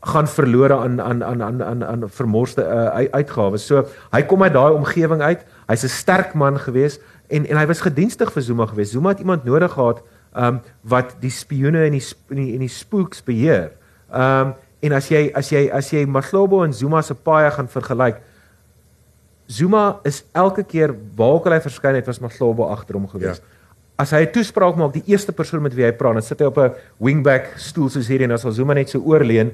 gaan 0.00 0.28
verlore 0.28 0.76
aan 0.76 1.00
aan 1.00 1.24
aan 1.24 1.42
aan 1.42 1.62
aan 1.62 1.84
aan 1.84 2.08
vermorste 2.08 2.62
uh, 2.62 3.04
uitgawes. 3.12 3.66
So 3.66 3.84
hy 4.12 4.22
kom 4.22 4.42
uit 4.42 4.52
daai 4.52 4.72
omgewing 4.72 5.20
uit. 5.20 5.44
Hy's 5.68 5.84
'n 5.84 5.88
sterk 5.88 6.34
man 6.34 6.58
gewees 6.58 6.98
en 7.28 7.46
en 7.46 7.56
hy 7.56 7.66
was 7.66 7.80
gedienstig 7.80 8.32
vir 8.32 8.42
Zuma 8.42 8.66
gewees. 8.66 8.90
Zuma 8.90 9.08
het 9.08 9.18
iemand 9.18 9.44
nodig 9.44 9.72
gehad 9.72 10.02
um 10.36 10.60
wat 10.82 11.16
die 11.20 11.30
spioene 11.30 11.84
en 11.84 11.92
die 11.92 12.04
en 12.30 12.36
die, 12.36 12.58
die 12.58 12.68
spooks 12.68 13.22
beheer. 13.22 13.70
Um 14.12 14.54
en 14.80 14.92
as 14.92 15.08
jy 15.08 15.30
as 15.34 15.50
jy 15.50 15.68
as 15.72 15.90
jy 15.90 16.06
Maslobo 16.06 16.64
en 16.64 16.72
Zuma 16.72 17.02
se 17.02 17.14
paai 17.14 17.50
gaan 17.50 17.68
vergelyk, 17.68 18.16
Zuma 19.50 19.98
is 20.06 20.22
elke 20.32 20.62
keer 20.62 20.92
waar 21.18 21.56
hy 21.56 21.62
verskyn 21.64 21.96
het 21.98 22.06
was 22.06 22.20
Maslobo 22.22 22.68
agter 22.70 22.94
hom 22.94 23.08
gewees. 23.10 23.40
Ja. 23.42 23.56
As 24.00 24.12
hy 24.14 24.22
'n 24.22 24.32
toespraak 24.32 24.76
maak, 24.76 24.92
die 24.94 25.02
eerste 25.10 25.32
persoon 25.32 25.62
met 25.62 25.74
wie 25.74 25.84
hy 25.84 25.92
praat, 25.92 26.14
dan 26.14 26.22
sit 26.22 26.38
hy 26.40 26.46
op 26.46 26.58
'n 26.58 26.72
wingback 26.98 27.58
stoel 27.58 27.88
soos 27.90 28.08
hierdie 28.08 28.24
en 28.24 28.32
as 28.32 28.46
Zuma 28.54 28.74
net 28.74 28.88
so 28.88 28.98
oorleun 28.98 29.50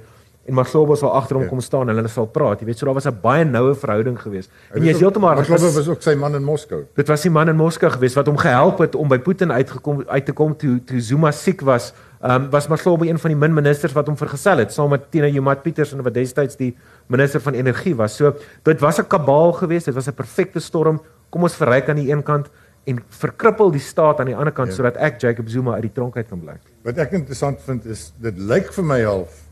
en 0.46 0.54
Maslobo 0.54 0.94
sal 0.94 1.11
agter 1.18 1.37
hom 1.37 1.42
ja. 1.42 1.48
kom 1.48 1.61
staan 1.61 1.90
en 1.90 1.96
hulle 1.96 2.09
sal 2.09 2.28
praat. 2.30 2.61
Jy 2.61 2.66
weet, 2.66 2.78
so 2.78 2.87
daar 2.87 2.94
was 2.94 3.06
'n 3.06 3.18
baie 3.22 3.44
noue 3.44 3.74
verhouding 3.74 4.18
geweest. 4.20 4.50
En 4.74 4.82
jy 4.82 4.90
is 4.90 5.00
heeltemal 5.00 5.35
Maslobo 5.35 5.72
was 5.72 5.88
ook 5.88 6.02
sy 6.02 6.14
man 6.14 6.35
in 6.35 6.44
Moskou. 6.44 6.85
Dit 6.94 7.09
was 7.09 7.22
die 7.22 7.30
man 7.30 7.48
in 7.48 7.56
Moskou 7.56 7.90
geweest 7.90 8.14
wat 8.14 8.26
hom 8.26 8.37
gehelp 8.37 8.78
het 8.78 8.94
om 8.94 9.09
by 9.09 9.18
Putin 9.18 9.50
uitgekom 9.50 10.04
uit 10.06 10.24
te 10.24 10.32
kom 10.32 10.56
toe 10.56 10.80
toe 10.85 11.00
Zuma 11.00 11.32
siek 11.32 11.61
was. 11.61 11.92
Ehm 12.22 12.44
um, 12.44 12.50
was 12.50 12.68
Maslobo 12.68 13.04
een 13.04 13.18
van 13.18 13.30
die 13.30 13.38
min 13.38 13.54
ministers 13.54 13.92
wat 13.92 14.06
hom 14.06 14.16
vergesel 14.16 14.59
het 14.59 14.72
saam 14.72 14.90
met 14.90 15.11
Tina 15.11 15.26
Joemat 15.26 15.62
Petersen 15.62 16.02
wat 16.02 16.14
destyds 16.14 16.56
die 16.56 16.76
minister 17.07 17.40
van 17.40 17.55
energie 17.55 17.95
was. 17.97 18.16
So 18.16 18.35
dit 18.62 18.81
was 18.81 18.99
'n 18.99 19.07
kabaal 19.07 19.53
geweest. 19.53 19.85
Dit 19.85 19.95
was 19.95 20.09
'n 20.09 20.14
perfekte 20.14 20.61
storm. 20.61 21.03
Kom 21.31 21.42
ons 21.42 21.55
verryk 21.55 21.88
aan 21.88 21.97
die 21.97 22.11
een 22.11 22.23
kant 22.23 22.51
en 22.85 23.03
verkrippel 23.09 23.71
die 23.71 23.81
staat 23.81 24.21
aan 24.21 24.31
die 24.31 24.37
ander 24.37 24.53
kant 24.53 24.69
ja. 24.69 24.75
sodat 24.75 24.97
ek 24.97 25.21
Jacob 25.21 25.49
Zuma 25.49 25.75
uit 25.75 25.88
die 25.88 25.92
tronk 25.92 26.16
uit 26.16 26.29
kan 26.29 26.40
bly. 26.40 26.55
Wat 26.87 26.99
ek 26.99 27.16
interessant 27.19 27.61
vind 27.66 27.87
is 27.90 28.12
dit 28.23 28.38
lyk 28.38 28.73
vir 28.73 28.85
my 28.85 29.01
half 29.03 29.42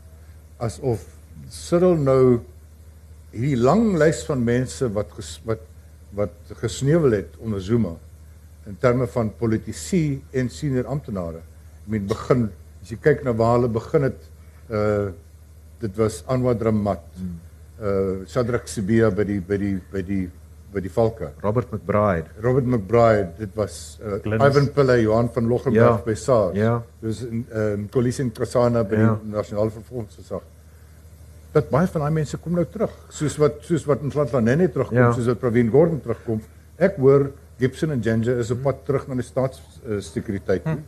asof 0.63 1.03
Cyril 1.51 1.97
nou 1.99 2.39
hierdie 3.35 3.59
lang 3.59 3.97
lys 3.99 4.23
van 4.25 4.43
mense 4.43 4.87
wat 4.95 5.11
ges, 5.17 5.39
wat 5.43 5.59
wat 6.15 6.53
gesneuwel 6.61 7.11
het 7.11 7.33
onder 7.43 7.59
Zuma 7.61 7.91
in 8.65 8.77
terme 8.79 9.07
van 9.11 9.33
politici 9.35 10.21
en 10.31 10.47
senior 10.49 10.87
amptenare. 10.87 11.41
Ek 11.83 11.89
meen 11.91 12.07
begin 12.07 12.47
as 12.81 12.93
jy 12.93 12.97
kyk 13.03 13.25
na 13.25 13.33
waar 13.35 13.57
hulle 13.57 13.71
begin 13.75 14.07
het 14.07 14.31
uh 14.71 15.11
dit 15.83 15.97
was 15.99 16.21
Anwar 16.31 16.55
Dramat. 16.55 17.03
Hmm. 17.17 17.33
Uh 17.75 18.23
Sadrak 18.25 18.67
Sibia 18.71 19.11
by 19.11 19.23
die 19.27 19.41
by 19.43 19.57
die 19.57 19.75
by 19.91 20.01
die 20.01 20.25
by 20.75 20.81
die 20.83 20.91
Valke. 20.91 21.29
Robert 21.43 21.71
McBride. 21.71 22.27
Robert 22.43 22.65
McBride, 22.67 23.29
dit 23.37 23.51
was 23.55 23.97
uh, 24.03 24.19
Ivan 24.27 24.67
Pillay, 24.75 25.05
Johan 25.05 25.29
van 25.31 25.47
Loggenberg 25.47 26.01
ja. 26.01 26.03
by 26.03 26.15
SARS. 26.19 26.57
Ja. 26.59 26.73
Dis 27.03 27.21
in 27.23 27.45
ehm 27.47 27.79
um, 27.79 27.85
Colisi 27.91 28.25
Trasana 28.35 28.83
by 28.83 28.99
ja. 28.99 29.13
die 29.21 29.31
Nasionale 29.31 29.71
Vervolgingsgesag. 29.71 30.43
Dat 31.55 31.69
baie 31.71 31.87
van 31.87 32.03
daai 32.03 32.17
mense 32.17 32.39
kom 32.43 32.57
nou 32.59 32.65
terug, 32.67 32.91
soos 33.15 33.37
wat 33.39 33.63
soos 33.63 33.85
wat 33.87 34.03
ons 34.03 34.17
land 34.19 34.33
van 34.33 34.43
Nene 34.43 34.67
terugkom, 34.71 34.99
ja. 34.99 35.13
soos 35.15 35.31
wat 35.31 35.39
Pravin 35.39 35.71
Gordhan 35.71 36.01
terugkom. 36.03 36.43
Ek 36.75 36.99
hoor 36.99 37.29
Gibson 37.59 37.95
en 37.95 38.03
Ginger 38.03 38.43
is 38.43 38.51
op 38.51 38.65
pad 38.65 38.83
terug 38.87 39.07
na 39.07 39.15
die 39.15 39.27
staatssekuriteit 39.27 40.67
toe. 40.67 40.75
Hm. 40.75 40.83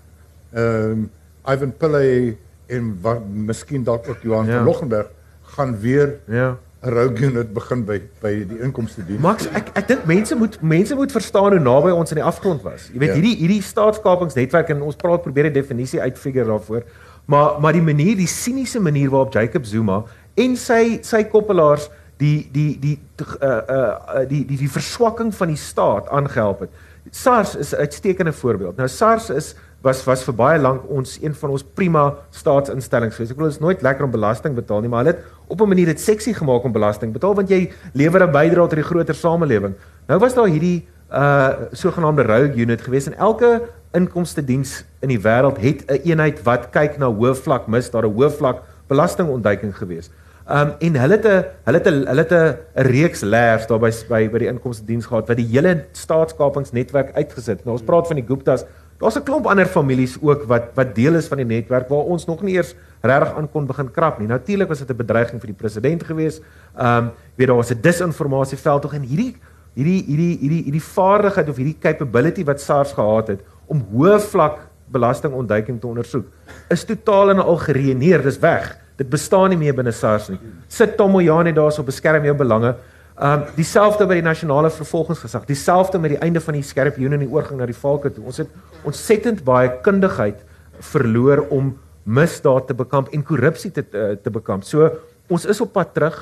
Ehm 0.51 0.91
um, 0.91 1.07
Ivan 1.47 1.71
Pillay 1.79 2.33
en 2.75 2.95
wat 2.99 3.23
miskien 3.23 3.85
dalk 3.87 4.09
ook 4.11 4.23
Johan 4.27 4.49
ja. 4.49 4.57
van 4.57 4.67
Loggenberg 4.67 5.13
gaan 5.55 5.77
weer 5.79 6.17
ja 6.27 6.57
'n 6.87 6.93
rogue 6.93 7.25
unit 7.27 7.53
begin 7.53 7.83
by 7.85 7.99
by 8.21 8.31
die 8.47 8.59
inkomste 8.63 9.03
dien. 9.05 9.19
Max, 9.21 9.47
ek 9.51 9.69
ek 9.75 9.87
dink 9.87 10.05
mense 10.05 10.35
moet 10.35 10.57
mense 10.61 10.95
moet 10.95 11.11
verstaan 11.11 11.51
hoe 11.57 11.59
naby 11.59 11.91
ons 11.91 12.11
aan 12.11 12.21
die 12.21 12.29
afgrond 12.29 12.63
was. 12.63 12.87
Jy 12.93 12.99
weet 12.99 13.13
ja. 13.13 13.19
hierdie 13.19 13.35
hierdie 13.41 13.61
staatskapingsnetwerk 13.61 14.69
en 14.69 14.81
ons 14.87 14.95
praat 14.95 15.21
probeer 15.21 15.49
'n 15.49 15.53
definisie 15.53 16.01
uitfigure 16.01 16.47
daarvoor. 16.47 16.83
Maar 17.25 17.59
maar 17.61 17.73
die 17.73 17.83
manier, 17.83 18.15
die 18.15 18.27
siniese 18.27 18.79
manier 18.79 19.09
waarop 19.09 19.33
Jacob 19.33 19.65
Zuma 19.65 20.03
en 20.35 20.55
sy 20.55 20.99
sy 21.01 21.23
koppelaars 21.23 21.89
die 22.17 22.49
die 22.51 22.79
die 22.79 22.99
uh 23.41 23.61
uh 23.69 24.27
die 24.27 24.45
die 24.45 24.57
die 24.57 24.71
verswakking 24.71 25.33
van 25.35 25.47
die 25.47 25.59
staat 25.59 26.09
aangehelp 26.09 26.59
het. 26.59 26.69
SARS 27.11 27.55
is 27.55 27.73
'n 27.73 27.79
uitstekende 27.79 28.33
voorbeeld. 28.33 28.77
Nou 28.77 28.87
SARS 28.87 29.29
is 29.29 29.55
was 29.81 30.03
was 30.05 30.23
vir 30.23 30.33
baie 30.33 30.59
lank 30.59 30.85
ons 30.89 31.17
een 31.21 31.35
van 31.37 31.53
ons 31.53 31.63
prima 31.63 32.03
staatsinstellings 32.31 33.15
gewees. 33.15 33.31
Ek 33.31 33.37
wil 33.37 33.49
ons 33.49 33.59
nooit 33.59 33.81
lekker 33.81 34.05
om 34.05 34.11
belasting 34.11 34.55
betaal 34.55 34.81
nie, 34.81 34.89
maar 34.89 35.05
hulle 35.05 35.15
het 35.15 35.23
op 35.47 35.61
'n 35.61 35.69
manier 35.69 35.85
dit 35.85 35.99
seksie 35.99 36.33
gemaak 36.33 36.63
om 36.63 36.71
belasting 36.71 37.13
betaal 37.13 37.35
want 37.35 37.49
jy 37.49 37.71
lewer 37.93 38.23
'n 38.23 38.31
bydrae 38.31 38.67
tot 38.67 38.75
die 38.75 38.83
groter 38.83 39.15
samelewing. 39.15 39.75
Nou 40.07 40.19
was 40.19 40.33
daar 40.33 40.47
hierdie 40.47 40.87
uh 41.11 41.51
sogenaamde 41.71 42.23
rogue 42.23 42.55
unit 42.55 42.81
gewees 42.81 43.07
en 43.07 43.17
elke 43.17 43.61
inkomste 43.93 44.43
diens 44.43 44.83
in 45.01 45.09
die 45.09 45.19
wêreld 45.19 45.57
het 45.57 45.85
'n 45.87 45.93
een 45.93 46.01
eenheid 46.03 46.43
wat 46.43 46.69
kyk 46.71 46.97
na 46.97 47.07
hoë 47.07 47.35
vlak 47.35 47.67
mis, 47.67 47.89
daar 47.89 48.05
'n 48.05 48.13
hoë 48.13 48.31
vlak 48.31 48.63
belastingontduiking 48.87 49.75
gewees. 49.77 50.09
Um 50.47 50.73
en 50.79 50.95
hulle 50.95 51.15
het 51.15 51.25
'n 51.25 51.43
hulle 51.65 51.77
het 51.77 51.87
'n 51.87 52.07
hulle 52.07 52.23
het 52.23 52.31
'n 52.31 52.57
reeks 52.73 53.21
lêers 53.21 53.67
daar 53.67 53.79
by 53.79 53.91
by 54.09 54.29
by 54.29 54.37
die 54.37 54.47
inkomste 54.47 54.85
diens 54.85 55.05
gehad 55.05 55.27
wat 55.27 55.37
die 55.37 55.47
hele 55.47 55.85
staatskapingsnetwerk 55.91 57.15
uitgesit. 57.15 57.65
Nou 57.65 57.77
ons 57.77 57.83
praat 57.83 58.07
van 58.07 58.15
die 58.15 58.25
Guptas 58.27 58.65
Daar's 58.97 59.15
'n 59.15 59.23
klomp 59.23 59.45
ander 59.45 59.65
families 59.65 60.17
ook 60.21 60.43
wat 60.43 60.63
wat 60.73 60.95
deel 60.95 61.15
is 61.15 61.27
van 61.27 61.37
die 61.37 61.45
netwerk 61.45 61.87
waar 61.89 62.09
ons 62.09 62.25
nog 62.25 62.41
nie 62.41 62.55
eers 62.55 62.75
regtig 63.01 63.35
aan 63.35 63.49
kon 63.51 63.65
begin 63.65 63.91
krap 63.91 64.19
nie. 64.19 64.27
Natuurlik 64.27 64.67
was 64.67 64.79
dit 64.79 64.89
'n 64.89 64.95
bedreiging 64.95 65.39
vir 65.39 65.47
die 65.47 65.57
president 65.57 66.03
geweest. 66.03 66.41
Ehm 66.77 66.97
um, 66.97 67.11
weet 67.35 67.47
daar 67.47 67.55
was 67.55 67.71
'n 67.71 67.81
disinformasieveld 67.81 68.81
tog 68.81 68.93
en 68.93 69.01
hierdie 69.01 69.35
hierdie 69.75 70.03
hierdie 70.07 70.37
hierdie 70.39 70.63
hierdie 70.63 70.83
vaardigheid 70.83 71.49
of 71.49 71.55
hierdie 71.55 71.77
capability 71.79 72.43
wat 72.43 72.61
SARS 72.61 72.93
gehad 72.93 73.27
het 73.27 73.41
om 73.65 73.85
hoë 73.93 74.19
vlak 74.19 74.67
belastingontduiking 74.91 75.79
te 75.79 75.87
ondersoek 75.87 76.25
is 76.69 76.83
totaal 76.83 77.29
en 77.29 77.39
al 77.39 77.57
gereëneer. 77.57 78.23
Dis 78.23 78.39
weg. 78.39 78.77
Dit 78.97 79.09
bestaan 79.09 79.49
nie 79.49 79.57
meer 79.57 79.75
binne 79.75 79.91
SARS 79.91 80.29
nie. 80.29 80.39
Sit 80.67 80.97
Tom 80.97 81.11
Moyane 81.11 81.53
daarso 81.53 81.83
beskerm 81.83 82.23
jou 82.23 82.35
belange. 82.35 82.75
Ehm 83.17 83.41
um, 83.41 83.45
dieselfde 83.57 84.05
by 84.05 84.19
die 84.19 84.25
nasionale 84.25 84.69
vervolgingsgesag, 84.69 85.47
dieselfde 85.49 85.97
met 85.97 86.11
die 86.13 86.19
einde 86.21 86.41
van 86.41 86.53
die 86.53 86.61
skerp 86.61 86.99
joen 87.01 87.15
en 87.17 87.23
die 87.23 87.31
oorgang 87.33 87.57
na 87.57 87.65
die 87.65 87.73
valke 87.73 88.11
toe. 88.13 88.21
Ons 88.29 88.43
het 88.43 88.51
ontsettend 88.85 89.41
baie 89.47 89.71
kundigheid 89.81 90.43
verloor 90.91 91.47
om 91.49 91.71
misdaad 92.05 92.67
te 92.69 92.75
bekamp 92.77 93.09
en 93.09 93.23
korrupsie 93.25 93.71
te, 93.73 93.81
te 93.81 94.19
te 94.21 94.29
bekamp. 94.29 94.67
So 94.69 94.91
ons 95.33 95.49
is 95.49 95.63
op 95.65 95.73
pad 95.73 95.95
terug, 95.95 96.19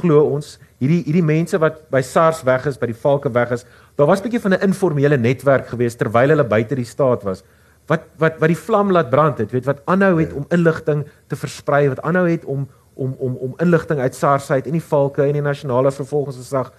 glo 0.00 0.24
ons. 0.32 0.56
Hierdie 0.82 1.04
hierdie 1.06 1.22
mense 1.22 1.62
wat 1.62 1.78
by 1.94 2.02
SARS 2.02 2.42
weg 2.42 2.66
is, 2.66 2.80
by 2.80 2.90
die 2.90 3.00
valke 3.06 3.30
weg 3.30 3.54
is, 3.54 3.62
daar 3.94 4.10
was 4.10 4.18
'n 4.18 4.26
bietjie 4.26 4.42
van 4.42 4.58
'n 4.58 4.66
informele 4.66 5.16
netwerk 5.16 5.68
geweest 5.70 5.98
terwyl 5.98 6.34
hulle 6.34 6.44
buite 6.44 6.74
die 6.74 6.84
staat 6.84 7.22
was. 7.22 7.44
Wat 7.86 8.02
wat 8.18 8.40
wat 8.40 8.48
die 8.48 8.64
vlam 8.66 8.90
laat 8.90 9.10
brand 9.10 9.38
het, 9.38 9.52
weet 9.52 9.64
wat 9.64 9.82
aanhou 9.86 10.18
het 10.18 10.32
om 10.32 10.46
inligting 10.50 11.06
te 11.28 11.36
versprei, 11.36 11.88
wat 11.88 12.02
aanhou 12.02 12.26
het 12.26 12.44
om 12.44 12.66
om 12.94 13.14
om 13.18 13.36
om 13.36 13.54
inligting 13.58 14.00
uit 14.00 14.14
SARS 14.14 14.50
uit 14.50 14.66
en 14.66 14.72
die 14.72 14.88
valke 14.88 15.22
en 15.22 15.32
die 15.32 15.44
nasionale 15.44 15.92
vervolgingsgesag 15.92 16.72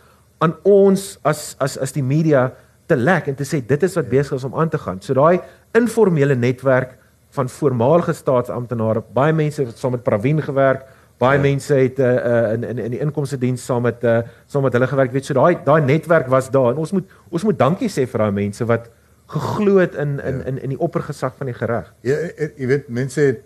aan 0.43 0.55
ons 0.64 1.18
as 1.22 1.55
as 1.59 1.78
as 1.78 1.95
die 1.95 2.03
media 2.03 2.51
te 2.86 2.95
lek 2.95 3.30
en 3.32 3.36
te 3.36 3.47
sê 3.47 3.61
dit 3.66 3.84
is 3.84 3.95
wat 3.95 4.09
besig 4.11 4.38
is 4.38 4.43
om 4.43 4.55
aan 4.55 4.70
te 4.70 4.78
gaan. 4.78 5.01
So 5.01 5.16
daai 5.18 5.39
informele 5.78 6.36
netwerk 6.36 6.97
van 7.34 7.49
voormalige 7.49 8.14
staatsamptenare, 8.14 9.01
baie 9.14 9.34
mense 9.34 9.64
het 9.64 9.80
saam 9.80 9.95
met 9.95 10.03
Pravin 10.03 10.41
gewerk, 10.41 10.84
baie 11.22 11.39
ja. 11.39 11.41
mense 11.41 11.74
het 11.74 11.99
uh, 11.99 12.09
uh, 12.14 12.51
in 12.53 12.64
in 12.64 12.82
in 12.88 12.91
die 12.97 12.99
inkomste 13.01 13.39
diens 13.41 13.66
saam 13.66 13.88
met 13.88 14.03
uh, 14.03 14.20
saam 14.45 14.68
met 14.68 14.74
hulle 14.74 14.88
gewerk. 14.88 15.11
Weet 15.11 15.26
so 15.32 15.38
daai 15.38 15.57
daai 15.66 15.82
netwerk 15.82 16.28
was 16.28 16.51
daar 16.51 16.74
en 16.74 16.84
ons 16.84 16.91
moet 16.91 17.16
ons 17.30 17.43
moet 17.43 17.59
dankie 17.59 17.89
sê 17.89 18.05
vir 18.09 18.26
daai 18.26 18.36
mense 18.43 18.68
wat 18.70 18.91
geglo 19.34 19.80
het 19.82 19.95
in 19.95 20.20
in 20.20 20.38
ja. 20.38 20.45
in 20.51 20.61
in 20.61 20.76
die 20.76 20.80
oppergesag 20.80 21.34
van 21.38 21.49
die 21.49 21.55
gereg. 21.57 21.93
Ja, 22.01 22.20
jy 22.57 22.68
weet 22.68 22.89
mense 22.89 23.22
het 23.22 23.41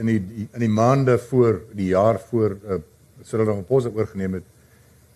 in 0.00 0.08
die 0.10 0.48
in 0.52 0.60
die 0.64 0.70
maande 0.70 1.18
voor 1.18 1.62
die 1.72 1.90
jaar 1.92 2.20
voor 2.30 2.56
uh, 2.56 2.78
Cyril 3.22 3.46
Ramaphosa 3.46 3.88
oorgeneem 3.94 4.40
het, 4.40 4.48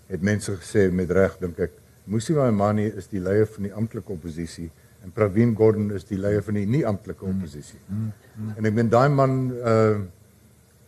het 0.06 0.22
mense 0.22 0.54
gesê 0.56 0.86
met 0.92 1.10
reg 1.10 1.36
dink 1.42 1.58
ek, 1.58 1.72
Musi 2.06 2.36
Maimane 2.36 2.86
is 2.94 3.08
die 3.10 3.20
leier 3.20 3.48
van 3.50 3.66
die 3.66 3.72
amptelike 3.74 4.14
oppositie 4.14 4.68
en 5.02 5.12
Pravin 5.14 5.54
Gordhan 5.58 5.90
is 5.94 6.06
die 6.06 6.18
leier 6.18 6.42
van 6.42 6.58
die 6.58 6.66
nie 6.70 6.82
amptelike 6.86 7.26
oppositie. 7.26 7.78
Mm, 7.86 7.98
mm, 7.98 8.12
mm. 8.36 8.52
En 8.58 8.68
ek 8.70 8.76
meen 8.78 8.90
daai 8.90 9.08
man 9.12 9.38
uh 9.54 9.96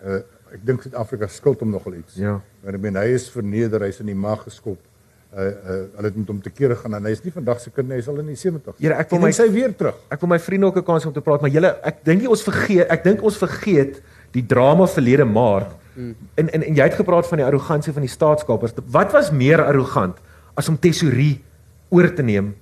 uh 0.02 0.20
ek 0.48 0.62
dink 0.64 0.80
Suid-Afrika 0.80 1.26
skuld 1.28 1.60
hom 1.60 1.74
nogal 1.74 1.98
iets. 1.98 2.14
Ja. 2.16 2.38
Maar 2.62 2.78
ek 2.78 2.84
meen 2.86 2.96
hy 2.96 3.10
is 3.12 3.26
verneder, 3.28 3.82
hy's 3.84 3.98
in 4.00 4.08
die 4.08 4.16
mag 4.16 4.46
geskop 4.46 4.80
uh 5.28 5.44
uh 5.44 5.78
hulle 5.96 6.08
het 6.08 6.16
met 6.16 6.30
hom 6.32 6.40
te 6.40 6.50
kere 6.50 6.76
gaan 6.76 6.94
en 6.96 7.04
hy 7.04 7.10
is 7.12 7.20
nie 7.24 7.32
vandag 7.32 7.60
se 7.60 7.70
kind 7.70 7.88
nie, 7.88 7.98
hy 7.98 8.00
is 8.00 8.08
al 8.08 8.20
in 8.22 8.30
die 8.30 8.36
70. 8.36 8.78
Here, 8.80 8.96
ek 8.96 9.10
wil 9.12 9.20
my 9.20 9.30
sy 9.36 9.44
weer 9.52 9.74
terug. 9.76 9.98
Ek 10.08 10.22
wil 10.24 10.30
my 10.32 10.38
vriende 10.40 10.70
ook 10.70 10.78
'n 10.80 10.86
kans 10.86 11.06
om 11.06 11.12
te 11.12 11.20
praat, 11.20 11.42
maar 11.44 11.52
julle 11.52 11.74
ek 11.84 12.04
dink 12.04 12.22
nie 12.22 12.30
ons 12.30 12.42
vergeet, 12.42 12.88
ek 12.88 13.04
dink 13.04 13.22
ons 13.22 13.36
vergeet 13.36 14.00
die 14.32 14.46
drama 14.46 14.86
verlede 14.86 15.24
maart. 15.24 15.76
Mm. 15.94 16.14
En, 16.34 16.48
en 16.48 16.62
en 16.62 16.74
jy 16.74 16.82
het 16.82 16.94
gepraat 16.94 17.26
van 17.26 17.38
die 17.38 17.44
arrogansie 17.44 17.92
van 17.92 18.02
die 18.02 18.10
staatskapers. 18.10 18.72
Wat 18.86 19.12
was 19.12 19.30
meer 19.30 19.60
arrogant 19.64 20.16
as 20.54 20.68
om 20.68 20.78
tesorie 20.78 21.44
oor 21.90 22.14
te 22.14 22.22
neem? 22.22 22.54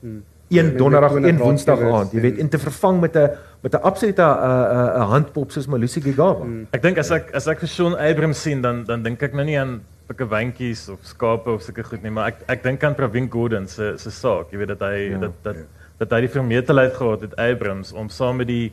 Mm. 0.00 0.22
Een 0.48 0.72
ja, 0.72 0.76
donderdag, 0.76 1.14
een 1.14 1.38
woensdag 1.38 1.80
aand, 1.80 2.12
jy 2.12 2.20
weet, 2.20 2.38
en 2.38 2.48
te 2.48 2.58
vervang 2.58 3.00
met 3.00 3.16
'n 3.16 3.30
met 3.62 3.74
'n 3.74 3.82
absolute 3.82 4.22
'n 4.22 4.26
uh, 4.26 4.96
'n 4.98 5.00
uh, 5.00 5.10
handpop 5.10 5.50
soos 5.50 5.66
Malusi 5.66 6.00
Gigaba. 6.00 6.44
Mm. 6.44 6.66
Ek 6.70 6.82
dink 6.82 6.98
as 6.98 7.10
ek 7.10 7.30
as 7.34 7.46
ek 7.46 7.58
vir 7.58 7.68
Shaun 7.68 7.94
Abrams 7.96 8.42
sien 8.42 8.60
dan 8.60 8.84
dan 8.84 9.02
dink 9.02 9.22
ek 9.22 9.32
nou 9.32 9.44
nie 9.44 9.58
aan 9.58 9.80
sulke 10.04 10.26
wyntjies 10.28 10.88
of 10.92 11.00
skape 11.08 11.50
of 11.50 11.62
sulke 11.64 11.84
goed 11.86 12.02
nie, 12.04 12.12
maar 12.12 12.32
ek 12.32 12.44
ek 12.48 12.62
dink 12.66 12.84
aan 12.84 12.96
Pravin 12.98 13.28
Gordhan 13.30 13.66
se 13.68 13.94
se 13.98 14.10
saak. 14.10 14.52
Jy 14.52 14.58
weet 14.58 14.74
dat 14.74 14.84
hy 14.84 15.10
ja, 15.10 15.18
dat 15.18 15.40
dat 15.42 15.56
ja. 15.56 15.64
dat 15.98 16.12
hy 16.12 16.20
die 16.26 16.34
vermetelheid 16.34 16.94
gehad 16.94 17.24
het 17.24 17.36
Abrams 17.40 17.92
om 17.92 18.08
saam 18.08 18.42
met 18.42 18.48
die 18.48 18.72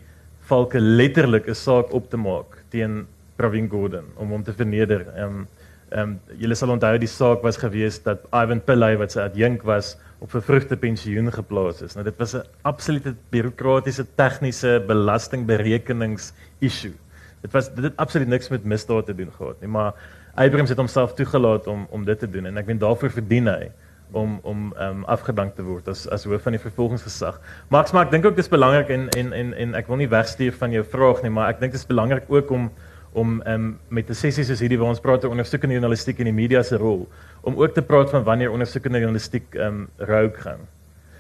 valke 0.50 0.80
letterlik 0.80 1.48
'n 1.48 1.56
saak 1.56 1.94
op 1.94 2.10
te 2.10 2.18
maak 2.18 2.64
teen 2.70 3.08
Pravin 3.38 3.70
Gordhan 3.70 4.06
om 4.16 4.30
hom 4.30 4.44
te 4.44 4.54
verneder. 4.54 5.08
Ehm 5.16 5.42
um, 5.42 5.48
ehm 5.92 6.10
um, 6.10 6.20
julle 6.40 6.56
sal 6.56 6.72
onthou 6.72 6.98
die 6.98 7.08
saak 7.08 7.42
was 7.44 7.58
gewees 7.58 8.04
dat 8.04 8.28
Ivan 8.32 8.62
Pillay 8.64 8.98
wat 8.98 9.12
sy 9.12 9.20
adjunk 9.20 9.64
was 9.64 9.98
op 10.20 10.32
vervrugte 10.32 10.78
pensioen 10.78 11.32
geplaas 11.32 11.82
is. 11.82 11.96
Nou 11.96 12.04
dit 12.04 12.18
was 12.18 12.36
'n 12.36 12.44
absolute 12.64 13.16
bureaukratiese 13.30 14.06
tegniese 14.16 14.84
belastingberekenings 14.88 16.34
issue. 16.60 16.94
Dit 17.42 17.52
was 17.52 17.70
dit 17.74 17.84
het 17.84 17.98
absoluut 17.98 18.28
niks 18.28 18.50
met 18.50 18.64
misdaad 18.64 19.06
te 19.06 19.16
doen 19.16 19.32
gehad 19.32 19.62
nie, 19.62 19.70
maar 19.70 19.94
Abrams 20.36 20.70
het 20.70 20.78
homself 20.78 21.14
toegelaat 21.14 21.68
om 21.68 21.88
om 21.90 22.06
dit 22.06 22.20
te 22.20 22.30
doen 22.30 22.46
en 22.46 22.58
ek 22.58 22.66
weet 22.66 22.80
daarvoor 22.80 23.12
verdien 23.12 23.48
hy 23.48 23.72
om 24.12 24.40
om 24.44 24.74
um, 24.80 25.04
afgedank 25.04 25.56
te 25.56 25.64
word 25.64 25.88
as 25.88 26.06
as 26.12 26.24
hoof 26.28 26.44
van 26.44 26.56
die 26.56 26.62
vervolgingsgesag. 26.62 27.40
Maar 27.70 27.90
ek 28.04 28.12
dink 28.12 28.26
ook 28.26 28.36
dis 28.36 28.50
belangrik 28.52 28.90
en 28.90 29.10
en 29.18 29.34
en 29.34 29.54
en 29.54 29.76
ek 29.76 29.88
wil 29.88 30.02
nie 30.04 30.10
wegstuur 30.12 30.54
van 30.60 30.72
jou 30.72 30.84
vraag 30.84 31.22
nie, 31.24 31.32
maar 31.32 31.50
ek 31.50 31.60
dink 31.60 31.72
dit 31.72 31.82
is 31.82 31.88
belangrik 31.88 32.30
ook 32.30 32.52
om 32.52 32.72
om 33.14 33.42
um, 33.48 33.80
met 33.90 34.10
'n 34.10 34.16
sessie 34.16 34.44
soos 34.44 34.60
hierdie 34.60 34.80
waar 34.80 34.88
ons 34.88 35.00
praat 35.00 35.24
oor 35.24 35.32
ondersoekende 35.32 35.76
journalistiek 35.76 36.20
en 36.20 36.26
die 36.26 36.34
media 36.34 36.64
se 36.64 36.78
rol 36.78 37.10
om 37.42 37.56
ook 37.56 37.74
te 37.74 37.82
praat 37.82 38.10
van 38.10 38.24
wanneer 38.24 38.52
ondersoekende 38.52 39.00
journalistiek 39.00 39.56
ehm 39.56 39.68
um, 39.68 39.90
rook 39.98 40.38
gaan. 40.38 40.60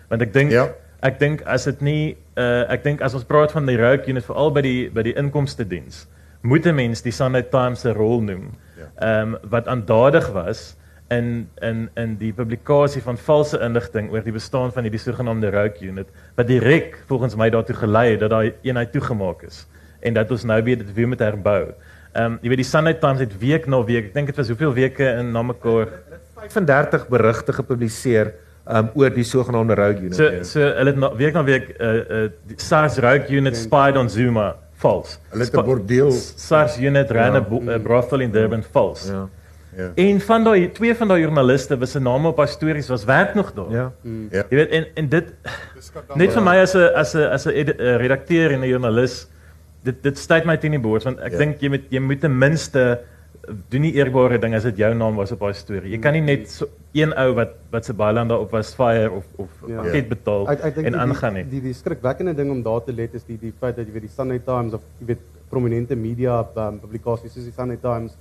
Want 0.07 0.21
ek 0.21 0.33
dink 0.33 0.51
ja. 0.51 0.69
Ek 1.01 1.19
dink 1.19 1.41
as 1.49 1.65
dit 1.65 1.81
nie 1.81 2.03
uh, 2.37 2.65
ek 2.69 2.83
dink 2.83 3.01
as 3.01 3.15
ons 3.17 3.25
praat 3.27 3.53
van 3.55 3.65
die 3.65 3.77
rook 3.79 4.07
unit 4.07 4.25
veral 4.25 4.51
by 4.53 4.61
die 4.65 4.89
by 4.93 5.05
die 5.07 5.15
inkomste 5.17 5.65
diens 5.65 6.05
moet 6.41 6.65
'n 6.65 6.75
mens 6.75 7.01
die 7.01 7.11
Sunday 7.13 7.43
Times 7.43 7.81
se 7.81 7.93
rol 7.93 8.21
noem 8.21 8.51
ehm 9.01 9.33
um, 9.33 9.37
wat 9.49 9.67
aandadig 9.67 10.29
was 10.33 10.77
in 11.09 11.47
in 11.61 11.89
in 11.95 12.15
die 12.17 12.31
publikasie 12.33 13.01
van 13.01 13.17
valse 13.17 13.59
inligting 13.59 14.11
oor 14.11 14.23
die 14.23 14.33
bestaan 14.33 14.71
van 14.71 14.83
hierdie 14.83 15.01
sogenaamde 15.01 15.51
Rogue 15.51 15.87
Unit 15.87 16.07
wat 16.37 16.47
direk 16.47 17.03
volgens 17.07 17.35
my 17.35 17.49
daartoe 17.49 17.75
gelei 17.75 18.11
het 18.11 18.19
dat 18.19 18.29
daai 18.29 18.53
eenheid 18.61 18.91
toegemaak 18.91 19.43
is 19.43 19.65
en 20.01 20.13
dat 20.13 20.31
ons 20.31 20.43
nou 20.43 20.61
weer 20.63 20.77
dit 20.77 20.93
weer 20.93 21.07
moet 21.07 21.19
herbou. 21.19 21.73
Ehm 22.13 22.25
um, 22.25 22.39
jy 22.41 22.49
weet 22.49 22.63
die 22.63 22.71
Sunday 22.71 22.93
Times 22.93 23.19
het 23.19 23.37
week 23.39 23.67
na 23.67 23.83
week, 23.85 24.05
ek 24.09 24.13
dink 24.13 24.27
dit 24.27 24.37
was 24.37 24.47
hoeveel 24.47 24.73
weke 24.73 25.05
in 25.19 25.31
na 25.31 25.41
mekaar 25.41 25.87
35 26.41 27.07
berigte 27.07 27.53
gepubliseer 27.53 28.33
um 28.69 28.89
oor 28.93 29.09
die 29.09 29.23
sogenaamde 29.23 29.75
Rogue 29.75 29.99
Unit. 29.99 30.15
So 30.15 30.43
so 30.43 30.59
hulle 30.59 30.93
het 30.93 30.99
na, 30.99 31.15
week 31.15 31.33
na 31.33 31.43
week 31.43 31.75
uh 31.79 31.93
uh 32.23 32.29
SARS 32.55 32.97
Rogue 32.97 33.29
Unit 33.29 33.57
spied 33.57 33.97
on 33.97 34.09
Zuma 34.09 34.55
vals. 34.81 35.19
Hulle 35.29 35.43
het 35.43 35.55
'n 35.55 35.65
bordeel 35.65 36.11
SARS 36.11 36.77
unit 36.79 37.11
ran 37.11 37.35
'n 37.35 37.65
ja. 37.65 37.79
brothel 37.79 38.19
in 38.19 38.31
Durban 38.31 38.63
vals. 38.71 39.07
Ja. 39.07 39.29
Ja. 39.75 39.91
En 39.95 40.21
van 40.21 40.43
daai 40.43 40.71
twee 40.71 40.95
van 40.95 41.07
daai 41.07 41.21
joernaliste 41.21 41.77
was 41.77 41.91
se 41.91 41.99
name 41.99 42.27
op 42.27 42.37
haar 42.37 42.47
stories 42.47 42.87
was 42.87 43.03
werk 43.03 43.33
nog 43.33 43.53
daar. 43.53 43.71
Ja. 43.71 43.91
Mm. 44.01 44.27
ja. 44.31 44.43
Jy 44.49 44.57
weet 44.57 44.69
en 44.69 44.85
en 44.93 45.09
dit 45.09 45.33
net 46.15 46.33
vir 46.33 46.43
my 46.43 46.57
as 46.59 46.73
'n 46.75 46.91
as 46.95 47.13
'n 47.15 47.29
as 47.31 47.45
'n 47.45 47.97
redakteur 47.97 48.51
en 48.51 48.59
'n 48.59 48.67
joernalis 48.67 49.27
dit 49.83 50.03
dit 50.03 50.17
staan 50.17 50.45
my 50.45 50.57
teen 50.57 50.71
die 50.71 50.79
bors 50.79 51.03
want 51.03 51.19
ek 51.19 51.31
ja. 51.31 51.37
dink 51.37 51.61
jy 51.61 51.69
moet 51.69 51.85
jy 51.89 51.99
moet 51.99 52.21
ten 52.21 52.37
minste 52.37 52.99
doen 53.41 53.81
nie 53.81 53.91
eerbare 53.97 54.37
ding 54.41 54.53
as 54.53 54.65
dit 54.69 54.83
jou 54.83 54.91
naam 54.95 55.17
was 55.17 55.31
op 55.33 55.41
daai 55.41 55.57
storie. 55.57 55.91
Jy 55.95 55.99
kan 56.01 56.13
nie 56.13 56.21
net 56.21 56.49
so 56.51 56.67
een 56.93 57.13
ou 57.17 57.31
wat 57.39 57.55
wat 57.73 57.87
se 57.87 57.93
baie 57.97 58.13
lande 58.13 58.37
op 58.37 58.51
was 58.53 58.73
fire 58.77 59.09
of 59.11 59.25
of 59.41 59.49
ja. 59.67 59.81
pakket 59.81 60.09
betaal 60.11 60.49
ek, 60.53 60.65
ek 60.69 60.81
en 60.91 60.97
aangaan 61.05 61.39
nie. 61.39 61.45
Die 61.49 61.59
die, 61.59 61.71
die 61.71 61.77
skrikwekkende 61.77 62.35
ding 62.37 62.51
om 62.53 62.61
daar 62.65 62.83
te 62.85 62.93
let 62.93 63.15
is 63.17 63.25
die 63.25 63.39
die 63.41 63.53
feit 63.59 63.77
dat 63.79 63.87
jy 63.87 63.95
weet 63.95 64.09
die 64.09 64.15
Sunday 64.15 64.41
Times 64.45 64.77
of 64.77 64.83
jy 64.99 65.13
weet 65.13 65.23
prominente 65.49 65.95
media 65.95 66.41
um, 66.65 66.77
publikasies 66.83 67.33
soos 67.33 67.47
die 67.49 67.55
Sunday 67.55 67.79
Times 67.81 68.13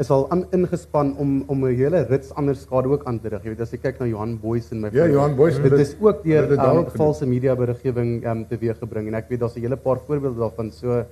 is 0.00 0.10
al 0.12 0.26
aan 0.32 0.44
ingespan 0.56 1.14
om 1.22 1.32
om 1.52 1.64
'n 1.64 1.74
hele 1.76 2.04
rits 2.10 2.34
ander 2.34 2.56
skade 2.56 2.88
ook 2.88 3.04
aan 3.04 3.18
te 3.20 3.28
rig. 3.28 3.42
Jy 3.44 3.50
weet 3.54 3.60
as 3.60 3.72
jy 3.72 3.80
kyk 3.80 4.00
na 4.00 4.06
Johan 4.06 4.36
Boyce 4.40 4.74
en 4.74 4.80
my 4.80 4.90
Ja, 4.92 5.06
Johan 5.06 5.36
Boyce 5.36 5.62
dit 5.62 5.72
is 5.72 5.96
ook 6.00 6.22
deur 6.24 6.52
um, 6.52 6.86
valse 6.90 7.26
media 7.26 7.56
beriggewing 7.56 8.24
um, 8.26 8.44
teweeggebring 8.44 9.08
en 9.08 9.14
ek 9.14 9.28
weet 9.28 9.40
daar's 9.40 9.56
'n 9.56 9.60
hele 9.60 9.76
paar 9.76 9.98
voorbeelde 10.06 10.38
daarvan. 10.38 10.70
So 10.70 11.04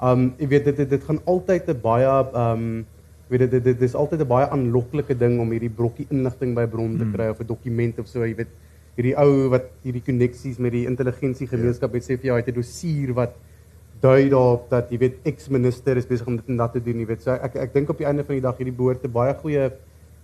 um 0.00 0.32
jy 0.38 0.48
weet 0.48 0.64
dit 0.64 0.76
dit, 0.76 0.90
dit 0.90 1.04
gaan 1.04 1.20
altyd 1.24 1.68
'n 1.68 1.80
baie 1.82 2.14
um 2.34 2.86
weet 3.28 3.50
dit 3.50 3.64
dit 3.64 3.78
dis 3.78 3.94
altyd 3.94 4.20
'n 4.20 4.28
baie 4.28 4.48
aanloklike 4.48 5.18
ding 5.18 5.40
om 5.40 5.50
hierdie 5.50 5.74
brokkie 5.80 6.06
inligting 6.10 6.54
by 6.54 6.66
bron 6.66 6.96
te 6.96 7.04
hmm. 7.04 7.12
kry 7.12 7.28
of 7.28 7.40
'n 7.40 7.46
dokument 7.46 7.98
of 7.98 8.06
so, 8.08 8.24
jy 8.24 8.34
weet 8.34 8.52
hierdie 8.96 9.16
ou 9.16 9.48
wat 9.48 9.70
hierdie 9.82 10.02
koneksies 10.02 10.58
met 10.58 10.72
die 10.72 10.86
intelligensie 10.86 11.46
gemeenskap 11.46 11.92
het 11.94 12.02
sê 12.02 12.16
vir 12.16 12.30
jou 12.30 12.34
hy 12.34 12.42
het 12.42 12.48
'n 12.48 12.60
dossier 12.60 13.12
wat 13.14 13.34
dui 14.02 14.30
daarop 14.30 14.68
dat 14.70 14.90
jy 14.90 14.98
weet 14.98 15.18
ex-minister 15.26 15.96
is 15.96 16.06
besig 16.06 16.26
om 16.26 16.36
dit 16.38 16.48
en 16.48 16.56
dat 16.56 16.72
te 16.72 16.80
doen, 16.82 17.00
jy 17.00 17.06
weet. 17.06 17.22
So 17.22 17.34
ek 17.34 17.56
ek 17.56 17.74
dink 17.74 17.90
op 17.90 17.98
die 17.98 18.06
einde 18.06 18.24
van 18.24 18.38
die 18.38 18.44
dag 18.44 18.56
hierdie 18.58 18.76
behoort 18.76 19.04
'n 19.04 19.12
baie 19.12 19.34
goeie 19.34 19.70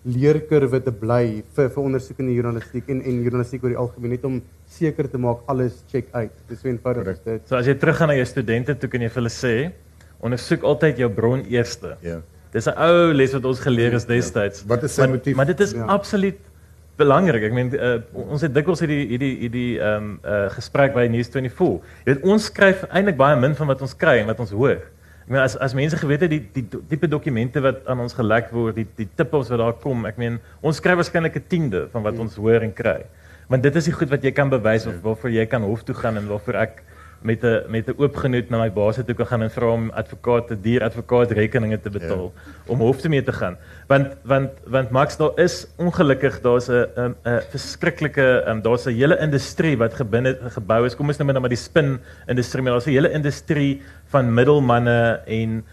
leerkurwe 0.05 0.81
te 0.85 0.93
bly 0.93 1.43
vir 1.57 1.71
vir 1.73 1.81
ondersoekende 1.83 2.35
journalistiek 2.37 2.89
en 2.93 3.01
en 3.01 3.23
journalistiek 3.25 3.65
oor 3.65 3.73
die 3.73 3.81
algemeen 3.81 4.15
net 4.17 4.25
om 4.29 4.41
seker 4.69 5.09
te 5.09 5.19
maak 5.19 5.41
alles 5.49 5.81
check 5.93 6.11
uit. 6.13 6.35
Dis 6.49 6.61
so 6.61 6.69
eenvoudig 6.69 7.09
is 7.15 7.23
dit. 7.25 7.49
So 7.49 7.57
as 7.57 7.69
jy 7.71 7.75
teruggaan 7.81 8.13
na 8.13 8.19
jou 8.19 8.27
studente 8.29 8.77
toe 8.77 8.91
kan 8.93 9.05
jy 9.05 9.09
vir 9.09 9.23
hulle 9.23 9.33
sê 9.33 9.55
ondersoek 10.25 10.65
altyd 10.65 11.01
jou 11.05 11.11
bron 11.13 11.45
eerste. 11.53 11.97
Ja. 12.05 12.21
Dis 12.53 12.69
'n 12.69 12.77
ou 12.79 13.13
les 13.13 13.33
wat 13.33 13.45
ons 13.45 13.61
geleer 13.61 13.95
is 13.95 14.05
ja. 14.05 14.15
destyds. 14.15 14.65
Wat 14.69 14.83
is 14.85 14.95
sy 14.95 15.07
motief? 15.07 15.37
Maar 15.37 15.47
dit 15.47 15.61
is 15.61 15.73
ja. 15.73 15.87
absoluut 15.87 16.39
belangrik. 16.97 17.43
Ek 17.43 17.53
meen 17.53 17.73
uh, 17.75 17.99
ons 18.13 18.43
het 18.45 18.55
dikwels 18.55 18.81
hierdie 18.85 19.07
hierdie 19.09 19.37
hierdie 19.41 19.71
ehm 19.81 19.97
um, 19.97 20.19
uh, 20.23 20.51
gesprek 20.55 20.95
by 20.95 21.09
News24. 21.09 21.81
Jy 22.05 22.13
weet 22.13 22.29
ons 22.29 22.51
skryf 22.51 22.85
eintlik 22.91 23.17
baie 23.17 23.41
min 23.41 23.57
van 23.59 23.73
wat 23.73 23.81
ons 23.83 23.97
kry 23.97 24.21
en 24.21 24.31
wat 24.31 24.41
ons 24.45 24.53
hoor. 24.53 24.85
Ek 25.25 25.31
meen 25.33 25.41
as 25.41 25.55
as 25.57 25.73
mense 25.73 25.97
geweet 25.97 26.27
het 26.27 26.33
die 26.35 26.43
die 26.53 26.81
tipe 26.91 27.09
dokumente 27.09 27.61
wat 27.65 27.87
aan 27.89 28.03
ons 28.05 28.13
gelek 28.13 28.51
word, 28.53 28.77
die 28.77 28.87
die 28.99 29.09
tippels 29.17 29.49
wat 29.49 29.63
daar 29.63 29.77
kom, 29.81 30.05
ek 30.05 30.19
meen 30.21 30.37
ons 30.61 30.77
skryf 30.83 30.99
waarskynlik 31.01 31.39
'n 31.41 31.49
tiende 31.49 31.87
van 31.93 32.03
wat 32.05 32.19
ons 32.21 32.37
hoor 32.37 32.61
en 32.61 32.73
kry. 32.73 33.07
Want 33.49 33.63
dit 33.63 33.77
is 33.77 33.89
die 33.89 33.97
goed 33.97 34.11
wat 34.11 34.23
jy 34.23 34.33
kan 34.33 34.51
bewys 34.53 34.87
of 34.87 35.01
waarvoor 35.01 35.31
jy 35.31 35.47
kan 35.47 35.63
hof 35.63 35.83
toe 35.83 35.95
gaan 35.95 36.17
en 36.17 36.29
waarvoor 36.29 36.55
ek 36.61 36.83
met 37.25 37.43
'n 37.43 37.65
met 37.69 37.89
'n 37.89 37.95
oop 37.97 38.17
genoot 38.17 38.49
na 38.49 38.59
my 38.59 38.73
baas 38.73 38.97
toe 39.07 39.25
gaan 39.25 39.43
en 39.43 39.51
vra 39.51 39.67
om 39.73 39.91
advokaat 39.91 40.47
te 40.49 40.61
duur 40.61 40.83
advokaat 40.83 41.31
rekeninge 41.31 41.81
te 41.81 41.91
betaal 41.91 42.33
ja. 42.35 42.53
om 42.67 42.79
hof 42.79 43.01
toe 43.01 43.11
mee 43.11 43.23
te 43.23 43.33
gaan. 43.33 43.57
Want 43.87 44.17
want 44.23 44.51
want 44.67 44.91
Max 44.91 45.17
daar 45.17 45.33
is 45.35 45.67
ongelukkig 45.77 46.41
daar's 46.41 46.69
'n 46.69 46.87
'n 46.97 47.15
'n 47.25 47.41
verskriklike 47.51 48.45
um, 48.49 48.63
daar's 48.63 48.87
'n 48.87 48.91
hele 48.91 49.19
industrie 49.19 49.77
wat 49.77 49.95
gebinne 49.95 50.39
gebou 50.49 50.85
is. 50.85 50.97
Kom 50.97 51.09
ons 51.09 51.17
neem 51.17 51.27
nou 51.27 51.41
maar 51.41 51.49
die 51.49 51.69
spin 51.71 52.01
industrie, 52.27 52.63
maar 52.63 52.73
daar's 52.73 52.87
'n 52.87 52.91
hele 52.91 53.11
industrie 53.11 53.83
van 54.07 54.35
middelmanne 54.35 55.21
en 55.27 55.65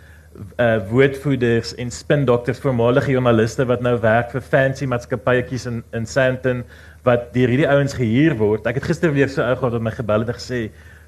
uh 0.57 0.77
woordvoerders 0.89 1.75
en 1.75 1.91
spin 1.91 2.25
dokters, 2.25 2.59
voormalige 2.59 3.11
joernaliste 3.11 3.65
wat 3.65 3.81
nou 3.81 3.99
werk 3.99 4.31
vir 4.31 4.41
fancy 4.41 4.85
maatskappyetjies 4.85 5.65
in 5.65 5.83
in 5.91 6.05
Sandton 6.05 6.63
wat 7.03 7.33
deur 7.33 7.49
hierdie 7.49 7.67
ouens 7.67 7.93
gehuur 7.93 8.37
word. 8.37 8.65
Ek 8.65 8.75
het 8.75 8.83
gister 8.83 9.11
weer 9.13 9.29
so 9.29 9.43
ou 9.43 9.55
gehad 9.55 9.73
wat 9.73 9.81
my 9.81 9.91
gebel 9.91 10.19
het 10.19 10.29
en 10.29 10.39
gesê 10.39 10.61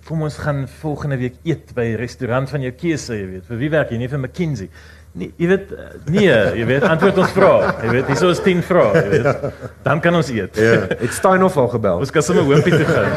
kom 0.08 0.26
ons 0.26 0.38
gaan 0.38 0.66
volgende 0.82 1.18
week 1.18 1.36
eet 1.44 1.72
by 1.76 1.94
'n 1.94 2.02
restaurant 2.02 2.50
van 2.50 2.62
jou 2.62 2.72
keuse, 2.72 3.16
jy 3.16 3.28
weet. 3.28 3.46
Vir 3.48 3.58
wie 3.58 3.70
werk 3.70 3.90
jy? 3.92 3.98
Nie 3.98 4.10
vir 4.10 4.20
McKinsey. 4.20 4.70
Nee, 5.14 5.30
jy 5.38 5.48
weet 5.48 5.72
eh, 5.72 5.90
nee, 6.10 6.38
jy 6.58 6.66
weet 6.66 6.84
antwoord 6.90 7.18
ons 7.22 7.34
vra. 7.36 7.52
Jy 7.84 7.90
weet 7.94 8.08
hierso 8.10 8.32
is 8.34 8.40
10 8.42 8.64
vrae, 8.66 8.94
jy 8.98 9.10
weet. 9.12 9.44
Dan 9.86 10.02
kan 10.02 10.16
ons 10.18 10.32
eet. 10.34 10.58
Ja. 10.58 10.88
Het 10.90 11.14
Steinhoff 11.14 11.58
al 11.62 11.70
gebel? 11.76 12.02
Ons 12.02 12.12
kan 12.12 12.26
sommer 12.26 12.44
hoompie 12.44 12.74
toe 12.74 12.88
gaan. 12.90 13.14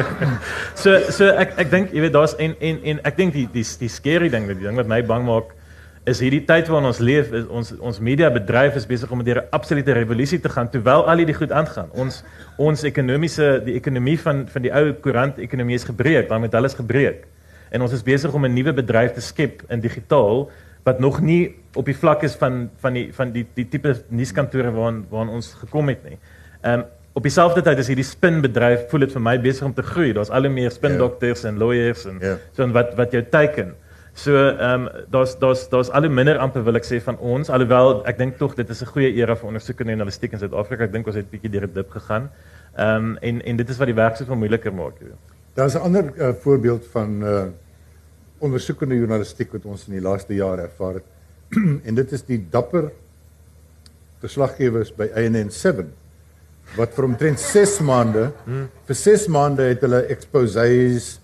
so 0.82 0.98
so 1.08 1.30
ek 1.32 1.56
ek 1.64 1.70
dink 1.72 1.94
jy 1.96 2.04
weet 2.04 2.12
daar's 2.12 2.36
en 2.36 2.52
en 2.60 2.82
en 2.84 3.00
ek 3.08 3.16
dink 3.16 3.32
die 3.32 3.46
die 3.54 3.64
die 3.64 3.88
scary 3.88 4.28
ding, 4.28 4.46
die 4.46 4.60
ding 4.60 4.76
wat 4.76 4.90
my 4.92 5.00
bang 5.08 5.24
maak 5.24 5.56
is 6.04 6.18
hierdie 6.20 6.42
tyd 6.46 6.66
waarin 6.68 6.88
ons 6.88 6.98
leef, 6.98 7.30
is 7.32 7.44
ons 7.46 7.72
ons 7.78 7.98
mediabedryf 8.02 8.74
is 8.80 8.86
besig 8.86 9.10
om 9.14 9.22
deur 9.22 9.42
'n 9.42 9.48
absolute 9.52 9.92
revolusie 9.92 10.40
te 10.40 10.48
gaan 10.48 10.68
terwyl 10.68 11.06
al 11.06 11.16
hierdie 11.16 11.34
goed 11.34 11.52
aangaan. 11.52 11.90
Ons 11.94 12.24
ons 12.58 12.82
ekonomiese 12.82 13.62
die 13.64 13.74
ekonomie 13.74 14.18
van 14.18 14.48
van 14.48 14.62
die 14.62 14.72
ou 14.72 14.92
koerant 14.92 15.38
ekonomie 15.38 15.74
is 15.74 15.84
gebreek, 15.84 16.28
dan 16.28 16.40
met 16.40 16.54
alles 16.54 16.74
gebreek. 16.74 17.26
En 17.70 17.82
ons 17.82 17.92
is 17.92 18.02
besig 18.02 18.32
om 18.34 18.44
'n 18.44 18.54
nuwe 18.54 18.72
bedryf 18.72 19.12
te 19.14 19.20
skep 19.20 19.62
in 19.70 19.80
digitaal 19.80 20.50
wat 20.84 20.98
nog 20.98 21.20
nie 21.20 21.54
op 21.74 21.84
die 21.84 21.94
vlak 21.94 22.22
is 22.22 22.34
van 22.34 22.70
van 22.80 22.92
die 22.92 23.12
van 23.12 23.32
die 23.32 23.46
die 23.54 23.68
tipe 23.68 23.94
nuuskantore 24.08 24.70
waaraan 24.72 25.06
waaraan 25.10 25.28
ons 25.28 25.54
gekom 25.54 25.88
het 25.88 26.02
nie. 26.04 26.18
Ehm 26.62 26.80
um, 26.80 26.84
op 27.14 27.22
dieselfde 27.22 27.60
tyd 27.62 27.78
is 27.78 27.86
hierdie 27.86 28.04
spinbedryf 28.04 28.88
voel 28.88 29.00
dit 29.00 29.12
vir 29.12 29.20
my 29.20 29.38
besig 29.38 29.66
om 29.66 29.74
te 29.74 29.82
groei. 29.82 30.12
Daar's 30.12 30.30
al 30.30 30.42
hoe 30.42 30.50
meer 30.50 30.70
spindokters 30.70 31.44
en 31.44 31.58
lawyers 31.58 32.06
en 32.06 32.18
Ja. 32.20 32.36
so 32.52 32.62
en 32.62 32.72
wat 32.72 32.94
wat 32.94 33.12
jou 33.12 33.22
teiken. 33.30 33.74
So 34.14 34.36
ehm 34.36 34.86
um, 34.86 34.88
daar's 35.10 35.38
daar's 35.38 35.68
daar's 35.68 35.90
al 35.90 36.02
hoe 36.02 36.10
minder 36.12 36.38
amper 36.38 36.64
wil 36.64 36.76
ek 36.76 36.84
sê 36.84 37.00
van 37.00 37.16
ons 37.18 37.48
alhoewel 37.50 38.02
ek 38.06 38.18
dink 38.18 38.36
tog 38.36 38.54
dit 38.54 38.68
is 38.68 38.82
'n 38.82 38.86
goeie 38.92 39.12
era 39.16 39.36
vir 39.36 39.46
ondersoekende 39.48 39.92
journalistiek 39.92 40.32
in 40.32 40.38
Suid-Afrika. 40.38 40.84
Ek 40.84 40.92
dink 40.92 41.06
ons 41.06 41.16
het 41.16 41.30
bietjie 41.30 41.50
deur 41.50 41.66
'n 41.66 41.72
dip 41.72 41.90
gegaan. 41.90 42.30
Ehm 42.76 42.96
um, 42.96 43.16
en 43.22 43.42
en 43.42 43.56
dit 43.56 43.68
is 43.68 43.78
wat 43.78 43.86
die 43.86 43.94
werk 43.94 44.16
soveel 44.16 44.36
moeiliker 44.36 44.72
maak. 44.72 45.00
Daar's 45.54 45.74
'n 45.74 45.78
ander 45.80 46.12
uh, 46.16 46.32
voorbeeld 46.34 46.86
van 46.92 47.22
uh 47.22 47.44
ondersoekende 48.42 48.94
journalistiek 48.94 49.52
wat 49.52 49.64
ons 49.64 49.86
in 49.86 49.92
die 49.94 50.02
laaste 50.02 50.34
jare 50.34 50.62
ervaar 50.62 50.94
het. 50.94 51.04
en 51.88 51.94
dit 51.94 52.12
is 52.12 52.22
die 52.22 52.40
dapper 52.50 52.90
verslaggewers 54.20 54.92
by 54.96 55.08
ANN7 55.14 55.86
wat 56.76 56.94
vir 56.94 57.04
omtrent 57.04 57.40
6 57.40 57.80
maande 57.80 58.30
hmm. 58.44 58.68
vir 58.86 58.94
6 58.94 59.26
maande 59.28 59.62
het 59.62 59.80
hulle 59.80 60.02
exposés 60.14 61.18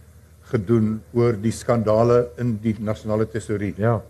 gedoen 0.53 1.03
oor 1.13 1.37
die 1.41 1.53
skandale 1.53 2.29
in 2.37 2.59
die 2.63 2.75
nasionale 2.81 3.27
tesourie. 3.29 3.75
Ja. 3.77 4.03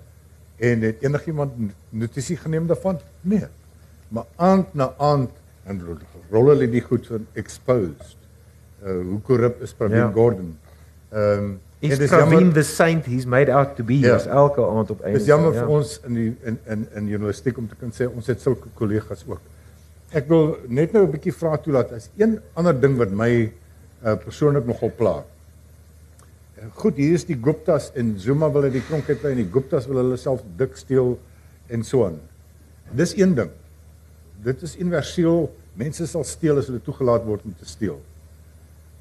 En 0.59 0.81
het 0.83 1.03
enigiemand 1.03 1.53
notisie 1.91 2.37
geneem 2.37 2.67
daarvan? 2.67 2.99
Nee. 3.21 3.47
Maar 4.09 4.25
aand 4.37 4.75
na 4.75 4.93
aand 4.99 5.31
en 5.65 5.83
rol 6.31 6.49
hulle 6.53 6.69
die 6.71 6.81
goed 6.83 7.07
van 7.07 7.27
exposed. 7.33 8.17
Uh 8.83 9.01
hoe 9.11 9.21
korrup 9.27 9.63
is 9.63 9.73
Pravin 9.75 9.97
Ja. 9.99 10.11
Gordon? 10.15 10.57
Ehm 11.11 11.39
um, 11.39 11.59
Is 11.81 11.99
dis 11.99 12.11
Pravin 12.11 12.31
jammer, 12.39 12.53
the 12.55 12.63
saint 12.63 13.05
he's 13.07 13.25
made 13.27 13.53
out 13.53 13.77
to 13.77 13.85
be 13.85 13.99
Ja. 13.99 14.15
as 14.15 14.27
elke 14.27 14.63
aand 14.67 14.91
op 14.91 15.01
einde. 15.01 15.19
dis 15.19 15.27
jammer 15.27 15.53
vir 15.55 15.69
ons 15.69 16.01
in 16.07 16.15
die 16.15 16.37
in 16.43 16.59
in 16.67 16.87
in 16.95 17.07
journalistiek 17.09 17.59
om 17.59 17.69
te 17.69 17.75
kan 17.79 17.91
sê 17.95 18.09
ons 18.15 18.27
het 18.27 18.41
sulke 18.41 18.69
kollegas 18.75 19.25
ook. 19.29 19.41
Ek 20.11 20.29
wil 20.29 20.57
net 20.69 20.93
nou 20.93 21.05
'n 21.07 21.11
bietjie 21.11 21.33
vra 21.33 21.57
toelaat 21.57 21.93
as 21.93 22.11
een 22.17 22.41
ander 22.55 22.81
ding 22.81 22.97
wat 22.97 23.11
my 23.11 23.53
uh 24.05 24.15
persoonlik 24.25 24.67
nogal 24.67 24.91
pla. 24.97 25.25
Goed, 26.59 26.97
hier 26.99 27.15
is 27.15 27.23
die 27.29 27.37
Guptas 27.39 27.93
en 27.95 28.17
Zuma 28.19 28.49
wil 28.51 28.67
uit 28.67 28.75
die 28.75 28.83
tronk 28.89 29.07
uit 29.07 29.21
bly 29.23 29.31
en 29.31 29.43
die 29.45 29.51
Guptas 29.53 29.87
wil 29.87 30.01
hulle 30.01 30.17
self 30.19 30.43
dik 30.59 30.75
steel 30.79 31.13
en 31.71 31.85
so 31.87 32.09
aan. 32.09 32.17
Dis 32.99 33.15
een 33.19 33.37
ding. 33.37 33.53
Dit 34.43 34.65
is 34.67 34.75
universeel. 34.79 35.47
Mense 35.79 36.09
sal 36.11 36.25
steel 36.27 36.59
as 36.59 36.67
hulle 36.71 36.83
toegelaat 36.83 37.23
word 37.29 37.45
om 37.47 37.55
te 37.55 37.69
steel. 37.69 38.01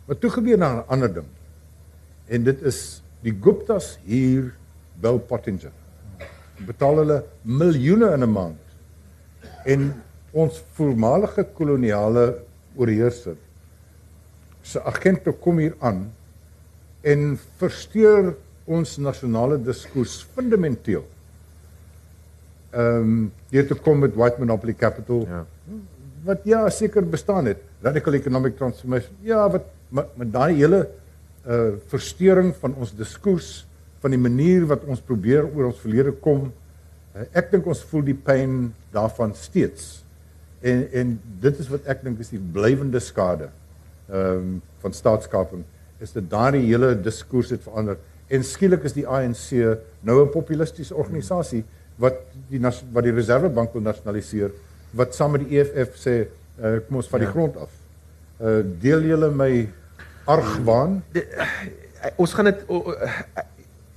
Maar 0.05 0.19
toe 0.21 0.29
gebeur 0.35 0.59
daar 0.61 0.83
'n 0.83 0.87
ander 0.87 1.13
ding. 1.13 1.29
En 2.27 2.43
dit 2.43 2.61
is 2.61 3.01
die 3.21 3.33
Guptas 3.33 3.97
hier 4.05 4.53
Bill 5.01 5.17
Pottinger. 5.17 5.73
Betaal 6.65 6.97
hulle 6.97 7.23
miljoene 7.41 8.13
in 8.13 8.23
'n 8.23 8.31
maand. 8.31 8.61
En 9.65 10.03
ons 10.31 10.63
voormalige 10.73 11.43
koloniale 11.53 12.43
oorheerser 12.75 13.35
se 14.61 14.83
agente 14.83 15.31
kom 15.31 15.57
hier 15.57 15.75
aan 15.79 16.11
en 17.07 17.37
versteur 17.61 18.33
ons 18.67 18.97
nasionale 18.99 19.57
diskurs 19.63 20.19
fundamenteel. 20.35 21.05
Ehm 22.75 23.03
um, 23.03 23.19
deur 23.51 23.67
te 23.69 23.77
kom 23.79 24.01
met 24.03 24.15
white 24.19 24.41
monopoly 24.41 24.73
capital 24.75 25.23
Ja. 25.27 25.45
wat 26.27 26.43
ja 26.43 26.69
seker 26.69 27.05
bestaan 27.09 27.45
het. 27.45 27.61
Radical 27.81 28.13
economic 28.13 28.57
transformation. 28.57 29.15
Ja, 29.21 29.49
wat 29.49 29.65
met, 29.89 30.17
met 30.17 30.33
daai 30.33 30.55
hele 30.55 30.87
uh 31.47 31.77
verstoring 31.87 32.53
van 32.59 32.75
ons 32.75 32.91
diskurs, 32.95 33.65
van 34.01 34.11
die 34.11 34.19
manier 34.19 34.65
wat 34.67 34.83
ons 34.83 34.99
probeer 34.99 35.47
oor 35.47 35.69
ons 35.71 35.79
verlede 35.79 36.11
kom. 36.11 36.51
Uh, 37.15 37.23
ek 37.31 37.51
dink 37.51 37.65
ons 37.65 37.85
voel 37.87 38.03
die 38.03 38.17
pyn 38.17 38.73
daarvan 38.91 39.33
steeds. 39.35 40.03
En 40.61 40.83
en 40.91 41.15
dit 41.39 41.59
is 41.59 41.71
wat 41.71 41.87
ek 41.87 42.03
dink 42.03 42.19
is 42.19 42.35
die 42.35 42.43
blywende 42.53 42.99
skade 42.99 43.49
ehm 44.09 44.43
um, 44.43 44.61
van 44.81 44.93
staatskaping 44.93 45.63
is 45.99 46.11
dit 46.11 46.29
daardie 46.29 46.65
hele 46.65 46.95
diskurs 47.01 47.49
het 47.49 47.63
verander 47.63 47.97
en 48.29 48.43
skielik 48.43 48.83
is 48.83 48.93
die 48.93 49.07
ANC 49.07 49.51
nou 50.01 50.21
'n 50.25 50.31
populistiese 50.31 50.95
organisasie 50.95 51.63
wat 51.97 52.13
die 52.49 52.59
wat 52.93 53.03
die 53.03 53.13
Reservebank 53.13 53.73
wil 53.73 53.81
nasionaliseer 53.81 54.51
wat 54.93 55.15
saam 55.15 55.31
met 55.31 55.47
die 55.47 55.59
EFF 55.59 55.95
sê 55.97 56.27
uh, 56.61 56.79
kom 56.87 56.95
ons 56.97 57.07
van 57.09 57.19
die 57.19 57.27
Ja. 57.27 57.31
grond 57.33 57.57
af. 57.57 57.69
Uh 58.39 58.61
deel 58.81 59.01
julle 59.01 59.29
my 59.31 59.67
argwaan? 60.25 61.03
Eh, 61.13 61.21
ons 62.17 62.33
gaan 62.33 62.45
dit 62.45 62.65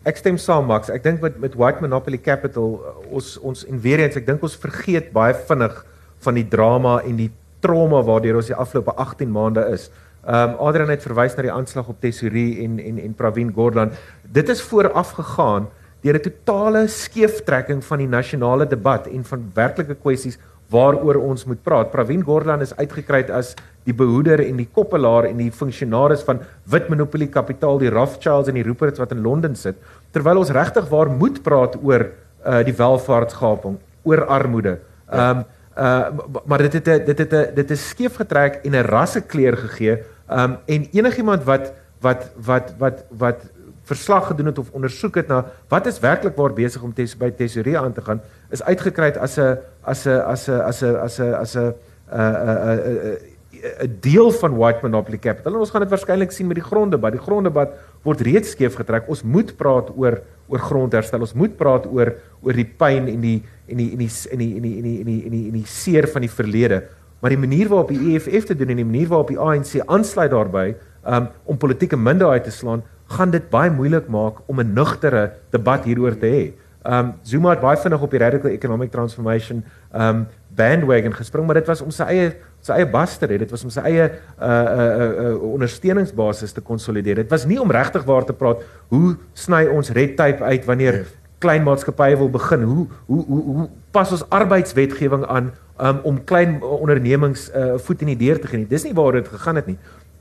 ek 0.08 0.16
stem 0.16 0.38
saam 0.38 0.66
Max. 0.66 0.88
Ek 0.88 1.02
dink 1.02 1.20
met 1.20 1.38
met 1.40 1.54
White 1.54 1.80
Monopoly 1.80 2.18
Capital 2.18 2.80
ons 3.10 3.38
ons 3.38 3.66
en 3.66 3.80
weer 3.80 4.00
eens 4.00 4.16
ek 4.16 4.26
dink 4.26 4.42
ons 4.42 4.56
vergeet 4.56 5.12
baie 5.12 5.34
vinnig 5.34 5.84
van 6.24 6.34
die 6.34 6.48
drama 6.48 7.00
en 7.04 7.16
die 7.16 7.30
trauma 7.60 8.00
waardeur 8.02 8.36
ons 8.40 8.48
die 8.48 8.56
afgelope 8.56 8.94
18 8.96 9.30
maande 9.30 9.66
is. 9.72 9.90
Ehm 10.20 10.50
um, 10.50 10.56
Adrian 10.68 10.90
het 10.92 11.02
verwys 11.02 11.34
na 11.36 11.42
die 11.46 11.52
aanslag 11.52 11.88
op 11.88 12.00
Tesourie 12.00 12.62
en 12.64 12.78
en 12.78 12.98
en 12.98 13.14
Pravin 13.14 13.52
Gordhan. 13.56 13.90
Dit 14.22 14.48
is 14.48 14.60
vooraf 14.62 15.14
gegaan 15.16 15.68
deur 16.02 16.14
'n 16.14 16.20
totale 16.20 16.86
skeeftrekking 16.88 17.84
van 17.84 17.98
die 17.98 18.08
nasionale 18.08 18.66
debat 18.66 19.06
en 19.06 19.24
van 19.24 19.50
werklike 19.54 19.94
kwessies 19.94 20.38
waaroor 20.70 21.16
ons 21.16 21.44
moet 21.44 21.62
praat. 21.62 21.90
Pravin 21.90 22.22
Gordhan 22.22 22.60
is 22.60 22.76
uitgekry 22.76 23.24
as 23.30 23.54
die 23.84 23.94
behoeder 23.94 24.40
en 24.44 24.56
die 24.56 24.68
koppelaar 24.72 25.24
en 25.24 25.36
die 25.36 25.50
funksionaris 25.50 26.22
van 26.22 26.40
wit 26.64 26.88
monopolie 26.88 27.28
kapitaal, 27.28 27.78
die 27.78 27.90
Rothschilds 27.90 28.48
en 28.48 28.54
die 28.54 28.66
Ruperts 28.66 28.98
wat 28.98 29.12
in 29.12 29.22
Londen 29.22 29.56
sit, 29.56 29.76
terwyl 30.12 30.38
ons 30.38 30.50
regtig 30.50 30.88
waar 30.88 31.10
moet 31.10 31.42
praat 31.42 31.76
oor 31.82 32.10
uh 32.46 32.62
die 32.64 32.76
welvaartskaping, 32.76 33.78
oor 34.02 34.24
armoede. 34.26 34.78
Ehm 35.10 35.38
um, 35.38 35.44
uh 35.78 36.08
maar 36.44 36.58
dit 36.58 36.72
het 36.72 37.06
dit 37.06 37.18
het 37.18 37.54
dit 37.54 37.70
is 37.70 37.88
skeef 37.88 38.16
getrek 38.16 38.60
en 38.64 38.72
'n 38.72 38.86
rassekleur 38.86 39.56
gegee. 39.56 40.02
Ehm 40.28 40.50
um, 40.50 40.56
en 40.66 40.88
enigiemand 40.92 41.44
wat 41.44 41.72
wat 42.00 42.30
wat 42.36 42.74
wat 42.78 43.04
wat 43.08 43.38
verslag 43.82 44.26
gedoen 44.26 44.46
het 44.46 44.58
of 44.58 44.70
ondersoek 44.70 45.14
het 45.14 45.28
na 45.28 45.44
wat 45.68 45.86
is 45.86 45.98
werklik 45.98 46.36
waar 46.36 46.52
besig 46.52 46.82
om 46.82 46.94
tes, 46.94 47.16
by 47.16 47.30
tesorie 47.30 47.78
aan 47.78 47.92
te 47.92 48.00
gaan 48.00 48.20
is 48.50 48.62
uitgekry 48.62 49.10
as 49.16 49.38
'n 49.38 49.58
as 49.82 50.06
'n 50.06 50.20
as 50.34 50.48
'n 50.48 50.60
as 50.60 50.82
'n 50.82 50.94
as 50.94 51.18
'n 51.18 51.34
as 51.34 51.54
'n 51.56 51.74
'n 52.12 53.18
'n 53.60 53.96
deel 54.00 54.30
van 54.30 54.56
White 54.56 54.78
Monopoly 54.82 55.18
Capital. 55.18 55.52
En 55.52 55.58
ons 55.58 55.70
gaan 55.70 55.84
dit 55.84 55.90
waarskynlik 55.90 56.30
sien 56.32 56.46
met 56.46 56.56
die 56.56 56.64
gronddebat. 56.64 57.12
Die 57.12 57.20
gronddebat 57.20 57.74
word 58.02 58.20
reeds 58.20 58.50
skeef 58.50 58.74
getrek. 58.74 59.08
Ons 59.08 59.22
moet 59.22 59.56
praat 59.56 59.90
oor 59.96 60.20
oor 60.50 60.58
grondherstel. 60.58 61.20
Ons 61.20 61.36
moet 61.38 61.56
praat 61.56 61.86
oor 61.86 62.14
oor 62.42 62.56
die 62.56 62.66
pyn 62.66 63.06
en 63.10 63.20
die 63.20 63.40
en 63.70 63.76
die 63.76 63.90
en 63.92 63.98
die 63.98 64.10
en 64.30 64.38
die 64.38 64.54
en 64.56 64.62
die 64.62 64.76
en 64.76 64.84
die 64.84 64.98
en 65.00 65.06
die 65.06 65.20
en 65.24 65.34
die, 65.34 65.44
en 65.48 65.58
die 65.60 65.66
seer 65.66 66.08
van 66.08 66.26
die 66.26 66.30
verlede. 66.30 66.82
Maar 67.20 67.34
die 67.34 67.40
manier 67.40 67.68
waarop 67.68 67.92
die 67.92 68.14
EFF 68.14 68.46
te 68.48 68.56
doen 68.56 68.72
en 68.72 68.80
die 68.80 68.88
manier 68.88 69.10
waarop 69.10 69.28
die 69.28 69.38
ANC 69.38 69.82
aansluit 69.86 70.30
daarbey 70.32 70.74
um, 71.04 71.28
om 71.44 71.58
politieke 71.60 71.96
minderheid 71.96 72.44
te 72.44 72.54
slaan, 72.54 72.82
gaan 73.12 73.32
dit 73.34 73.50
baie 73.52 73.70
moeilik 73.70 74.08
maak 74.08 74.40
om 74.46 74.60
'n 74.60 74.72
nugtere 74.72 75.32
debat 75.50 75.84
hieroor 75.84 76.16
te 76.16 76.26
hê. 76.26 76.44
Um 76.82 77.12
Zuma 77.22 77.50
het 77.50 77.60
baie 77.60 77.76
vinnig 77.76 78.00
op 78.00 78.10
die 78.10 78.18
radical 78.18 78.50
economic 78.50 78.90
transformation 78.90 79.64
um 79.92 80.26
bandwagon 80.56 81.12
gespring, 81.12 81.46
maar 81.46 81.54
dit 81.54 81.66
was 81.66 81.82
om 81.82 81.90
sy 81.90 82.02
eie 82.02 82.32
sy 82.60 82.72
eie 82.72 82.86
bas 82.86 83.18
te 83.18 83.26
red. 83.26 83.38
Dit 83.38 83.50
was 83.50 83.64
om 83.64 83.70
sy 83.70 83.80
eie 83.80 84.04
uh 84.04 84.46
uh, 84.46 84.96
uh, 84.96 85.30
uh 85.30 85.42
ondersteuningsbasis 85.52 86.52
te 86.52 86.60
konsolideer. 86.60 87.14
Dit 87.14 87.30
was 87.30 87.44
nie 87.44 87.60
om 87.60 87.70
regtig 87.70 88.04
waar 88.04 88.24
te 88.24 88.32
praat 88.32 88.62
hoe 88.88 89.16
sny 89.34 89.66
ons 89.66 89.90
red 89.90 90.16
tape 90.16 90.44
uit 90.44 90.64
wanneer 90.64 90.92
Nee. 90.92 91.19
Klein 91.40 91.64
maatskappye 91.66 92.18
wil 92.20 92.30
begin. 92.32 92.62
Hoe 92.68 92.86
hoe 93.06 93.24
hoe 93.26 93.42
hoe 93.48 93.68
pas 93.90 94.12
ons 94.12 94.24
arbeidswetgewing 94.28 95.24
aan 95.26 95.50
um, 95.80 95.98
om 96.04 96.20
klein 96.24 96.60
ondernemings 96.62 97.48
uh, 97.50 97.78
voet 97.80 98.04
in 98.04 98.12
die 98.12 98.20
deur 98.26 98.40
te 98.40 98.50
gee 98.50 98.62
nie. 98.62 98.68
Dis 98.70 98.84
nie 98.86 98.94
waar 98.94 99.18
dit 99.18 99.28
gegaan 99.28 99.60
het 99.60 99.72
nie. 99.72 99.78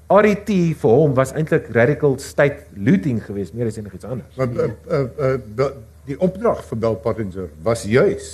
RET 0.09 0.47
vir 0.81 0.95
hom 1.03 1.13
was 1.13 1.35
eintlik 1.37 1.67
radical 1.75 2.15
state 2.17 2.65
looting 2.73 3.19
geweest, 3.21 3.53
meer 3.53 3.69
as 3.69 3.77
enigiets 3.77 4.07
anders. 4.09 4.35
Maar 4.39 4.55
uh, 4.55 4.69
uh, 4.89 5.03
uh, 5.19 5.35
Bill- 5.55 5.75
die 6.09 6.17
opdrag 6.25 6.63
vir 6.65 6.79
Bill 6.81 6.95
Pottinger 7.03 7.49
was 7.65 7.83
juis 7.85 8.29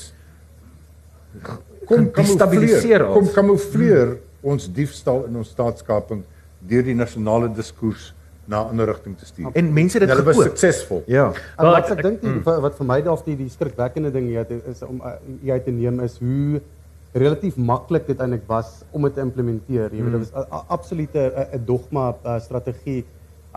kom 1.90 2.08
Destabiliseer 2.16 3.04
kamoufleer, 3.04 3.08
kom 3.12 3.26
ons. 3.28 3.34
kamoufleer 3.36 4.14
ons 4.46 4.68
diefstal 4.72 5.26
in 5.28 5.42
ons 5.42 5.50
staatskaping 5.52 6.22
deur 6.66 6.86
die 6.88 6.96
nasionale 6.96 7.50
diskurs 7.54 8.14
na 8.48 8.64
'n 8.64 8.70
ander 8.70 8.86
rigting 8.86 9.18
te 9.18 9.26
stuur. 9.26 9.50
En 9.54 9.74
mense 9.74 9.98
het 9.98 10.02
En 10.02 10.08
dit 10.08 10.18
hulle 10.18 10.26
was 10.28 10.36
gekoop. 10.44 10.58
suksesvol. 10.58 11.04
Ja. 11.08 11.26
En 11.58 11.64
Wel, 11.66 11.72
wat 11.72 11.90
ek- 11.90 12.02
dink 12.02 12.22
die- 12.22 12.42
wat 12.44 12.76
vir 12.76 12.86
my 12.86 13.02
daar 13.02 13.18
die 13.26 13.36
die 13.38 13.50
skrikwekkende 13.50 14.12
ding 14.12 14.28
hier 14.28 14.40
het, 14.48 14.52
is 14.68 14.82
om 14.84 15.02
uh, 15.04 15.12
jy 15.42 15.52
uit 15.52 15.64
te 15.66 15.72
neem 15.72 16.00
is 16.00 16.18
hoe 16.20 16.62
relatief 17.14 17.56
maklik 17.58 18.08
dit 18.08 18.20
eintlik 18.20 18.44
was 18.48 18.84
om 18.92 19.02
dit 19.04 19.14
te 19.14 19.22
implementeer. 19.22 19.90
Jy 19.94 20.04
weet 20.04 20.12
dit 20.12 20.32
was 20.32 20.46
'n- 20.46 20.64
absolute 20.68 21.18
'n- 21.20 21.56
'n 21.58 21.66
dogma 21.66 22.16
uh, 22.26 22.40
strategie 22.40 23.06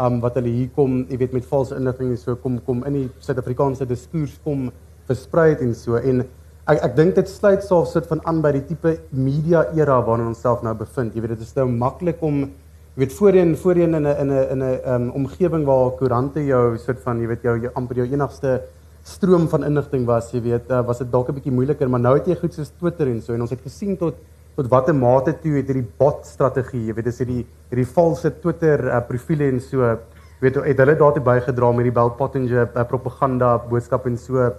um 0.01 0.21
wat 0.21 0.35
hulle 0.35 0.49
hier 0.49 0.69
kom, 0.75 1.07
jy 1.09 1.17
weet 1.19 1.33
met 1.33 1.45
valse 1.47 1.75
inligting 1.75 2.11
en 2.11 2.17
so 2.17 2.37
kom 2.37 2.61
kom 2.65 2.85
in 2.85 2.93
die 2.93 3.11
Suid-Afrikaanse 3.19 3.87
diskurs 3.87 4.39
kom 4.45 4.71
versprei 5.07 5.51
het 5.51 5.61
en 5.61 5.75
so 5.75 5.97
en 5.97 6.21
ek 6.69 6.85
ek 6.85 6.97
dink 6.97 7.15
dit 7.15 7.29
sluit 7.29 7.65
self 7.65 7.89
sit 7.89 8.07
van 8.07 8.21
aan 8.27 8.41
by 8.41 8.53
die 8.53 8.65
tipe 8.65 8.99
media 9.11 9.67
era 9.75 10.01
waarin 10.03 10.27
ons 10.27 10.41
self 10.41 10.63
nou 10.63 10.75
bevind. 10.75 11.15
Jy 11.15 11.21
weet 11.21 11.31
dit 11.31 11.41
is 11.41 11.55
nou 11.55 11.67
maklik 11.69 12.23
om 12.23 12.51
jy 12.99 13.05
weet 13.05 13.15
voorheen 13.15 13.53
voorheen 13.55 13.95
in 13.95 14.07
'n 14.07 14.17
in 14.23 14.31
'n 14.35 14.47
in 14.53 14.63
'n 14.63 14.93
um, 14.93 15.11
omgewing 15.11 15.65
waar 15.65 15.91
koerante 15.91 16.45
jou 16.45 16.77
soort 16.77 16.99
van 17.01 17.21
jy 17.21 17.29
weet 17.29 17.43
jou, 17.43 17.61
jou 17.61 17.71
amper 17.75 17.97
jou 17.97 18.07
enigste 18.07 18.63
stroom 19.05 19.49
van 19.49 19.65
inligting 19.65 20.05
was, 20.07 20.33
jy 20.33 20.41
weet, 20.43 20.71
uh, 20.71 20.81
was 20.87 20.99
dit 20.99 21.13
dalk 21.13 21.29
'n 21.29 21.35
bietjie 21.35 21.53
moeiliker, 21.53 21.89
maar 21.89 22.01
nou 22.01 22.15
het 22.17 22.27
jy 22.27 22.35
goed 22.35 22.55
soos 22.55 22.73
Twitter 22.79 23.07
en 23.07 23.21
so 23.23 23.35
en 23.35 23.41
ons 23.41 23.51
het 23.51 23.61
gesien 23.61 23.97
tot 23.97 24.15
tot 24.57 24.69
watter 24.69 24.95
mate 24.95 25.33
toe 25.33 25.53
het 25.53 25.69
hierdie 25.69 25.87
bot 25.99 26.27
strategie, 26.27 26.87
jy 26.87 26.95
weet, 26.95 27.05
dis 27.05 27.19
hierdie 27.19 27.47
hierdie 27.71 27.87
valse 27.87 28.31
Twitter 28.41 28.89
uh, 28.89 29.01
profile 29.07 29.45
en 29.45 29.61
so, 29.61 29.79
jy 29.79 29.99
weet, 30.41 30.57
het 30.57 30.79
hulle 30.79 30.97
daartoe 30.97 31.23
bygedra 31.23 31.73
met 31.73 31.85
die 31.85 31.93
Bell 31.93 32.11
Pottinger 32.11 32.69
uh, 32.75 32.83
propaganda 32.83 33.59
boodskap 33.59 34.07
en 34.07 34.19
so 34.19 34.51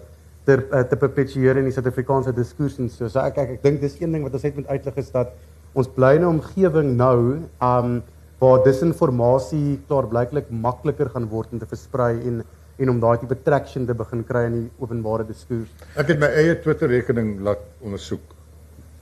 ter 0.46 0.64
uh, 0.72 0.84
te 0.84 0.96
perpetueer 0.96 1.58
in 1.58 1.66
die 1.66 1.74
Suid-Afrikaanse 1.74 2.32
diskurs 2.32 2.80
en 2.80 2.90
so. 2.90 3.10
So 3.10 3.20
ek 3.20 3.38
ek, 3.38 3.50
ek 3.50 3.64
dink 3.64 3.82
dis 3.82 4.00
een 4.00 4.12
ding 4.12 4.24
wat 4.24 4.34
ons 4.34 4.44
net 4.44 4.56
moet 4.56 4.68
uitlig 4.68 4.96
is 4.96 5.12
dat 5.12 5.36
ons 5.74 5.88
bly 5.88 6.16
in 6.16 6.24
'n 6.24 6.40
omgewing 6.40 6.96
nou 6.96 7.44
um 7.60 8.02
waar 8.40 8.64
disinformasie 8.64 9.80
klaarblyklik 9.88 10.50
makliker 10.50 11.10
gaan 11.14 11.28
word 11.32 11.52
om 11.52 11.60
te 11.60 11.66
versprei 11.68 12.14
en 12.28 12.44
en 12.80 12.90
om 12.90 13.00
daai 13.04 13.18
tipe 13.20 13.36
traction 13.44 13.86
te 13.86 13.94
begin 13.94 14.22
kry 14.24 14.46
in 14.48 14.54
die 14.56 14.70
openbare 14.80 15.26
diskurs. 15.28 15.68
Ek 16.00 16.08
het 16.14 16.20
my 16.22 16.30
eie 16.40 16.54
Twitter 16.64 16.88
rekening 16.88 17.34
laat 17.44 17.60
ondersoek. 17.84 18.22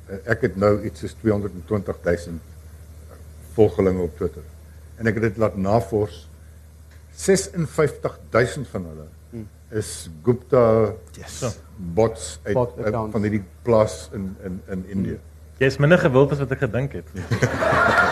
Eh, 0.09 0.17
Ek 0.33 0.41
het 0.47 0.55
nou 0.57 0.71
iets 0.83 0.99
soos 1.03 1.13
220 1.21 1.99
000 2.03 2.39
volgelinge 3.53 4.01
op 4.01 4.15
Twitter. 4.17 4.41
En 4.97 5.05
ek 5.07 5.13
het 5.19 5.23
dit 5.27 5.37
laat 5.37 5.57
navors. 5.57 6.23
56 7.13 8.17
000 8.31 8.65
van 8.71 8.85
hulle 8.89 9.07
is 9.77 10.09
Gupta 10.23 10.93
Yes. 11.17 11.59
bots 11.77 12.39
uit, 12.43 12.53
Bot 12.55 12.73
uit 12.77 12.85
accounts. 12.87 13.11
van 13.11 13.21
hierdie 13.21 13.43
plaas 13.61 14.09
in 14.13 14.35
in 14.43 14.61
in 14.71 14.85
Indië. 14.89 15.19
Jy's 15.59 15.77
minder 15.77 15.97
gewild 15.99 16.31
as 16.31 16.39
wat 16.39 16.51
ek 16.51 16.59
gedink 16.65 16.93
het. 16.93 17.05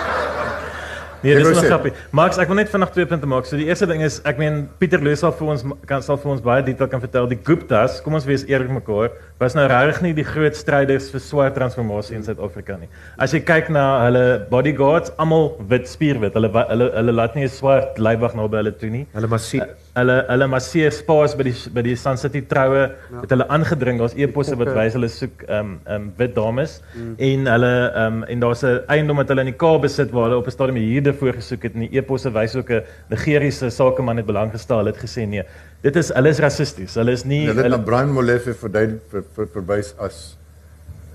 Nee, 1.25 1.35
dis 1.35 1.43
wou 1.47 1.53
nog 1.55 1.63
sê- 1.63 1.67
grappie. 1.71 1.93
Max, 2.11 2.37
ek 2.37 2.47
wil 2.51 2.55
net 2.61 2.69
vinnig 2.69 2.91
twee 2.93 3.05
punte 3.09 3.27
maak. 3.27 3.45
So 3.49 3.57
die 3.57 3.65
eerste 3.65 3.87
ding 3.89 4.01
is, 4.05 4.21
ek 4.25 4.37
meen 4.37 4.67
Pieter 4.79 5.01
Loos 5.03 5.19
sal 5.19 5.31
vir 5.31 5.47
ons 5.55 5.63
kan 5.89 6.01
sal 6.05 6.17
vir 6.21 6.31
ons 6.31 6.41
baie 6.41 6.61
detail 6.63 6.87
kan 6.87 7.01
vertel. 7.01 7.27
Die 7.27 7.39
Guptas, 7.47 7.99
kom 8.05 8.13
ons 8.13 8.25
wees 8.29 8.45
eerlik 8.45 8.69
mekaar, 8.69 9.11
was 9.39 9.55
nou 9.55 9.65
regtig 9.67 10.01
nie 10.01 10.13
die 10.13 10.23
groot 10.23 10.55
stryders 10.55 11.09
vir 11.11 11.19
swart 11.19 11.55
transformasie 11.55 12.15
in 12.15 12.23
Suid-Afrika 12.23 12.77
nie. 12.79 12.87
As 13.17 13.33
jy 13.33 13.39
kyk 13.41 13.69
na 13.69 14.05
hulle 14.05 14.45
bodyguards, 14.49 15.11
almal 15.17 15.55
wit 15.67 15.87
spierwit. 15.87 16.33
Hulle 16.33 16.51
hulle 16.69 16.91
hulle 16.95 17.11
laat 17.11 17.35
nie 17.35 17.43
'n 17.45 17.49
swart 17.49 17.97
leibwag 17.97 18.35
naby 18.35 18.57
hulle 18.57 18.71
toe 18.71 18.89
nie. 18.89 19.05
Hulle 19.13 19.27
massie 19.27 19.61
Hulle 19.95 20.15
hulle 20.27 20.47
masseer 20.51 20.91
spaas 20.91 21.37
by 21.39 21.45
die 21.47 21.53
by 21.71 21.81
die 21.85 21.93
Sun 21.95 22.17
City 22.19 22.41
troue 22.51 22.81
ja. 22.81 23.19
het 23.21 23.31
hulle 23.31 23.45
aangedring. 23.55 24.01
Daar's 24.01 24.15
e-posse 24.19 24.57
wat 24.59 24.67
Pokke. 24.67 24.81
wys 24.81 24.97
hulle 24.97 25.09
soek 25.11 25.45
ehm 25.45 25.59
um, 25.59 25.69
ehm 25.85 25.95
um, 25.95 26.09
wit 26.19 26.33
dames 26.35 26.73
mm. 26.95 27.13
en 27.29 27.47
hulle 27.53 27.71
ehm 27.85 28.17
um, 28.17 28.25
en 28.33 28.43
daar's 28.43 28.63
'n 28.67 28.81
eiendom 28.95 29.21
wat 29.21 29.31
hulle 29.31 29.45
in 29.47 29.51
die 29.53 29.59
Kaap 29.63 29.85
besit 29.87 30.11
waar 30.11 30.27
hulle 30.27 30.41
op 30.41 30.49
'n 30.51 30.55
stadium 30.57 30.81
'n 30.81 30.89
huurder 30.89 31.15
voorgesoek 31.21 31.63
het 31.69 31.79
en 31.79 31.87
die 31.87 31.91
e-posse 31.95 32.33
wys 32.39 32.55
ook 32.59 32.71
'n 32.71 32.83
Nigeriese 33.13 33.69
sakeman 33.69 34.17
het 34.17 34.25
belang 34.25 34.51
gestel. 34.51 34.83
Hulle 34.83 34.91
het 34.91 35.01
gesê 35.05 35.27
nee, 35.27 35.43
dit 35.81 35.95
is 35.95 36.11
hulle 36.11 36.29
is 36.29 36.39
rassisties. 36.39 36.95
Hulle 36.95 37.11
is 37.11 37.23
nie 37.23 37.47
Hulle 37.47 37.61
het 37.61 37.71
na 37.71 37.77
hulle, 37.77 37.85
Brian 37.85 38.11
Molefe 38.11 38.53
verduidelik 38.53 39.01
ver, 39.09 39.23
ver, 39.35 39.47
verwys 39.47 39.95
as 39.97 40.37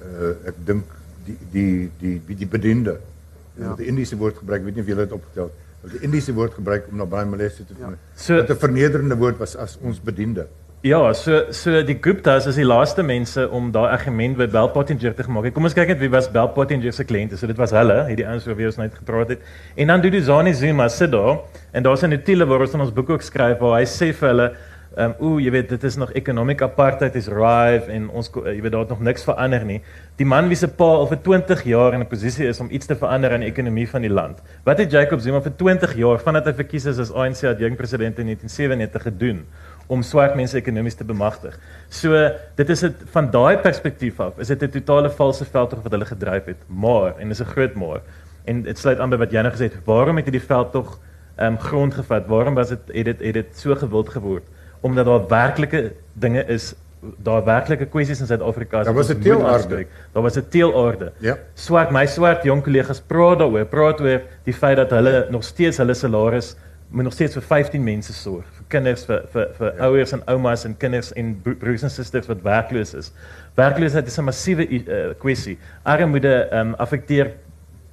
uh 0.01 0.49
ek 0.49 0.57
dink 0.65 0.85
die 1.27 1.37
die 1.53 1.91
die 2.01 2.21
die, 2.27 2.37
die 2.37 2.49
bediende. 2.49 2.97
Ja. 2.97 3.65
Ja. 3.65 3.75
Die 3.77 3.87
Indiese 3.93 4.17
woord 4.17 4.39
gebruik, 4.41 4.65
weet 4.65 4.75
nie 4.79 4.83
of 4.83 4.89
julle 4.89 5.05
dit 5.05 5.13
opgetel 5.13 5.51
het. 5.51 5.60
Hulle 5.83 5.93
het 5.93 6.01
die 6.01 6.07
Indiese 6.09 6.33
woord 6.37 6.55
gebruik 6.55 6.89
om 6.91 6.97
na 6.97 7.05
Brian 7.05 7.29
Molefe 7.31 7.65
te 7.65 7.75
ja. 7.79 7.93
So- 8.15 8.37
Wat 8.37 8.51
'n 8.51 8.57
vernederende 8.57 9.17
woord 9.17 9.39
was 9.39 9.57
as 9.57 9.79
ons 9.83 10.01
bediende. 10.01 10.47
Ja, 10.83 11.13
so 11.13 11.53
so 11.53 11.83
die 11.83 11.95
Guptas 12.01 12.47
is 12.47 12.55
die 12.57 12.65
laaste 12.65 13.03
mense 13.03 13.49
om 13.51 13.71
daai 13.71 13.91
argument 13.93 14.37
by 14.39 14.47
Bell 14.47 14.69
Pottinger 14.69 15.15
te 15.15 15.23
gemaak. 15.23 15.45
het. 15.45 15.55
Kom 15.55 15.65
ons 15.65 15.75
kyk 15.75 15.89
net 15.89 15.99
wie 15.99 16.09
was 16.09 16.29
Bell 16.31 16.49
Pottinger 16.49 16.93
se 16.93 17.05
kliënte. 17.05 17.37
So 17.37 17.47
dit 17.47 17.57
was 17.59 17.71
hulle, 17.71 18.07
hierdie 18.09 18.27
ouens 18.27 18.47
oor 18.49 18.57
wie 18.57 18.67
ons 18.67 18.77
net 18.79 18.95
gepraat 18.95 19.29
het. 19.29 19.41
En 19.77 19.87
dan 19.87 20.01
doen 20.01 20.11
die 20.11 20.23
Zani 20.23 20.55
Zuma 20.55 20.89
sit 20.89 21.11
daar 21.13 21.41
en 21.73 21.83
daar's 21.83 22.03
'n 22.03 22.09
notule 22.11 22.47
waar 22.47 22.61
ons 22.61 22.73
in 22.75 22.81
ons 22.81 22.93
boek 22.93 23.11
ook 23.11 23.23
skryf 23.23 23.59
waar 23.59 23.79
hy 23.81 23.85
sê 23.85 24.15
vir 24.15 24.29
hulle 24.29 24.53
Ehm 25.01 25.15
um, 25.17 25.27
ooh, 25.27 25.39
jy 25.41 25.51
weet 25.55 25.69
dit 25.73 25.85
is 25.89 25.97
nog 25.97 26.11
economic 26.13 26.61
apartheid 26.63 27.15
is 27.17 27.29
rife 27.33 27.89
en 27.89 28.11
ons 28.11 28.29
ko- 28.31 28.45
jy 28.45 28.61
weet 28.61 28.73
daar 28.75 28.85
het 28.85 28.93
nog 28.93 29.01
niks 29.01 29.25
verander 29.25 29.65
nie. 29.65 29.81
Die 30.21 30.27
man 30.27 30.49
wie 30.51 30.57
se 30.57 30.69
pa 30.69 30.85
al 30.85 31.07
vir 31.09 31.23
20 31.25 31.63
jaar 31.65 31.95
in 31.95 32.01
'n 32.01 32.07
posisie 32.07 32.47
is 32.49 32.61
om 32.61 32.69
iets 32.71 32.87
te 32.87 32.97
verander 32.97 33.33
aan 33.33 33.41
die 33.41 33.49
ekonomie 33.49 33.89
van 33.89 34.03
die 34.03 34.11
land. 34.11 34.43
Wat 34.65 34.79
het 34.79 34.91
Jacob 34.91 35.21
Zuma 35.21 35.41
vir 35.41 35.57
20 35.57 35.97
jaar 35.97 36.19
vandat 36.19 36.45
hy 36.45 36.53
verkies 36.53 36.85
is 36.85 36.99
as 36.99 37.13
ANC 37.13 37.45
adjunkpresident 37.45 38.19
in 38.19 38.27
1997 38.27 39.03
gedoen? 39.03 39.47
om 39.91 40.03
swart 40.07 40.37
mense 40.39 40.55
ekonomies 40.59 40.95
te 40.95 41.05
bemagtig. 41.05 41.57
So 41.89 42.15
dit 42.57 42.69
is 42.71 42.81
dit 42.81 43.05
van 43.15 43.31
daai 43.31 43.57
perspektief 43.59 44.21
af, 44.21 44.39
is 44.39 44.49
dit 44.49 44.63
'n 44.63 44.71
totale 44.71 45.11
valse 45.11 45.45
veldtog 45.45 45.83
wat 45.83 45.93
hulle 45.93 46.05
gedryf 46.07 46.45
het. 46.45 46.61
Maar 46.69 47.19
en 47.19 47.29
dis 47.29 47.41
'n 47.41 47.53
groot 47.55 47.75
maar. 47.75 48.01
En 48.45 48.63
dit 48.63 48.79
sluit 48.79 48.99
aan 48.99 49.11
by 49.11 49.17
wat 49.17 49.33
jy 49.33 49.43
nou 49.43 49.53
gesê 49.53 49.73
het, 49.73 49.85
waarom 49.85 50.17
het 50.17 50.25
hierdie 50.25 50.47
veldtog 50.47 50.99
ehm 51.37 51.53
um, 51.53 51.59
grond 51.59 51.95
gevat? 51.95 52.27
Waarom 52.27 52.55
was 52.55 52.69
dit 52.69 52.79
het 52.93 53.05
dit 53.05 53.21
het 53.21 53.35
dit 53.35 53.59
so 53.59 53.75
gewild 53.75 54.09
geword? 54.09 54.45
Omdat 54.81 55.05
daar 55.07 55.27
werklike 55.29 55.93
dinge 56.13 56.45
is, 56.47 56.75
daar 57.01 57.45
werklike 57.45 57.87
kwessies 57.87 58.21
in 58.21 58.27
Suid-Afrika 58.27 58.81
is. 58.81 58.87
Daar 58.87 58.95
was 58.95 59.11
'n 59.11 59.21
teelaarde. 59.21 59.53
aanspreek. 59.53 59.89
Daar 60.13 60.23
was 60.23 60.37
'n 60.37 60.49
teelaarde. 60.49 61.13
Ja. 61.19 61.39
Swart 61.55 61.91
my 61.91 62.07
swart 62.07 62.43
jong 62.43 62.63
kollegas 62.63 63.01
praat 63.01 63.39
daaroor, 63.39 63.65
praat 63.65 64.01
oor 64.01 64.21
die 64.45 64.55
feit 64.55 64.77
dat 64.77 64.91
hulle 64.91 65.27
nog 65.31 65.45
steeds 65.45 65.77
hulle 65.77 65.95
salaris 65.95 66.57
moet 66.91 67.05
nog 67.05 67.13
steeds 67.13 67.35
vir 67.39 67.43
15 67.43 67.85
mense 67.85 68.13
sorg, 68.13 68.45
vir 68.57 68.65
kinders, 68.69 69.05
vir 69.07 69.23
vir 69.33 69.47
vir 69.59 69.69
ja. 69.77 69.87
ouers 69.87 70.13
en 70.13 70.23
oumas 70.27 70.65
en 70.67 70.77
kinders 70.77 71.13
en 71.13 71.35
bro- 71.43 71.55
broers 71.55 71.83
en 71.87 71.91
susters 71.91 72.27
wat 72.27 72.43
werkloos 72.43 72.95
is. 72.99 73.13
Werkloosheid 73.55 74.07
is 74.07 74.19
'n 74.19 74.25
massiewe 74.25 74.67
uh, 74.69 75.15
kwessie. 75.19 75.59
Armoede 75.83 76.49
ehm 76.51 76.69
um, 76.69 76.75
affekteer 76.75 77.33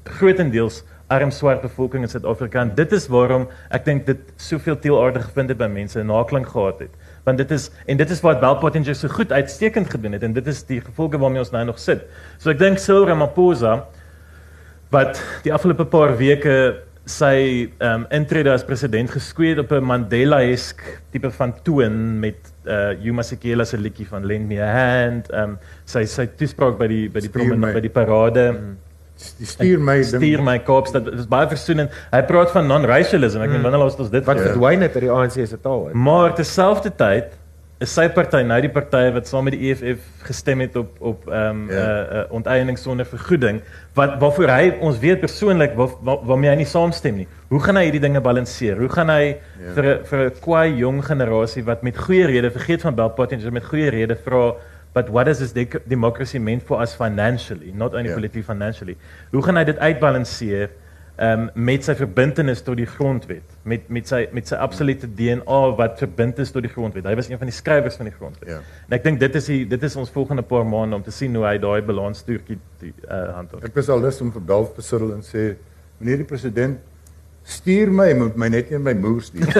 grootendeels 0.03 0.83
arm 1.13 1.31
swart 1.31 1.61
bevolking 1.61 2.03
in 2.03 2.11
Suid-Afrika 2.11 2.61
en 2.61 2.73
dit 2.75 2.91
is 2.91 3.07
waarom 3.11 3.47
ek 3.75 3.85
dink 3.85 4.05
dit 4.09 4.31
soveel 4.35 4.75
teelaarde 4.83 5.21
gevind 5.23 5.53
het 5.53 5.59
by 5.59 5.69
mense 5.71 5.99
en 5.99 6.09
naklank 6.11 6.49
gehad 6.51 6.81
het. 6.83 6.97
Want 7.27 7.39
dit 7.39 7.51
is 7.55 7.69
en 7.87 7.99
dit 7.99 8.09
is 8.11 8.23
wat 8.25 8.41
Bell 8.43 8.57
Pottinger 8.59 8.95
so 8.95 9.11
goed 9.11 9.31
uitstekend 9.31 9.91
gedoen 9.93 10.17
het 10.17 10.25
en 10.27 10.35
dit 10.35 10.47
is 10.47 10.63
die 10.67 10.81
gevolge 10.81 11.19
waarmee 11.21 11.43
ons 11.45 11.53
nou 11.55 11.63
nog 11.69 11.79
sit. 11.79 12.03
So 12.37 12.51
ek 12.51 12.59
dink 12.59 12.83
Cyril 12.83 13.07
Ramaphosa 13.07 13.85
wat 14.91 15.21
die 15.43 15.53
afgelope 15.55 15.87
paar 15.91 16.15
weke 16.19 16.57
sy 17.07 17.69
ehm 17.79 18.03
um, 18.03 18.05
intrede 18.11 18.51
as 18.51 18.65
president 18.67 19.11
geskweet 19.11 19.59
op 19.63 19.71
'n 19.71 19.83
Mandela-esk 19.83 20.81
tipe 21.11 21.31
van 21.31 21.53
toon 21.63 22.19
met 22.19 22.51
uh 22.65 22.91
Yuma 22.99 23.23
Sekela 23.23 23.63
se 23.65 23.77
liedjie 23.77 24.07
van 24.07 24.25
Lend 24.25 24.47
Me 24.47 24.59
a 24.59 24.67
Hand, 24.67 25.31
ehm 25.31 25.55
um, 25.55 25.57
sy 25.85 26.03
sy 26.05 26.27
toespraak 26.27 26.77
by 26.77 26.87
die 26.87 27.07
by 27.09 27.19
die 27.23 27.29
promenade 27.29 27.73
by 27.73 27.79
die 27.79 27.95
parade. 27.95 28.51
Mm. 28.51 28.75
Die 28.75 28.86
stuur 29.17 29.79
my 29.81 30.01
Stuur 30.03 30.43
my 30.43 30.59
Kaapstad. 30.59 31.05
Dit 31.05 31.19
is 31.19 31.27
baie 31.27 31.47
versoenend. 31.47 31.91
Hy 32.11 32.21
praat 32.29 32.51
van 32.51 32.67
non-racialism. 32.69 33.41
Ek 33.41 33.49
meen 33.49 33.61
wanneer 33.65 33.79
laas 33.83 33.97
ons 33.97 34.09
dit 34.13 34.25
wat 34.25 34.37
verdwyn 34.39 34.81
het 34.85 34.95
uit 34.95 35.03
die 35.07 35.11
ANC 35.11 35.39
se 35.47 35.57
taal. 35.61 35.89
Maar 35.93 36.33
terselfdertyd 36.37 37.35
is 37.79 37.91
sy 37.93 38.07
party 38.09 38.39
nou 38.41 38.55
die 38.61 38.71
party 38.73 39.03
wat 39.13 39.27
saam 39.29 39.43
met 39.45 39.53
die 39.53 39.67
EFF 39.69 39.99
gestem 40.25 40.63
het 40.63 40.75
op 40.79 40.95
op 40.99 41.27
ehm 41.29 41.49
um, 41.49 41.67
Ja. 41.69 41.75
uh, 41.77 42.17
uh, 42.17 42.23
onteiening 42.33 42.77
sonder 42.77 43.05
vergoeding 43.05 43.59
wat 43.93 44.15
waarvoor 44.19 44.49
hy 44.49 44.71
ons 44.81 44.97
weet 44.99 45.19
persoonlik 45.21 45.75
waar, 45.77 45.89
waar, 46.01 46.23
waarmee 46.25 46.49
hy 46.49 46.55
nie 46.63 46.65
saamstem 46.65 47.15
nie. 47.21 47.27
Hoe 47.49 47.59
gaan 47.61 47.77
hy 47.77 47.83
hierdie 47.83 48.01
dinge 48.01 48.21
balanseer? 48.21 48.77
Hoe 48.81 48.89
gaan 48.89 49.09
hy 49.09 49.37
Ja. 49.61 49.73
vir 49.75 49.99
vir 50.09 50.25
'n 50.25 50.31
kwaai 50.41 50.73
jong 50.77 51.03
generasie 51.05 51.63
wat 51.63 51.83
met 51.83 51.97
goeie 51.97 52.25
rede 52.25 52.49
vergeet 52.51 52.81
van 52.81 52.95
Bell 52.95 53.09
Pottinger 53.09 53.51
met 53.51 53.65
goeie 53.65 53.89
rede 53.89 54.15
vra 54.25 54.55
but 54.97 55.09
what 55.15 55.25
does 55.29 55.39
this 55.43 55.53
dec- 55.61 55.81
democracy 55.95 56.39
mean 56.49 56.59
for 56.71 56.81
us 56.81 56.95
financially 57.03 57.71
not 57.83 57.93
only 57.93 58.09
Ja. 58.09 58.15
politically 58.19 58.43
financially 58.53 58.95
hoe 59.31 59.43
gaan 59.47 59.57
hy 59.61 59.63
dit 59.69 59.77
uitbalanseer 59.89 60.69
um, 61.25 61.47
met 61.69 61.83
sy 61.87 61.93
verbintenis 61.97 62.61
tot 62.65 62.77
die 62.77 62.85
grondwet 62.95 63.55
met 63.71 63.87
met 63.97 64.07
sy 64.11 64.19
met 64.37 64.47
sy 64.51 64.55
absolute 64.67 65.07
DNA 65.19 65.61
wat 65.79 65.97
verbind 66.03 66.39
is 66.43 66.51
tot 66.55 66.61
die 66.67 66.71
grondwet 66.73 67.05
hy 67.09 67.15
was 67.19 67.29
een 67.31 67.39
van 67.41 67.49
die 67.51 67.55
skrywers 67.57 67.95
van 68.01 68.05
die 68.09 68.15
grondwet 68.19 68.49
Ja. 68.53 68.59
en 68.87 68.97
ek 68.99 69.03
dink 69.07 69.19
dit 69.23 69.35
is 69.41 69.45
die 69.53 69.61
dit 69.75 69.83
is 69.89 69.95
ons 70.03 70.09
volgende 70.13 70.45
paar 70.53 70.65
maande 70.65 70.95
om 70.99 71.03
te 71.07 71.11
sien 71.11 71.35
hoe 71.35 71.45
hy 71.49 71.57
daai 71.57 71.81
balanstoertjie 71.81 72.59
die 72.83 72.93
uh, 73.09 73.33
handhaaf 73.39 73.63
Ek 73.65 73.75
was 73.81 73.89
al 73.89 74.01
lus 74.05 74.21
om 74.21 74.31
vir 74.37 74.45
Bel 74.53 74.69
te 74.77 74.81
siddel 74.85 75.13
en 75.17 75.25
sê 75.25 75.47
meneer 75.99 76.17
die 76.23 76.29
president 76.29 76.77
stuur 77.47 77.89
my 77.95 78.13
moet 78.13 78.35
my 78.37 78.49
net 78.51 78.71
een 78.71 78.83
my 78.83 78.93
moer 78.93 79.21
stuur. 79.23 79.47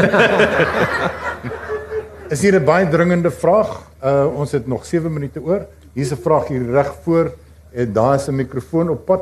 is 2.36 2.42
hier 2.44 2.56
'n 2.60 2.66
baie 2.66 2.88
dringende 2.90 3.32
vraag. 3.32 3.87
Uh 4.04 4.28
ons 4.38 4.52
het 4.52 4.68
nog 4.68 4.86
7 4.86 5.14
minute 5.14 5.42
oor. 5.42 5.66
Hier's 5.94 6.12
'n 6.12 6.22
vraag 6.22 6.48
hier 6.48 6.70
reg 6.72 6.94
voor 7.02 7.34
en 7.72 7.94
daar 7.94 8.16
is 8.16 8.28
'n 8.28 8.36
mikrofoon 8.36 8.90
op 8.90 9.06
pad. 9.06 9.22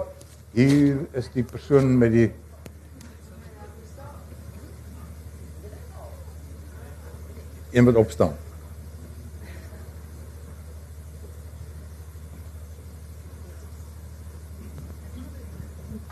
Hier 0.51 0.97
is 1.11 1.29
die 1.33 1.43
persoon 1.43 1.97
met 1.97 2.11
die 2.11 2.31
Een 7.71 7.85
wat 7.85 7.95
opstaan. 7.95 8.35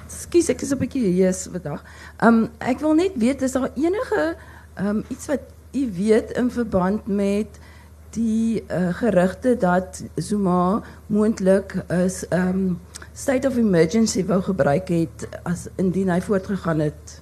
Skus, 0.08 0.50
ek 0.50 0.62
is 0.62 0.72
'n 0.72 0.78
bietjie 0.78 1.24
hees 1.24 1.48
vandag. 1.52 1.84
Um 2.20 2.50
ek 2.60 2.80
wil 2.80 2.94
net 2.94 3.16
weet 3.16 3.42
is 3.42 3.52
daar 3.52 3.72
enige 3.76 4.36
um 4.80 5.04
iets 5.08 5.28
wat 5.28 5.40
u 5.72 5.92
weet 5.96 6.32
in 6.32 6.52
verband 6.52 7.08
met 7.08 7.60
die 8.16 8.64
uh, 8.70 8.94
gerugte 8.94 9.56
dat 9.60 10.04
Zuma 10.16 10.82
moontlik 11.08 11.76
is 11.90 12.24
um 12.32 12.80
state 13.14 13.48
of 13.48 13.58
emergency 13.58 14.24
wou 14.26 14.42
gebruik 14.42 14.88
het 14.90 15.28
as 15.44 15.68
indien 15.78 16.10
hy 16.10 16.20
voortgegaan 16.22 16.80
het 16.80 17.22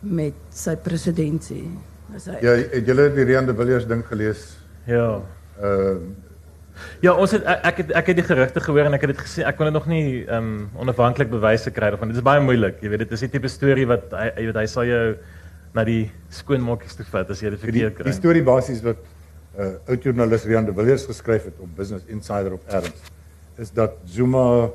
met 0.00 0.34
sy 0.50 0.76
presidentsie. 0.76 1.64
Hy 2.12 2.38
Ja, 2.44 2.56
het 2.58 2.86
julle 2.86 3.08
die 3.14 3.24
Rian 3.24 3.46
de 3.46 3.54
Villiers 3.54 3.86
ding 3.86 4.04
gelees? 4.06 4.56
Ja. 4.86 5.22
Uh 5.62 5.96
Ja, 7.04 7.12
ons 7.12 7.30
het 7.34 7.44
ek 7.44 7.82
het 7.82 7.90
ek 7.92 8.06
het 8.06 8.16
die 8.16 8.24
gerugte 8.24 8.60
gehoor 8.64 8.86
en 8.88 8.94
ek 8.96 9.02
het 9.04 9.10
dit 9.12 9.20
gesien. 9.20 9.44
Ek 9.44 9.56
kon 9.58 9.68
dit 9.68 9.74
nog 9.74 9.86
nie 9.86 10.24
ehm 10.24 10.38
um, 10.38 10.70
onafhanklik 10.80 11.30
bewyse 11.30 11.70
kry 11.70 11.90
daarvan. 11.92 12.08
Dit 12.08 12.16
is 12.16 12.24
baie 12.24 12.40
moeilik. 12.40 12.80
Jy 12.80 12.88
weet, 12.88 13.02
dit 13.04 13.12
is 13.12 13.22
'n 13.22 13.28
tipe 13.30 13.48
storie 13.48 13.86
wat 13.86 14.10
hy 14.10 14.30
jy 14.36 14.46
weet 14.48 14.56
hy 14.56 14.66
sal 14.66 14.84
jou 14.88 15.16
na 15.74 15.84
die 15.84 16.10
skoonmaakers 16.30 16.96
toe 16.96 17.04
vat 17.12 17.30
as 17.30 17.40
jy 17.40 17.50
dit 17.50 17.60
die, 17.60 17.66
verkeerd 17.70 17.94
kry. 17.96 18.04
die 18.04 18.16
storie 18.16 18.42
basies 18.42 18.82
wat 18.82 18.96
uh 19.58 19.72
oud 19.86 20.04
joernalis 20.04 20.44
Rian 20.48 20.64
de 20.64 20.72
Villiers 20.72 21.04
geskryf 21.04 21.44
het 21.44 21.58
op 21.60 21.68
Business 21.76 22.04
Insider 22.08 22.52
op 22.52 22.62
Erns 22.68 23.10
is 23.60 23.72
dat 23.72 23.98
Zuma 24.04 24.70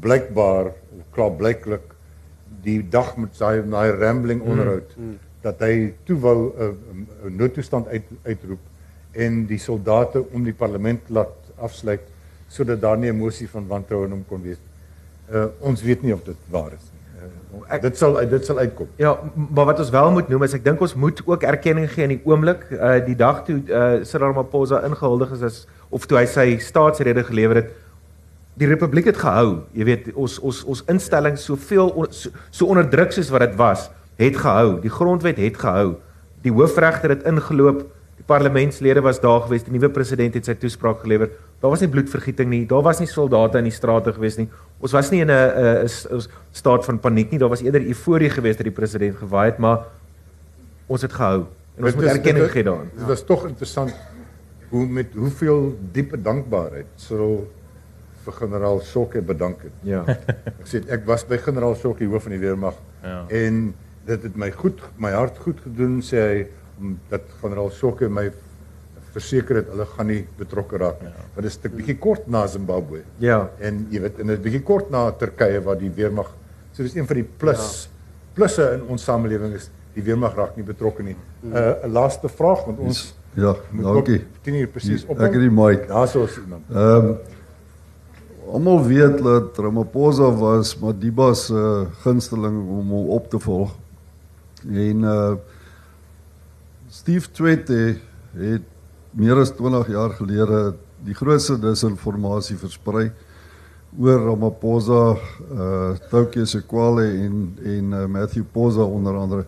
blykbaar 0.00 0.72
klaar 1.10 1.32
blyklik 1.32 1.94
die 2.64 2.82
dag 2.88 3.14
met 3.16 3.36
sy 3.36 3.54
daai 3.64 3.94
rambling 3.96 4.42
onderhoud 4.44 4.92
mm. 4.96 5.14
dat 5.46 5.64
hy 5.64 5.94
toe 6.04 6.18
wou 6.20 6.36
'n 6.36 6.52
uh, 6.60 6.68
uh, 7.24 7.32
noodtoestand 7.32 7.88
uit 7.88 8.04
uitroep 8.22 8.60
en 9.12 9.46
die 9.46 9.58
soldate 9.58 10.24
om 10.32 10.44
die 10.44 10.54
parlement 10.54 11.08
laat 11.08 11.52
afsluit 11.56 12.04
sodat 12.48 12.80
daar 12.80 12.98
nie 12.98 13.12
'n 13.12 13.16
mosie 13.16 13.48
van 13.48 13.66
wantroue 13.66 14.04
in 14.04 14.10
hom 14.10 14.24
kon 14.28 14.42
wees. 14.42 14.60
Uh 15.32 15.46
ons 15.60 15.82
weet 15.82 16.02
nie 16.02 16.12
of 16.12 16.22
dit 16.24 16.36
waar 16.50 16.72
is 16.72 16.87
ek, 17.68 17.82
dit 17.82 17.98
sal 17.98 18.16
dit 18.30 18.46
sal 18.46 18.58
uitkom. 18.58 18.88
Ja, 19.00 19.16
maar 19.34 19.68
wat 19.72 19.82
ons 19.82 19.90
wel 19.90 20.10
moet 20.14 20.28
noem 20.28 20.46
is 20.46 20.54
ek 20.56 20.64
dink 20.64 20.80
ons 20.84 20.94
moet 20.94 21.20
ook 21.26 21.42
erkenning 21.42 21.88
gee 21.90 22.06
in 22.06 22.16
die 22.16 22.22
oomblik, 22.28 22.64
uh 22.76 22.98
die 23.04 23.16
dag 23.18 23.44
toe 23.46 23.58
uh 23.66 24.04
Cyril 24.04 24.32
Ramaphosa 24.32 24.82
ingehuldig 24.86 25.34
is 25.38 25.44
as 25.48 25.60
of 25.90 26.06
toe 26.06 26.18
hy 26.20 26.26
sy 26.28 26.46
staatsrede 26.62 27.24
gelewer 27.24 27.62
het. 27.62 27.70
Die 28.58 28.66
republiek 28.66 29.06
het 29.10 29.20
gehou. 29.20 29.64
Jy 29.72 29.86
weet, 29.86 30.10
ons 30.14 30.38
ons 30.42 30.64
ons 30.66 30.82
instellings 30.90 31.44
soveel 31.46 31.92
on, 31.94 32.10
so, 32.10 32.30
so 32.50 32.66
onderdruk 32.66 33.14
soos 33.14 33.30
wat 33.34 33.46
dit 33.46 33.54
was, 33.60 33.88
het 34.18 34.36
gehou. 34.36 34.80
Die 34.82 34.92
grondwet 34.92 35.38
het 35.38 35.60
gehou. 35.62 35.96
Die 36.42 36.52
hoofregter 36.54 37.14
het 37.14 37.26
ingeloop. 37.26 37.84
Die 38.18 38.26
parlementslede 38.26 39.02
was 39.06 39.20
daar 39.22 39.44
gewees. 39.46 39.64
Die 39.66 39.74
nuwe 39.74 39.90
president 39.94 40.34
het 40.34 40.50
sy 40.50 40.56
toespraak 40.58 41.04
gelewer. 41.06 41.30
Daar 41.60 41.70
was 41.70 41.80
nie 41.80 41.88
bloedvergieting 41.90 42.50
nie. 42.50 42.66
Daar 42.70 42.82
was 42.82 42.98
nie 43.02 43.08
soldate 43.10 43.58
in 43.58 43.64
die 43.64 43.72
strate 43.74 44.12
gewees 44.12 44.36
nie. 44.38 44.48
Ons 44.78 44.92
was 44.94 45.10
nie 45.10 45.20
in 45.20 45.30
'n 45.30 45.84
'n 45.84 46.20
staat 46.52 46.84
van 46.84 46.98
paniek 47.00 47.30
nie. 47.30 47.38
Daar 47.38 47.48
was 47.48 47.62
eerder 47.62 47.82
euforie 47.82 48.30
gewees 48.30 48.56
dat 48.56 48.64
die 48.64 48.72
president 48.74 49.16
gewaai 49.16 49.50
het, 49.50 49.58
maar 49.58 49.78
ons 50.86 51.02
het 51.02 51.12
gehou. 51.12 51.46
En 51.76 51.84
ons 51.84 51.92
Dit 51.94 51.94
moet 52.02 52.04
erkenning 52.14 52.50
gee 52.50 52.62
daaraan. 52.64 52.90
Dit 52.96 53.06
was 53.06 53.24
tog 53.24 53.46
interessant 53.46 53.94
hoe 54.70 54.86
met 54.86 55.06
hoeveel 55.14 55.78
diepe 55.92 56.22
dankbaarheid 56.22 56.86
Cyril 56.96 57.50
vir 58.24 58.32
generaal 58.32 58.80
Shokke 58.80 59.22
bedank 59.22 59.62
het. 59.62 59.72
Ja. 59.82 60.04
Ek 60.44 60.66
sê 60.66 60.82
ek 60.90 61.06
was 61.06 61.24
by 61.26 61.38
generaal 61.38 61.74
Shokke 61.74 62.04
hoof 62.04 62.22
van 62.22 62.32
die 62.32 62.40
weermag 62.40 62.74
Ja. 63.02 63.24
en 63.28 63.74
dit 64.06 64.22
het 64.22 64.36
my 64.36 64.50
goed 64.50 64.80
my 64.98 65.10
hart 65.10 65.38
goed 65.38 65.60
gedoen 65.60 66.00
sê 66.02 66.16
hy 66.16 66.46
omdat 66.80 67.22
generaal 67.42 67.70
Shokke 67.70 68.08
my 68.08 68.30
verseker 69.18 69.60
het 69.62 69.70
hulle 69.72 69.86
gaan 69.96 70.10
nie 70.12 70.22
betrokke 70.38 70.80
raak 70.80 71.02
nie. 71.02 71.12
Want 71.34 71.42
dit 71.46 71.52
is 71.52 71.58
'n 71.64 71.76
bietjie 71.76 71.98
kort 71.98 72.28
na 72.28 72.46
Zimbabwe. 72.46 73.02
Ja. 73.18 73.50
En 73.60 73.86
jy 73.90 74.00
weet 74.00 74.18
en 74.20 74.26
dit 74.26 74.38
is 74.38 74.44
bietjie 74.44 74.62
kort 74.62 74.90
na 74.90 75.10
Turkye 75.10 75.60
waar 75.64 75.78
die 75.78 75.90
weermag 75.90 76.34
so 76.72 76.82
dis 76.82 76.94
een 76.94 77.06
van 77.06 77.16
die 77.16 77.26
plus 77.38 77.88
plusse 78.34 78.72
in 78.74 78.82
ons 78.88 79.02
samelewing 79.04 79.54
is 79.54 79.70
die 79.94 80.02
weermag 80.06 80.36
raak 80.36 80.56
nie 80.56 80.64
betrokke 80.64 81.02
nie. 81.02 81.16
'n 81.42 81.52
uh, 81.56 81.84
'n 81.84 81.92
laaste 81.92 82.28
vraag 82.28 82.64
want 82.66 82.78
ons 82.78 83.14
Ja, 83.34 83.54
dankie. 83.72 84.18
ook 84.18 84.42
10 84.42 84.54
uur 84.54 84.66
presies 84.68 85.04
op. 85.06 85.18
Ek 85.20 85.32
het 85.32 85.40
die 85.40 85.50
mic. 85.50 85.88
Daarso 85.88 86.24
is 86.24 86.38
iemand. 86.38 86.64
Ehm 86.70 87.06
um, 87.06 87.16
almal 88.52 88.84
weet 88.86 89.18
dat 89.22 89.58
Ramaphosa 89.58 90.30
was 90.30 90.78
Madiba 90.78 91.34
se 91.34 91.52
uh, 91.54 91.86
gunsteling 92.02 92.68
om 92.68 92.90
hom 92.90 93.08
op 93.08 93.30
te 93.30 93.38
volg. 93.38 93.74
En 94.66 95.02
uh 95.02 95.34
Steve 96.88 97.30
Tshwete 97.30 97.96
het 98.32 98.62
meer 99.18 99.40
as 99.42 99.50
20 99.50 99.88
jaar 99.90 100.12
gelede 100.14 100.58
die 101.02 101.14
grootste 101.16 101.56
disinformasie 101.58 102.54
versprei 102.58 103.08
oor 103.98 104.20
Ramaphosa, 104.28 105.00
uh 105.50 105.96
Tokyo 106.10 106.44
Sekwale 106.46 107.06
en 107.24 107.40
en 107.64 107.94
uh, 107.96 108.04
Matthew 108.06 108.44
Poza 108.52 108.84
onder 108.84 109.16
andere. 109.16 109.46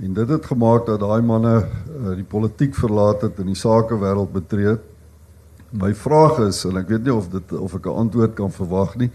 En 0.00 0.14
dit 0.14 0.28
het 0.28 0.46
gemaak 0.46 0.86
dat 0.86 1.00
daai 1.00 1.22
manne 1.22 1.54
uh, 1.66 2.14
die 2.14 2.24
politiek 2.24 2.74
verlaat 2.74 3.26
het 3.26 3.38
en 3.38 3.50
die 3.52 3.58
sakewêreld 3.58 4.32
betree 4.32 4.66
het. 4.72 4.88
My 5.70 5.92
vraag 5.94 6.38
is 6.46 6.62
en 6.64 6.78
ek 6.80 6.88
weet 6.94 7.04
nie 7.04 7.14
of 7.14 7.28
dit 7.28 7.52
of 7.58 7.74
ek 7.74 7.86
'n 7.86 8.00
antwoord 8.06 8.34
kan 8.34 8.50
verwag 8.50 8.96
nie. 8.96 9.10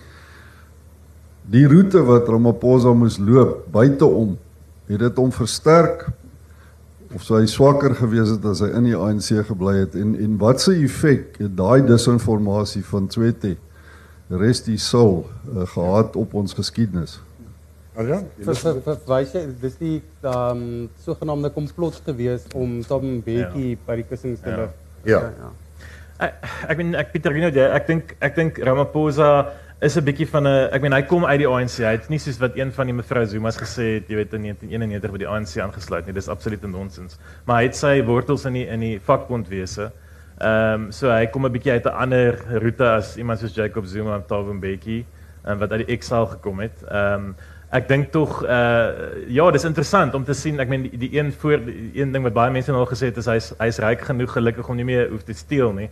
Die 1.49 1.65
roete 1.65 2.03
wat 2.03 2.29
Ramaphosa 2.29 2.93
moes 2.93 3.17
loop 3.17 3.65
buiteom, 3.71 4.37
het 4.85 4.99
dit 4.99 5.17
hom 5.17 5.31
versterk 5.31 6.11
of 7.15 7.23
sou 7.25 7.39
hy 7.39 7.47
swakker 7.49 7.95
gewees 7.97 8.29
het 8.35 8.43
as 8.45 8.61
hy 8.61 8.69
in 8.77 8.85
die 8.89 8.97
ANC 8.97 9.31
gebly 9.47 9.79
het 9.79 9.95
en 9.97 10.13
en 10.15 10.37
wat 10.41 10.61
se 10.61 10.75
effek 10.83 11.39
het 11.41 11.55
daai 11.57 11.81
disinformasie 11.87 12.83
van 12.91 13.07
Tshwete 13.09 13.55
rest 14.29 14.67
die 14.69 14.77
soul 14.77 15.23
uh, 15.25 15.65
gehad 15.73 16.15
op 16.15 16.33
ons 16.37 16.53
geskiedenis? 16.53 17.17
Adrian, 17.99 18.27
Vir 18.37 18.55
vir 18.55 18.77
vir 18.85 18.99
wys 19.09 19.33
jy 19.35 19.41
dis 19.61 19.79
die 19.79 19.95
ehm 20.21 20.59
um, 20.61 20.89
sogenaamde 21.03 21.49
komplot 21.55 21.97
gewees 22.05 22.45
om 22.55 22.77
Tom 22.87 23.17
Bekkie 23.25 23.71
ja. 23.73 23.79
by 23.87 23.97
die 23.99 24.05
kussings 24.11 24.39
te 24.45 24.53
Ja. 24.53 24.59
lig. 24.61 24.77
Ja. 25.09 25.19
ja. 25.41 25.49
Ek 26.19 26.45
ek 26.69 26.77
meen 26.77 26.95
ek 26.99 27.11
Pieter 27.11 27.33
Rino, 27.33 27.49
ek 27.49 27.87
dink 27.87 28.15
ek 28.21 28.35
dink 28.35 28.57
Ramaphosa 28.59 29.31
is 29.81 29.95
'n 29.95 30.03
bietjie 30.03 30.27
van 30.27 30.43
'n 30.43 30.69
ek 30.75 30.81
meen 30.81 30.93
hy 30.93 31.01
kom 31.01 31.25
uit 31.25 31.39
die 31.39 31.47
ANC. 31.47 31.77
Hy 31.77 31.95
het 31.95 32.09
nie 32.09 32.19
soos 32.19 32.37
wat 32.37 32.55
een 32.55 32.71
van 32.71 32.85
die 32.85 32.93
mevrou 32.93 33.25
Zuma's 33.25 33.57
gesê 33.57 33.95
het, 33.95 34.09
jy 34.09 34.15
weet 34.15 34.33
in 34.33 34.41
1991 34.41 35.11
by 35.11 35.17
die 35.17 35.27
ANC 35.27 35.57
aangesluit 35.57 36.05
nie. 36.05 36.13
Dis 36.13 36.27
absolute 36.27 36.67
nonsens. 36.67 37.17
Maar 37.45 37.55
hy 37.57 37.63
het 37.63 37.75
sy 37.75 38.03
wortels 38.03 38.45
in 38.45 38.53
die 38.53 38.67
in 38.67 38.79
die 38.79 38.99
vakbondwese. 38.99 39.91
Ehm 40.41 40.73
um, 40.73 40.91
so 40.91 41.09
hy 41.09 41.27
kom 41.27 41.45
'n 41.45 41.51
bietjie 41.51 41.71
uit 41.71 41.85
'n 41.85 41.95
ander 41.95 42.59
roete 42.59 42.83
as 42.83 43.17
iemand 43.17 43.39
soos 43.39 43.55
Jacob 43.55 43.85
Zuma 43.85 44.15
en 44.15 44.25
Thabo 44.25 44.53
Mbeki 44.53 45.05
um, 45.45 45.57
wat 45.57 45.71
uit 45.71 45.87
die 45.87 45.95
exile 45.95 46.27
gekom 46.27 46.59
het. 46.59 46.83
Ehm 46.83 47.13
um, 47.13 47.35
ek 47.71 47.87
dink 47.87 48.11
tog 48.11 48.43
uh 48.43 48.89
ja, 49.27 49.51
dis 49.51 49.63
interessant 49.63 50.13
om 50.13 50.23
te 50.23 50.33
sien. 50.33 50.59
Ek 50.59 50.67
meen 50.67 50.87
die, 50.87 50.97
die 50.97 51.19
een 51.19 51.31
voor 51.31 51.65
die 51.65 51.91
een 51.93 52.11
ding 52.11 52.23
wat 52.23 52.33
baie 52.33 52.51
mense 52.51 52.71
al 52.71 52.85
gesê 52.85 53.11
het 53.11 53.17
is 53.17 53.25
hy's 53.25 53.53
hy's 53.59 53.79
ryk 53.79 54.01
genoeg 54.01 54.31
gelukkig 54.31 54.69
om 54.69 54.75
nie 54.75 54.85
meer 54.85 55.09
hoef 55.09 55.23
te 55.23 55.33
steel 55.33 55.73
nie. 55.73 55.89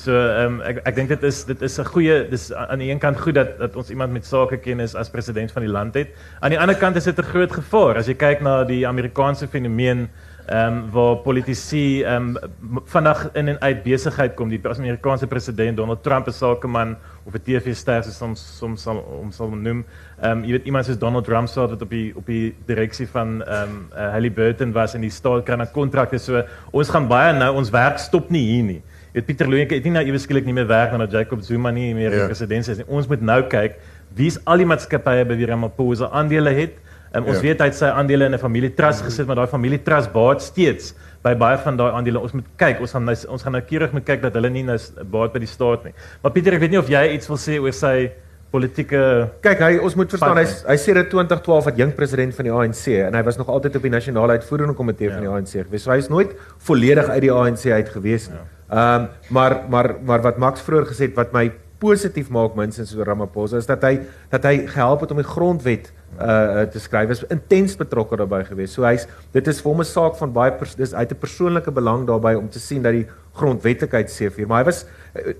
So 0.00 0.16
ehm 0.16 0.54
um, 0.54 0.60
ek 0.64 0.78
ek 0.88 0.96
dink 0.96 1.10
dit 1.12 1.24
is 1.28 1.42
dit 1.44 1.62
is 1.66 1.78
'n 1.78 1.84
goeie 1.92 2.16
dis 2.30 2.52
aan 2.52 2.80
die 2.80 2.90
een 2.90 2.98
kant 2.98 3.20
goed 3.20 3.34
dat 3.34 3.58
dat 3.58 3.76
ons 3.76 3.90
iemand 3.90 4.12
met 4.12 4.24
sakekennis 4.24 4.94
as 4.94 5.10
president 5.10 5.52
van 5.52 5.62
die 5.62 5.72
land 5.72 5.94
het. 5.94 6.08
Aan 6.40 6.50
die 6.50 6.60
ander 6.60 6.76
kant 6.76 6.96
is 6.96 7.04
dit 7.04 7.18
'n 7.18 7.30
groot 7.32 7.52
gevaar 7.52 7.96
as 7.96 8.06
jy 8.06 8.14
kyk 8.14 8.40
na 8.40 8.64
die 8.64 8.86
Amerikaanse 8.86 9.46
fenomeen 9.46 10.08
ehm 10.46 10.66
um, 10.66 10.90
waar 10.90 11.16
politici 11.16 12.02
ehm 12.02 12.36
um, 12.36 12.80
vandag 12.84 13.28
in 13.32 13.48
en 13.48 13.60
uit 13.60 13.82
besigheid 13.82 14.34
kom. 14.34 14.48
Die 14.48 14.60
Amerikaanse 14.62 15.26
president 15.26 15.76
Donald 15.76 16.02
Trump 16.02 16.28
is 16.28 16.38
sakeman 16.38 16.96
of 17.24 17.34
'n 17.34 17.42
TV-ster 17.44 18.02
soos 18.02 18.16
soms 18.16 18.56
soms 18.58 18.82
sal 18.82 18.96
om 19.22 19.30
sal 19.30 19.50
noem. 19.50 19.84
Ehm 20.22 20.38
um, 20.38 20.44
jy 20.44 20.52
weet 20.52 20.64
iemand 20.64 20.84
soos 20.84 20.98
Donald 20.98 21.28
Rumsfeld 21.28 21.70
wat 21.70 21.82
op 21.82 21.90
die 21.90 22.12
op 22.16 22.26
die 22.26 22.54
direksie 22.66 23.08
van 23.08 23.42
ehm 23.42 23.62
um, 23.62 23.88
uh, 23.92 24.10
Halliburton 24.10 24.72
was 24.72 24.94
en 24.94 25.00
die 25.00 25.10
staat 25.10 25.44
kry 25.44 25.54
'n 25.60 25.72
kontrakte. 25.72 26.18
So 26.18 26.42
ons 26.70 26.88
gaan 26.88 27.08
baie 27.08 27.32
nou 27.32 27.54
ons 27.54 27.70
werk 27.70 27.98
stop 27.98 28.30
nie 28.30 28.46
hier 28.52 28.64
nie. 28.64 28.82
Weet 29.14 29.26
Pieter 29.26 29.46
Louweke 29.48 29.74
het 29.74 29.84
nie 29.84 29.90
nou 29.92 30.04
eweskielik 30.04 30.44
nie 30.46 30.52
meer 30.54 30.66
werk 30.66 30.92
nadat 30.92 31.10
Jacob 31.12 31.40
Zuma 31.42 31.70
nie 31.70 31.94
meer 31.94 32.10
Ja. 32.12 32.18
die 32.18 32.26
president 32.26 32.68
is 32.68 32.78
nie. 32.78 32.86
Ons 32.88 33.08
moet 33.08 33.20
nou 33.20 33.42
kyk 33.42 33.76
wie's 34.14 34.38
al 34.46 34.58
die 34.58 34.66
maatskappye 34.66 35.24
by 35.26 35.34
wie 35.36 35.46
Ramaphosa 35.46 36.10
aandele 36.12 36.50
het. 36.54 36.74
Um, 37.12 37.24
ons 37.26 37.36
Ja. 37.38 37.42
weet 37.42 37.58
hy 37.60 37.64
het 37.66 37.74
sy 37.74 37.86
aandele 37.86 38.24
in 38.26 38.34
'n 38.34 38.38
familietrust 38.38 39.02
gesit, 39.02 39.26
maar 39.26 39.36
daai 39.36 39.48
familietrust 39.48 40.12
baat 40.12 40.40
steeds 40.42 40.94
by 41.24 41.34
baie 41.34 41.58
van 41.58 41.76
daai 41.76 41.90
aandele. 41.92 42.20
Ons 42.20 42.32
moet 42.32 42.44
kyk, 42.56 42.80
ons 42.80 42.92
gaan 42.92 43.04
nou 43.04 43.14
ons 43.28 43.42
gaan 43.42 43.52
nou 43.52 43.60
keurig 43.62 43.92
moet 43.92 44.04
kyk 44.04 44.22
dat 44.22 44.32
hulle 44.34 44.48
nie 44.50 44.62
nou 44.62 44.78
baat 45.10 45.32
by 45.32 45.38
die 45.40 45.46
staat 45.48 45.84
nie. 45.84 45.92
Maar 46.22 46.32
Pieter, 46.32 46.52
ek 46.54 46.60
weet 46.60 46.70
nie 46.70 46.78
of 46.78 46.88
jy 46.88 47.14
iets 47.14 47.26
wil 47.28 47.36
sê 47.36 47.58
oor 47.60 47.72
sy 47.72 48.10
politieke 48.52 49.30
Kyk, 49.42 49.58
hy 49.60 49.78
ons 49.78 49.94
moet 49.96 50.10
verstaan 50.10 50.36
hy 50.36 50.44
hy 50.44 50.76
sê 50.76 50.94
dit 50.94 51.10
2012 51.10 51.64
wat 51.64 51.76
jong 51.78 51.92
president 51.94 52.34
van 52.34 52.44
die 52.44 52.52
ANC 52.52 52.86
en 53.06 53.14
hy 53.14 53.22
was 53.22 53.38
nog 53.38 53.48
altyd 53.48 53.76
op 53.76 53.82
die 53.82 53.90
nasionale 53.90 54.32
uitvoerende 54.38 54.74
komitee 54.74 55.08
Ja. 55.08 55.14
van 55.14 55.22
die 55.22 55.30
ANC 55.30 55.52
gewees. 55.66 55.82
So 55.82 55.90
hy 55.92 55.98
is 55.98 56.08
nooit 56.08 56.34
volledig 56.58 57.08
uit 57.08 57.20
die 57.20 57.30
ANC 57.32 57.66
uit 57.70 57.88
gewees 57.88 58.28
nie. 58.28 58.38
Ehm 58.70 59.02
um, 59.02 59.08
maar 59.28 59.64
maar 59.68 59.96
maar 60.04 60.22
wat 60.22 60.38
Max 60.38 60.60
vroeër 60.60 60.86
gesê 60.86 61.10
het 61.10 61.14
wat 61.14 61.32
my 61.32 61.50
positief 61.80 62.28
maak 62.28 62.54
minstens 62.54 62.92
oor 62.96 63.08
Ramaphosa 63.08 63.58
is 63.58 63.66
dat 63.66 63.82
hy 63.82 63.96
dat 64.30 64.44
hy 64.46 64.66
gehelp 64.68 65.00
het 65.00 65.14
om 65.14 65.18
die 65.22 65.26
grondwet 65.26 65.88
uh 66.20 66.66
te 66.68 66.80
skryf. 66.82 67.10
Is 67.14 67.22
intens 67.32 67.76
betrokke 67.78 68.18
daarbey 68.20 68.42
gewees. 68.44 68.74
So 68.76 68.84
hy's 68.84 69.06
dit 69.32 69.46
is 69.48 69.62
vir 69.62 69.70
hom 69.70 69.80
'n 69.80 69.88
saak 69.88 70.18
van 70.18 70.32
baie 70.32 70.52
dis 70.76 70.94
uit 70.94 71.12
'n 71.12 71.18
persoonlike 71.18 71.72
belang 71.72 72.06
daarbey 72.06 72.34
om 72.34 72.48
te 72.48 72.60
sien 72.60 72.82
dat 72.82 72.92
die 72.92 73.06
grondwetlikheid 73.34 74.10
seëvier. 74.10 74.46
Maar 74.46 74.64
hy 74.64 74.64
was 74.64 74.84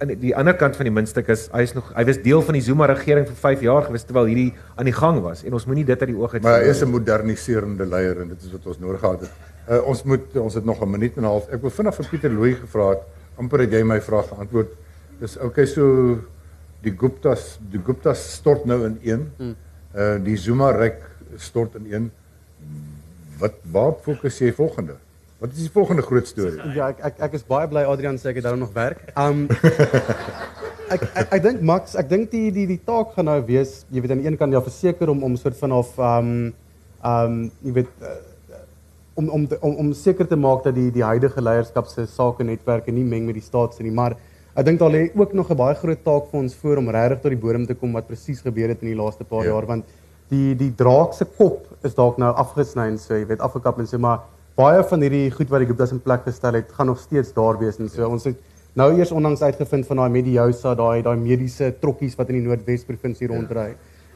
aan 0.01 0.15
die 0.19 0.35
ander 0.37 0.55
kant 0.55 0.77
van 0.77 0.85
die 0.85 0.95
muntstuk 0.95 1.29
is 1.29 1.49
hy 1.53 1.63
is 1.63 1.75
nog 1.75 1.93
hy 1.95 2.05
was 2.05 2.23
deel 2.23 2.43
van 2.43 2.55
die 2.55 2.63
Zuma 2.63 2.87
regering 2.87 3.27
vir 3.27 3.37
5 3.37 3.61
jaar 3.61 3.83
gewees 3.83 4.05
terwyl 4.05 4.27
hierdie 4.27 4.55
aan 4.77 4.85
die 4.85 4.97
gang 4.97 5.21
was 5.21 5.45
en 5.45 5.53
ons 5.53 5.67
moenie 5.67 5.85
dit 5.85 6.01
uit 6.01 6.11
die 6.11 6.19
oog 6.19 6.35
uit 6.35 6.43
Maar 6.43 6.63
hy 6.63 6.71
is 6.71 6.83
'n 6.83 6.91
moderniserende 6.91 7.87
leier 7.87 8.21
en 8.23 8.29
dit 8.29 8.43
is 8.43 8.53
wat 8.53 8.67
ons 8.67 8.79
nodig 8.79 9.01
gehad 9.01 9.21
het. 9.21 9.31
Uh, 9.71 9.87
ons 9.87 10.03
moet 10.03 10.37
ons 10.37 10.55
het 10.55 10.65
nog 10.65 10.81
'n 10.83 10.91
minuut 10.91 11.17
en 11.17 11.23
'n 11.23 11.27
half. 11.27 11.49
Ek 11.53 11.61
wil 11.61 11.71
vinnig 11.71 11.95
vir 11.95 12.07
Pieter 12.11 12.31
Louw 12.31 12.55
gevra 12.55 12.89
het 12.91 13.20
amper 13.41 13.65
het 13.65 13.75
jy 13.75 13.83
my 13.87 13.99
vraag 14.05 14.31
geantwoord. 14.33 14.77
Dis 15.21 15.37
okay 15.41 15.67
so 15.69 16.21
die 16.85 16.95
Guptas 16.97 17.59
die 17.73 17.81
Guptas 17.85 18.23
stort 18.37 18.67
nou 18.69 18.83
in 18.87 18.99
een. 19.05 19.29
Hmm. 19.41 19.57
Uh 19.91 20.17
die 20.25 20.37
Zuma 20.39 20.71
ryk 20.77 21.03
stort 21.41 21.77
in 21.81 21.89
een. 21.91 22.11
Wat 23.41 23.57
waar 23.73 23.97
fokus 24.05 24.39
jy 24.41 24.53
volgende? 24.57 24.97
Wat 25.41 25.55
is 25.57 25.65
die 25.65 25.73
volgende 25.73 26.05
groot 26.05 26.29
storie? 26.29 26.61
Ja, 26.77 26.91
ek 26.93 27.01
ek 27.11 27.21
ek 27.31 27.37
is 27.39 27.45
baie 27.49 27.69
bly 27.69 27.87
Adrian 27.89 28.19
sê 28.21 28.31
ek 28.31 28.41
het 28.41 28.49
daarom 28.49 28.61
nog 28.61 28.75
werk. 28.77 29.07
Um 29.17 29.47
ek 30.95 31.07
ek, 31.15 31.27
ek 31.39 31.45
dink 31.47 31.63
Max, 31.65 31.95
ek 31.97 32.11
dink 32.11 32.29
die 32.33 32.51
die 32.53 32.67
die 32.69 32.81
taak 32.85 33.15
gaan 33.17 33.31
nou 33.31 33.39
wees, 33.49 33.81
jy 33.89 34.03
weet 34.05 34.13
aan 34.15 34.21
die 34.21 34.29
een 34.29 34.37
kant 34.41 34.53
ja 34.53 34.61
verseker 34.65 35.13
om 35.13 35.25
om 35.25 35.39
soort 35.41 35.57
van 35.63 35.77
of 35.79 35.95
um 35.97 36.35
um 37.09 37.39
jy 37.65 37.73
weet 37.81 38.05
uh, 38.05 38.19
om 39.21 39.29
om 39.37 39.47
om 39.61 39.79
om 39.85 39.93
seker 39.93 40.29
te 40.29 40.39
maak 40.41 40.65
dat 40.67 40.75
die 40.75 40.89
die 40.95 41.07
huidige 41.07 41.45
leierskap 41.45 41.89
se 41.93 42.07
sake 42.07 42.45
netwerke 42.45 42.93
nie 42.93 43.05
meng 43.05 43.29
met 43.29 43.39
die 43.39 43.47
staat 43.47 43.77
se 43.77 43.87
nie, 43.87 43.95
maar 44.03 44.17
ek 44.57 44.67
dink 44.67 44.81
daar 44.83 44.93
lê 44.97 45.07
ook 45.15 45.33
nog 45.33 45.51
'n 45.51 45.57
baie 45.57 45.75
groot 45.75 46.05
taak 46.05 46.31
vir 46.33 46.41
ons 46.41 46.55
voor 46.63 46.83
om 46.83 46.91
regtig 46.91 47.23
tot 47.23 47.31
die 47.37 47.43
bodem 47.47 47.67
te 47.67 47.75
kom 47.75 47.93
wat 47.93 48.07
presies 48.07 48.41
gebeur 48.41 48.69
het 48.69 48.83
in 48.83 48.93
die 48.93 49.01
laaste 49.03 49.25
paar 49.25 49.45
ja. 49.45 49.53
jaar 49.53 49.67
want 49.67 49.85
die 50.31 50.55
die 50.55 50.73
draak 50.83 51.15
se 51.15 51.25
kop 51.25 51.67
is 51.85 51.95
dalk 51.95 52.19
nou 52.19 52.35
afgesny 52.35 52.87
en 52.89 52.99
so 52.99 53.15
jy 53.15 53.27
weet 53.27 53.41
afgekap 53.41 53.79
en 53.79 53.87
so 53.87 53.99
maar 53.99 54.21
baie 54.61 54.83
van 54.91 55.05
hierdie 55.05 55.29
goed 55.35 55.51
wat 55.53 55.63
die 55.63 55.69
Guptas 55.71 55.93
in 55.95 56.03
plek 56.05 56.27
gestel 56.27 56.59
het, 56.59 56.73
gaan 56.77 56.91
nog 56.91 56.99
steeds 57.01 57.33
daar 57.37 57.59
wees 57.61 57.79
en 57.81 57.89
so. 57.89 58.07
Ons 58.09 58.27
het 58.29 58.41
nou 58.79 58.91
eers 58.97 59.13
onlangs 59.15 59.43
uitgevind 59.43 59.87
van 59.89 60.03
daai 60.03 60.11
Mediosa, 60.19 60.75
daai 60.79 61.03
daai 61.07 61.17
mediese 61.19 61.73
trokkies 61.83 62.17
wat 62.19 62.31
in 62.31 62.41
die 62.41 62.47
Noordwes 62.47 62.85
provinsie 62.89 63.27
ja. 63.29 63.35
rondry. 63.35 63.71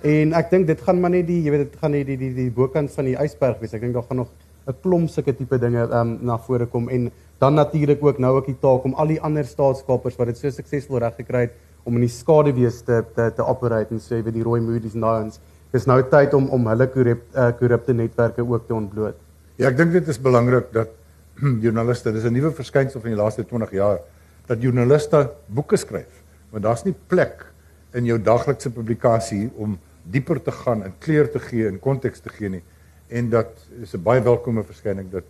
En 0.05 0.35
ek 0.37 0.51
dink 0.53 0.69
dit 0.69 0.81
gaan 0.85 1.01
maar 1.01 1.15
net 1.15 1.27
die, 1.31 1.41
jy 1.47 1.55
weet 1.55 1.65
dit 1.65 1.79
gaan 1.81 1.95
net 1.97 2.07
die 2.11 2.19
die 2.21 2.33
die, 2.35 2.49
die 2.49 2.55
bokant 2.55 2.93
van 2.93 3.09
die 3.09 3.17
ysberg 3.25 3.63
wees. 3.63 3.73
Ek 3.77 3.85
dink 3.85 3.97
daar 3.97 4.07
gaan 4.09 4.25
nog 4.25 4.33
'n 4.67 4.75
klomp 4.83 5.11
sulke 5.11 5.33
tipe 5.37 5.59
dinge 5.59 5.83
ehm 5.83 6.01
um, 6.01 6.19
na 6.21 6.39
vore 6.39 6.67
kom 6.67 6.89
en 6.89 7.11
dan 7.39 7.55
natuurlik 7.55 8.05
ook 8.05 8.19
nou 8.19 8.37
ook 8.37 8.47
die 8.47 8.59
taak 8.61 8.85
om 8.85 8.95
al 8.95 9.07
die 9.07 9.21
ander 9.21 9.45
staatskapers 9.45 10.17
wat 10.17 10.27
dit 10.27 10.39
so 10.39 10.51
suksesvol 10.51 10.99
reg 10.99 11.17
gekry 11.17 11.41
het 11.47 11.53
om 11.85 11.95
in 11.95 12.07
die 12.07 12.15
skaduwees 12.15 12.81
te 12.83 13.03
te 13.15 13.31
te 13.37 13.43
operate 13.43 13.95
en 13.95 14.01
sê 14.01 14.17
so, 14.17 14.23
weet 14.23 14.35
die 14.35 14.43
rooi 14.43 14.61
moodies 14.61 14.95
en 14.95 15.01
daai 15.01 15.25
ons 15.25 15.41
dis 15.73 15.87
nou 15.87 16.01
tyd 16.11 16.35
om 16.35 16.49
om 16.55 16.67
hulle 16.73 16.87
korrupte 16.87 17.39
uh, 17.39 17.51
korrupte 17.59 17.93
netwerke 17.93 18.43
ook 18.43 18.67
te 18.67 18.75
ontbloot. 18.75 19.17
Ja, 19.59 19.69
ek 19.69 19.77
dink 19.77 19.93
dit 19.93 20.09
is 20.09 20.19
belangrik 20.19 20.71
dat 20.73 20.93
joernaliste, 21.65 22.13
dis 22.13 22.25
'n 22.25 22.33
nuwe 22.33 22.53
verskynsel 22.55 23.01
van 23.01 23.11
die 23.11 23.19
laaste 23.19 23.45
20 23.45 23.73
jaar 23.73 23.99
dat 24.47 24.63
joernaliste 24.63 25.31
boeke 25.47 25.77
skryf. 25.77 26.23
Want 26.51 26.65
daar's 26.65 26.85
nie 26.85 26.95
plek 27.09 27.47
in 27.95 28.05
jou 28.05 28.19
daglikse 28.19 28.71
publikasie 28.71 29.51
om 29.57 29.79
dieper 30.03 30.43
te 30.43 30.53
gaan 30.53 30.83
en 30.83 30.95
kleur 30.99 31.31
te 31.31 31.39
gee 31.39 31.67
en 31.69 31.81
konteks 31.81 32.21
te 32.21 32.29
gee 32.29 32.49
nie. 32.49 32.63
En 33.09 33.29
dat 33.29 33.51
is 33.83 33.93
'n 33.93 34.03
baie 34.03 34.23
welkome 34.23 34.65
verskyning 34.65 35.11
dat 35.11 35.25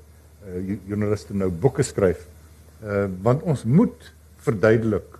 uh, 0.47 0.77
joernaliste 0.87 1.35
nou 1.35 1.51
boeke 1.51 1.83
skryf. 1.83 2.27
Uh 2.85 3.07
want 3.23 3.43
ons 3.43 3.65
moet 3.65 4.13
verduidelik. 4.37 5.19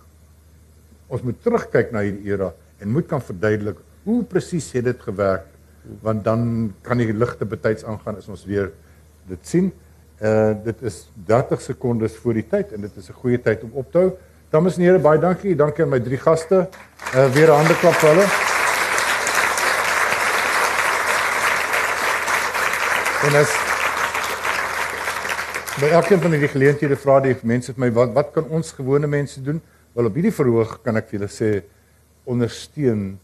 Ons 1.07 1.21
moet 1.21 1.41
terugkyk 1.41 1.91
na 1.91 1.99
hierdie 2.05 2.31
era 2.31 2.53
en 2.77 2.89
moet 2.89 3.07
kan 3.07 3.21
verduidelik 3.21 3.77
hoe 4.03 4.23
presies 4.23 4.71
het 4.71 4.83
dit 4.83 5.01
gewerk 5.01 5.45
want 6.01 6.23
dan 6.23 6.73
kan 6.81 6.97
die 6.97 7.13
ligte 7.13 7.45
betyds 7.45 7.85
aangaan 7.85 8.17
as 8.17 8.27
ons 8.27 8.45
weer 8.45 8.71
dit 9.29 9.47
sien. 9.47 9.71
Uh 10.21 10.53
dit 10.63 10.81
is 10.81 11.05
30 11.25 11.61
sekondes 11.61 12.15
voor 12.15 12.33
die 12.33 12.47
tyd 12.49 12.71
en 12.73 12.81
dit 12.81 12.97
is 12.97 13.09
'n 13.09 13.19
goeie 13.21 13.41
tyd 13.41 13.63
om 13.63 13.71
op 13.73 13.91
te 13.91 13.97
hou. 13.97 14.11
Dames 14.49 14.77
en 14.77 14.83
here, 14.83 14.99
baie 14.99 15.19
dankie. 15.19 15.55
Dankie 15.55 15.83
aan 15.83 15.89
my 15.89 15.99
drie 15.99 16.17
gaste. 16.17 16.69
Uh 17.15 17.33
weer 17.33 17.49
'n 17.49 17.57
hande 17.57 17.79
klap 17.79 17.93
vir 17.93 18.09
hulle. 18.09 18.54
En 23.25 23.33
as 23.39 23.49
by 25.79 25.87
elkeen 25.97 26.19
van 26.21 26.35
die 26.35 26.47
geleenthede 26.47 26.97
vra 26.99 27.15
die 27.23 27.33
mense 27.41 27.73
vir 27.73 27.81
my 27.81 27.87
wat 27.95 28.11
wat 28.13 28.27
kan 28.35 28.51
ons 28.53 28.69
gewone 28.77 29.09
mense 29.09 29.41
doen? 29.41 29.57
Wel 29.97 30.09
op 30.11 30.19
hierdie 30.19 30.33
verhoog 30.35 30.75
kan 30.85 30.99
ek 30.99 31.07
vir 31.09 31.17
julle 31.17 31.29
sê 31.33 31.49
ondersteun 32.29 33.15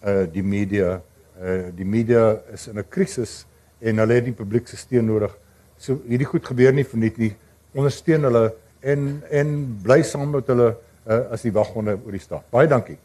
uh 0.00 0.22
die 0.32 0.44
media. 0.44 1.02
Uh 1.36 1.68
die 1.76 1.84
media 1.84 2.38
is 2.54 2.64
in 2.72 2.80
'n 2.80 2.88
krisis 2.88 3.44
en 3.80 4.00
hulle 4.00 4.16
het 4.16 4.24
die 4.24 4.38
publiek 4.40 4.68
se 4.68 4.80
steun 4.80 5.04
nodig. 5.04 5.36
So 5.76 6.00
hierdie 6.08 6.30
goed 6.32 6.46
gebeur 6.46 6.72
nie 6.72 6.88
verniet 6.88 7.18
nie. 7.18 7.34
Ondersteun 7.74 8.24
hulle 8.24 8.54
en 8.80 9.22
en 9.30 9.52
bly 9.82 10.00
saam 10.02 10.30
met 10.30 10.48
hulle 10.48 10.76
uh, 11.04 11.20
as 11.30 11.42
die 11.42 11.52
waghonde 11.52 11.98
oor 12.06 12.12
die 12.12 12.24
stad. 12.24 12.48
Baie 12.50 12.68
dankie. 12.68 12.96